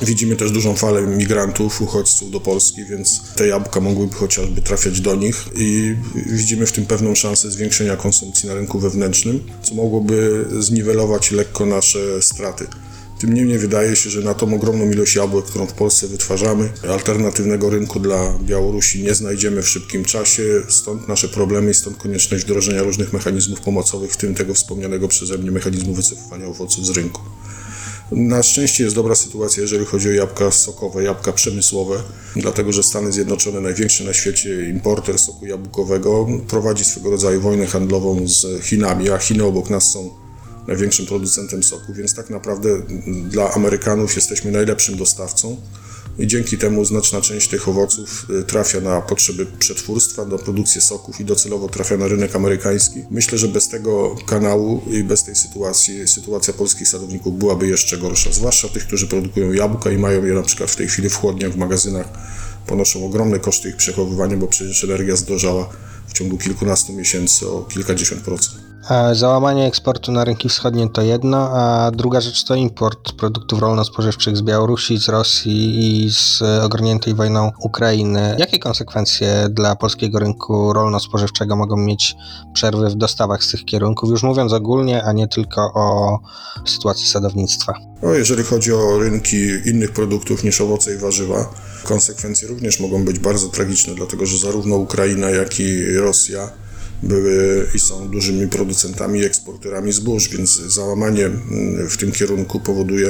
Widzimy 0.00 0.36
też 0.36 0.50
dużą 0.50 0.76
falę 0.76 1.02
migrantów, 1.02 1.82
uchodźców 1.82 2.30
do 2.30 2.40
Polski, 2.40 2.84
więc 2.84 3.20
te 3.36 3.46
jabłka 3.46 3.80
mogłyby 3.80 4.14
chociażby 4.14 4.62
trafiać 4.62 5.00
do 5.00 5.14
nich 5.14 5.44
i 5.56 5.96
widzimy 6.26 6.66
w 6.66 6.72
tym 6.72 6.86
pewną 6.86 7.14
szansę 7.14 7.50
zwiększenia 7.50 7.96
konsumpcji 7.96 8.48
na 8.48 8.54
rynku 8.54 8.78
wewnętrznym, 8.78 9.40
co 9.62 9.74
mogłoby 9.74 10.46
zniwelować 10.58 11.30
lekko 11.30 11.66
nasze 11.66 12.22
straty. 12.22 12.66
Tym 13.22 13.34
niemniej 13.34 13.58
wydaje 13.58 13.96
się, 13.96 14.10
że 14.10 14.20
na 14.20 14.34
tą 14.34 14.54
ogromną 14.54 14.90
ilość 14.90 15.14
jabłek, 15.14 15.44
którą 15.44 15.66
w 15.66 15.72
Polsce 15.72 16.08
wytwarzamy, 16.08 16.72
alternatywnego 16.88 17.70
rynku 17.70 18.00
dla 18.00 18.38
Białorusi 18.38 19.02
nie 19.02 19.14
znajdziemy 19.14 19.62
w 19.62 19.68
szybkim 19.68 20.04
czasie, 20.04 20.42
stąd 20.68 21.08
nasze 21.08 21.28
problemy 21.28 21.70
i 21.70 21.74
stąd 21.74 21.96
konieczność 21.96 22.44
wdrożenia 22.44 22.82
różnych 22.82 23.12
mechanizmów 23.12 23.60
pomocowych, 23.60 24.12
w 24.12 24.16
tym 24.16 24.34
tego 24.34 24.54
wspomnianego 24.54 25.08
przeze 25.08 25.38
mnie 25.38 25.50
mechanizmu 25.50 25.94
wycofywania 25.94 26.46
owoców 26.46 26.86
z 26.86 26.90
rynku. 26.90 27.20
Na 28.12 28.42
szczęście 28.42 28.84
jest 28.84 28.96
dobra 28.96 29.14
sytuacja, 29.14 29.62
jeżeli 29.62 29.84
chodzi 29.84 30.08
o 30.08 30.12
jabłka 30.12 30.50
sokowe, 30.50 31.04
jabłka 31.04 31.32
przemysłowe, 31.32 32.02
dlatego 32.36 32.72
że 32.72 32.82
Stany 32.82 33.12
Zjednoczone, 33.12 33.60
największy 33.60 34.04
na 34.04 34.12
świecie 34.12 34.68
importer 34.68 35.18
soku 35.18 35.46
jabłkowego, 35.46 36.26
prowadzi 36.48 36.84
swego 36.84 37.10
rodzaju 37.10 37.40
wojnę 37.40 37.66
handlową 37.66 38.28
z 38.28 38.64
Chinami, 38.64 39.10
a 39.10 39.18
Chiny 39.18 39.44
obok 39.44 39.70
nas 39.70 39.90
są 39.90 40.21
największym 40.66 41.06
producentem 41.06 41.62
soku, 41.62 41.92
więc 41.94 42.14
tak 42.14 42.30
naprawdę 42.30 42.68
dla 43.30 43.54
Amerykanów 43.54 44.16
jesteśmy 44.16 44.50
najlepszym 44.50 44.96
dostawcą 44.96 45.56
i 46.18 46.26
dzięki 46.26 46.58
temu 46.58 46.84
znaczna 46.84 47.20
część 47.20 47.48
tych 47.48 47.68
owoców 47.68 48.26
y, 48.40 48.42
trafia 48.42 48.80
na 48.80 49.00
potrzeby 49.00 49.46
przetwórstwa, 49.58 50.24
do 50.24 50.38
produkcji 50.38 50.80
soków 50.80 51.20
i 51.20 51.24
docelowo 51.24 51.68
trafia 51.68 51.96
na 51.96 52.08
rynek 52.08 52.36
amerykański. 52.36 53.04
Myślę, 53.10 53.38
że 53.38 53.48
bez 53.48 53.68
tego 53.68 54.16
kanału 54.26 54.82
i 54.90 55.04
bez 55.04 55.24
tej 55.24 55.36
sytuacji 55.36 56.08
sytuacja 56.08 56.54
polskich 56.54 56.88
sadowników 56.88 57.38
byłaby 57.38 57.66
jeszcze 57.68 57.98
gorsza, 57.98 58.32
zwłaszcza 58.32 58.68
tych, 58.68 58.86
którzy 58.86 59.06
produkują 59.06 59.52
jabłka 59.52 59.90
i 59.90 59.98
mają 59.98 60.24
je 60.24 60.32
na 60.32 60.42
przykład 60.42 60.70
w 60.70 60.76
tej 60.76 60.88
chwili 60.88 61.08
w 61.08 61.16
chłodniach, 61.16 61.52
w 61.52 61.56
magazynach, 61.56 62.08
ponoszą 62.66 63.06
ogromne 63.06 63.38
koszty 63.38 63.68
ich 63.68 63.76
przechowywania, 63.76 64.36
bo 64.36 64.46
przecież 64.46 64.84
energia 64.84 65.16
zdrożała 65.16 65.68
w 66.06 66.12
ciągu 66.12 66.38
kilkunastu 66.38 66.92
miesięcy 66.92 67.48
o 67.48 67.62
kilkadziesiąt 67.62 68.22
procent. 68.22 68.71
Załamanie 69.12 69.66
eksportu 69.66 70.12
na 70.12 70.24
rynki 70.24 70.48
wschodnie 70.48 70.88
to 70.88 71.02
jedno, 71.02 71.38
a 71.38 71.90
druga 71.90 72.20
rzecz 72.20 72.44
to 72.44 72.54
import 72.54 73.12
produktów 73.12 73.60
rolno-spożywczych 73.60 74.36
z 74.36 74.42
Białorusi, 74.42 74.98
z 74.98 75.08
Rosji 75.08 76.04
i 76.04 76.10
z 76.12 76.42
ogarniętej 76.62 77.14
wojną 77.14 77.50
Ukrainy. 77.60 78.36
Jakie 78.38 78.58
konsekwencje 78.58 79.46
dla 79.50 79.76
polskiego 79.76 80.18
rynku 80.18 80.72
rolno-spożywczego 80.72 81.56
mogą 81.56 81.76
mieć 81.76 82.14
przerwy 82.54 82.90
w 82.90 82.94
dostawach 82.94 83.44
z 83.44 83.50
tych 83.50 83.64
kierunków, 83.64 84.10
już 84.10 84.22
mówiąc 84.22 84.52
ogólnie, 84.52 85.04
a 85.04 85.12
nie 85.12 85.28
tylko 85.28 85.60
o 85.74 86.18
sytuacji 86.66 87.06
sadownictwa? 87.06 87.74
No, 88.02 88.12
jeżeli 88.12 88.44
chodzi 88.44 88.72
o 88.72 88.98
rynki 88.98 89.36
innych 89.66 89.92
produktów 89.92 90.44
niż 90.44 90.60
owoce 90.60 90.94
i 90.94 90.98
warzywa, 90.98 91.54
konsekwencje 91.84 92.48
również 92.48 92.80
mogą 92.80 93.04
być 93.04 93.18
bardzo 93.18 93.48
tragiczne, 93.48 93.94
dlatego 93.94 94.26
że 94.26 94.38
zarówno 94.38 94.76
Ukraina, 94.76 95.30
jak 95.30 95.60
i 95.60 95.96
Rosja 95.96 96.50
były 97.02 97.66
i 97.74 97.78
są 97.78 98.08
dużymi 98.08 98.48
producentami 98.48 99.20
i 99.20 99.24
eksporterami 99.24 99.92
zbóż, 99.92 100.28
więc 100.28 100.50
załamanie 100.50 101.26
mm, 101.26 101.88
w 101.88 101.96
tym 101.96 102.12
kierunku 102.12 102.60
powoduje, 102.60 103.08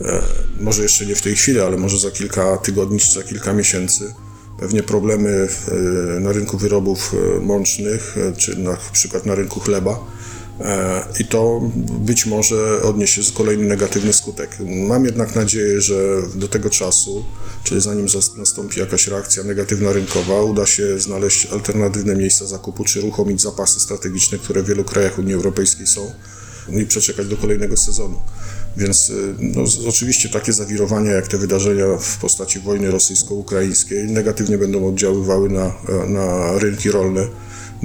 e, 0.00 0.22
może 0.60 0.82
jeszcze 0.82 1.06
nie 1.06 1.14
w 1.14 1.22
tej 1.22 1.36
chwili, 1.36 1.60
ale 1.60 1.76
może 1.76 1.98
za 1.98 2.10
kilka 2.10 2.56
tygodni 2.56 3.00
czy 3.00 3.12
za 3.12 3.22
kilka 3.22 3.52
miesięcy, 3.52 4.14
pewnie 4.58 4.82
problemy 4.82 5.48
e, 5.68 6.20
na 6.20 6.32
rynku 6.32 6.58
wyrobów 6.58 7.14
e, 7.14 7.40
mącznych, 7.40 8.16
czy 8.36 8.58
na 8.58 8.76
przykład 8.92 9.26
na 9.26 9.34
rynku 9.34 9.60
chleba. 9.60 10.00
I 11.20 11.24
to 11.24 11.70
być 11.98 12.26
może 12.26 12.82
odniesie 12.82 13.20
kolejny 13.34 13.64
negatywny 13.64 14.12
skutek. 14.12 14.56
Mam 14.88 15.04
jednak 15.04 15.36
nadzieję, 15.36 15.80
że 15.80 16.22
do 16.34 16.48
tego 16.48 16.70
czasu 16.70 17.24
czyli 17.64 17.80
zanim 17.80 18.06
nastąpi 18.36 18.80
jakaś 18.80 19.06
reakcja 19.06 19.42
negatywna 19.42 19.92
rynkowa, 19.92 20.42
uda 20.42 20.66
się 20.66 21.00
znaleźć 21.00 21.46
alternatywne 21.46 22.16
miejsca 22.16 22.46
zakupu, 22.46 22.84
czy 22.84 23.02
uruchomić 23.02 23.42
zapasy 23.42 23.80
strategiczne, 23.80 24.38
które 24.38 24.62
w 24.62 24.66
wielu 24.66 24.84
krajach 24.84 25.18
Unii 25.18 25.34
Europejskiej 25.34 25.86
są, 25.86 26.10
no 26.68 26.80
i 26.80 26.86
przeczekać 26.86 27.26
do 27.26 27.36
kolejnego 27.36 27.76
sezonu. 27.76 28.20
Więc 28.76 29.10
y, 29.10 29.34
no, 29.38 29.64
oczywiście 29.88 30.28
takie 30.28 30.52
zawirowania, 30.52 31.12
jak 31.12 31.28
te 31.28 31.38
wydarzenia 31.38 31.84
w 31.98 32.18
postaci 32.18 32.60
wojny 32.60 32.90
rosyjsko-ukraińskiej, 32.90 34.04
negatywnie 34.04 34.58
będą 34.58 34.88
oddziaływały 34.88 35.50
na, 35.50 35.72
na 36.08 36.58
rynki 36.58 36.90
rolne 36.90 37.26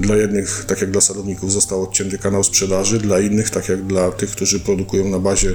dla 0.02 0.16
jednych, 0.16 0.66
tak 0.68 0.82
jak 0.82 0.92
dla 0.92 1.02
sadowników, 1.02 1.52
został 1.52 1.84
odcięty 1.84 2.18
kanał 2.18 2.44
sprzedaży, 2.44 3.00
dla 3.00 3.20
innych, 3.20 3.50
tak 3.50 3.70
jak 3.70 3.88
dla 3.88 4.12
tych, 4.12 4.32
którzy 4.32 4.60
produkują 4.60 5.10
na 5.10 5.20
bazie 5.20 5.54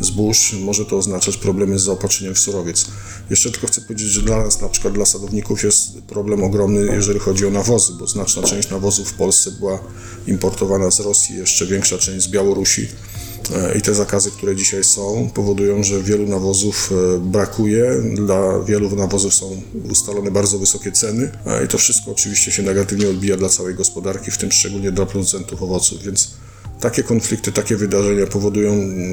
zbóż, 0.00 0.56
może 0.60 0.84
to 0.84 0.98
oznaczać 0.98 1.36
problemy 1.36 1.78
z 1.78 1.82
zaopatrzeniem 1.82 2.34
w 2.34 2.38
surowiec. 2.38 2.86
Jeszcze 3.30 3.50
tylko 3.50 3.66
chcę 3.66 3.80
powiedzieć, 3.80 4.08
że 4.08 4.22
dla 4.22 4.44
nas, 4.44 4.60
na 4.60 4.68
przykład 4.68 4.94
dla 4.94 5.06
sadowników, 5.06 5.64
jest 5.64 6.02
problem 6.02 6.44
ogromny, 6.44 6.86
jeżeli 6.94 7.18
chodzi 7.18 7.46
o 7.46 7.50
nawozy, 7.50 7.92
bo 7.98 8.06
znaczna 8.06 8.42
część 8.42 8.70
nawozów 8.70 9.08
w 9.08 9.14
Polsce 9.14 9.50
była 9.50 9.78
importowana 10.26 10.90
z 10.90 11.00
Rosji, 11.00 11.36
jeszcze 11.36 11.66
większa 11.66 11.98
część 11.98 12.24
z 12.24 12.28
Białorusi. 12.28 12.88
E, 13.50 13.78
I 13.78 13.82
te 13.82 13.94
zakazy, 13.94 14.30
które 14.30 14.56
dzisiaj 14.56 14.84
są, 14.84 15.30
powodują, 15.34 15.82
że 15.82 16.02
wielu 16.02 16.26
nawozów 16.26 16.90
e, 16.92 17.18
brakuje. 17.18 18.02
Dla 18.14 18.60
wielu 18.60 18.96
nawozów 18.96 19.34
są 19.34 19.62
ustalone 19.90 20.30
bardzo 20.30 20.58
wysokie 20.58 20.92
ceny, 20.92 21.30
e, 21.46 21.64
i 21.64 21.68
to 21.68 21.78
wszystko 21.78 22.10
oczywiście 22.10 22.52
się 22.52 22.62
negatywnie 22.62 23.08
odbija 23.08 23.36
dla 23.36 23.48
całej 23.48 23.74
gospodarki, 23.74 24.30
w 24.30 24.38
tym 24.38 24.52
szczególnie 24.52 24.92
dla 24.92 25.06
producentów 25.06 25.62
owoców. 25.62 26.02
Więc 26.02 26.30
takie 26.80 27.02
konflikty, 27.02 27.52
takie 27.52 27.76
wydarzenia 27.76 28.26
powodują 28.26 28.72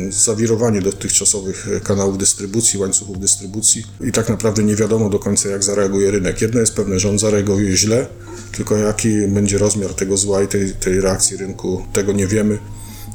zawirowanie 0.10 0.82
dotychczasowych 0.82 1.68
kanałów 1.84 2.18
dystrybucji, 2.18 2.80
łańcuchów 2.80 3.20
dystrybucji 3.20 3.84
i 4.02 4.12
tak 4.12 4.30
naprawdę 4.30 4.64
nie 4.64 4.76
wiadomo 4.76 5.10
do 5.10 5.20
końca, 5.20 5.50
jak 5.50 5.64
zareaguje 5.64 6.12
rynek. 6.12 6.42
Jedno 6.42 6.60
jest 6.60 6.74
pewne, 6.74 7.00
że 7.00 7.10
on 7.10 7.20
zareaguje 7.20 7.78
źle, 7.78 8.08
tylko 8.52 8.78
jaki 8.78 9.28
będzie 9.28 9.58
rozmiar 9.58 9.94
tego 9.94 10.18
zła 10.18 10.44
i 10.44 10.48
tej, 10.48 10.74
tej 10.74 11.02
reakcji 11.02 11.38
rynku, 11.38 11.86
tego 11.94 12.14
nie 12.14 12.28
wiemy 12.28 12.60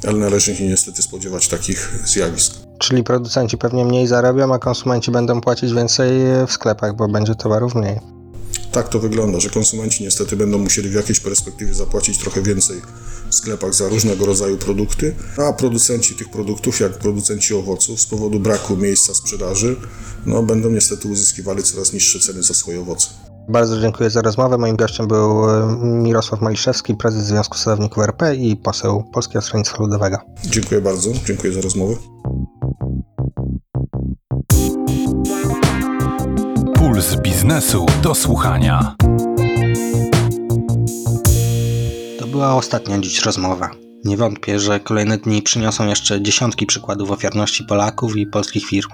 ale 0.07 0.17
należy 0.17 0.55
się 0.55 0.67
niestety 0.67 1.01
spodziewać 1.01 1.47
takich 1.47 1.99
zjawisk. 2.05 2.53
Czyli 2.79 3.03
producenci 3.03 3.57
pewnie 3.57 3.85
mniej 3.85 4.07
zarabią, 4.07 4.53
a 4.53 4.59
konsumenci 4.59 5.11
będą 5.11 5.41
płacić 5.41 5.73
więcej 5.73 6.11
w 6.47 6.51
sklepach, 6.51 6.95
bo 6.95 7.07
będzie 7.07 7.35
towarów 7.35 7.75
mniej. 7.75 7.99
Tak 8.71 8.89
to 8.89 8.99
wygląda, 8.99 9.39
że 9.39 9.49
konsumenci 9.49 10.03
niestety 10.03 10.35
będą 10.35 10.57
musieli 10.57 10.89
w 10.89 10.93
jakiejś 10.93 11.19
perspektywie 11.19 11.73
zapłacić 11.73 12.17
trochę 12.17 12.41
więcej 12.41 12.81
w 13.29 13.35
sklepach 13.35 13.73
za 13.73 13.89
różnego 13.89 14.25
rodzaju 14.25 14.57
produkty, 14.57 15.15
a 15.37 15.53
producenci 15.53 16.15
tych 16.15 16.29
produktów, 16.29 16.79
jak 16.79 16.91
producenci 16.91 17.53
owoców, 17.53 18.01
z 18.01 18.05
powodu 18.05 18.39
braku 18.39 18.77
miejsca 18.77 19.13
sprzedaży, 19.13 19.75
no, 20.25 20.43
będą 20.43 20.69
niestety 20.69 21.07
uzyskiwali 21.07 21.63
coraz 21.63 21.93
niższe 21.93 22.19
ceny 22.19 22.43
za 22.43 22.53
swoje 22.53 22.81
owoce. 22.81 23.07
Bardzo 23.49 23.79
dziękuję 23.81 24.09
za 24.09 24.21
rozmowę. 24.21 24.57
Moim 24.57 24.75
gościem 24.75 25.07
był 25.07 25.49
e, 25.49 25.77
Mirosław 25.81 26.41
Maliszewski, 26.41 26.95
prezes 26.95 27.25
Związku 27.25 27.57
Sadowników 27.57 28.03
RP 28.03 28.35
i 28.35 28.55
poseł 28.55 29.03
Polskiego 29.13 29.41
Stronnictwa 29.41 29.83
Ludowego. 29.83 30.17
Dziękuję 30.43 30.81
bardzo, 30.81 31.09
dziękuję 31.25 31.53
za 31.53 31.61
rozmowę. 31.61 31.95
Puls 36.75 37.15
biznesu 37.15 37.85
do 38.03 38.15
słuchania. 38.15 38.95
To 42.19 42.27
była 42.27 42.55
ostatnia 42.55 42.99
dziś 42.99 43.25
rozmowa. 43.25 43.69
Nie 44.05 44.17
wątpię, 44.17 44.59
że 44.59 44.79
kolejne 44.79 45.17
dni 45.17 45.41
przyniosą 45.41 45.87
jeszcze 45.87 46.21
dziesiątki 46.21 46.65
przykładów 46.65 47.11
ofiarności 47.11 47.63
Polaków 47.63 48.17
i 48.17 48.27
polskich 48.27 48.65
firm. 48.65 48.89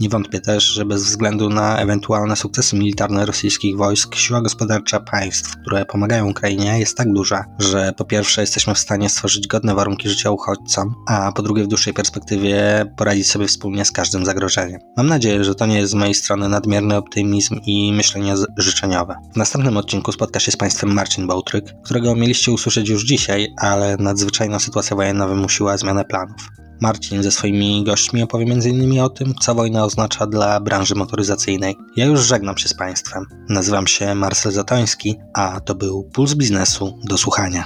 Nie 0.00 0.08
wątpię 0.08 0.40
też, 0.40 0.64
że 0.64 0.84
bez 0.84 1.04
względu 1.04 1.50
na 1.50 1.78
ewentualne 1.78 2.36
sukcesy 2.36 2.76
militarne 2.76 3.26
rosyjskich 3.26 3.76
wojsk, 3.76 4.14
siła 4.14 4.40
gospodarcza 4.40 5.00
państw, 5.00 5.56
które 5.56 5.84
pomagają 5.84 6.30
Ukrainie, 6.30 6.78
jest 6.78 6.96
tak 6.96 7.12
duża, 7.12 7.44
że 7.58 7.92
po 7.96 8.04
pierwsze 8.04 8.40
jesteśmy 8.40 8.74
w 8.74 8.78
stanie 8.78 9.08
stworzyć 9.08 9.46
godne 9.46 9.74
warunki 9.74 10.08
życia 10.08 10.30
uchodźcom, 10.30 10.94
a 11.08 11.32
po 11.32 11.42
drugie 11.42 11.64
w 11.64 11.66
dłuższej 11.66 11.94
perspektywie 11.94 12.84
poradzić 12.96 13.30
sobie 13.30 13.46
wspólnie 13.46 13.84
z 13.84 13.92
każdym 13.92 14.24
zagrożeniem. 14.24 14.80
Mam 14.96 15.06
nadzieję, 15.06 15.44
że 15.44 15.54
to 15.54 15.66
nie 15.66 15.78
jest 15.78 15.92
z 15.92 15.94
mojej 15.94 16.14
strony 16.14 16.48
nadmierny 16.48 16.96
optymizm 16.96 17.60
i 17.66 17.92
myślenie 17.92 18.34
życzeniowe. 18.56 19.14
W 19.34 19.36
następnym 19.36 19.76
odcinku 19.76 20.12
spotka 20.12 20.40
się 20.40 20.52
z 20.52 20.56
Państwem 20.56 20.92
Marcin 20.92 21.26
Bołtryk, 21.26 21.64
którego 21.84 22.14
mieliście 22.14 22.52
usłyszeć 22.52 22.88
już 22.88 23.04
dzisiaj, 23.04 23.48
ale 23.58 23.96
nadzwyczajna 23.96 24.58
sytuacja 24.58 24.96
wojenna 24.96 25.28
wymusiła 25.28 25.76
zmianę 25.76 26.04
planów. 26.04 26.69
Marcin 26.80 27.22
ze 27.22 27.30
swoimi 27.30 27.84
gośćmi 27.84 28.22
opowie 28.22 28.52
m.in. 28.52 29.00
o 29.00 29.08
tym, 29.08 29.34
co 29.40 29.54
wojna 29.54 29.84
oznacza 29.84 30.26
dla 30.26 30.60
branży 30.60 30.94
motoryzacyjnej. 30.94 31.76
Ja 31.96 32.04
już 32.04 32.20
żegnam 32.20 32.58
się 32.58 32.68
z 32.68 32.74
Państwem. 32.74 33.24
Nazywam 33.48 33.86
się 33.86 34.14
Marcel 34.14 34.52
Zatoński, 34.52 35.16
a 35.34 35.60
to 35.60 35.74
był 35.74 36.10
Puls 36.12 36.34
Biznesu 36.34 36.98
do 37.04 37.18
słuchania. 37.18 37.64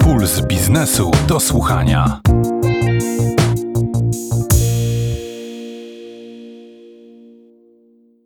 Puls 0.00 0.40
biznesu 0.40 1.10
do 1.28 1.40
słuchania. 1.40 2.20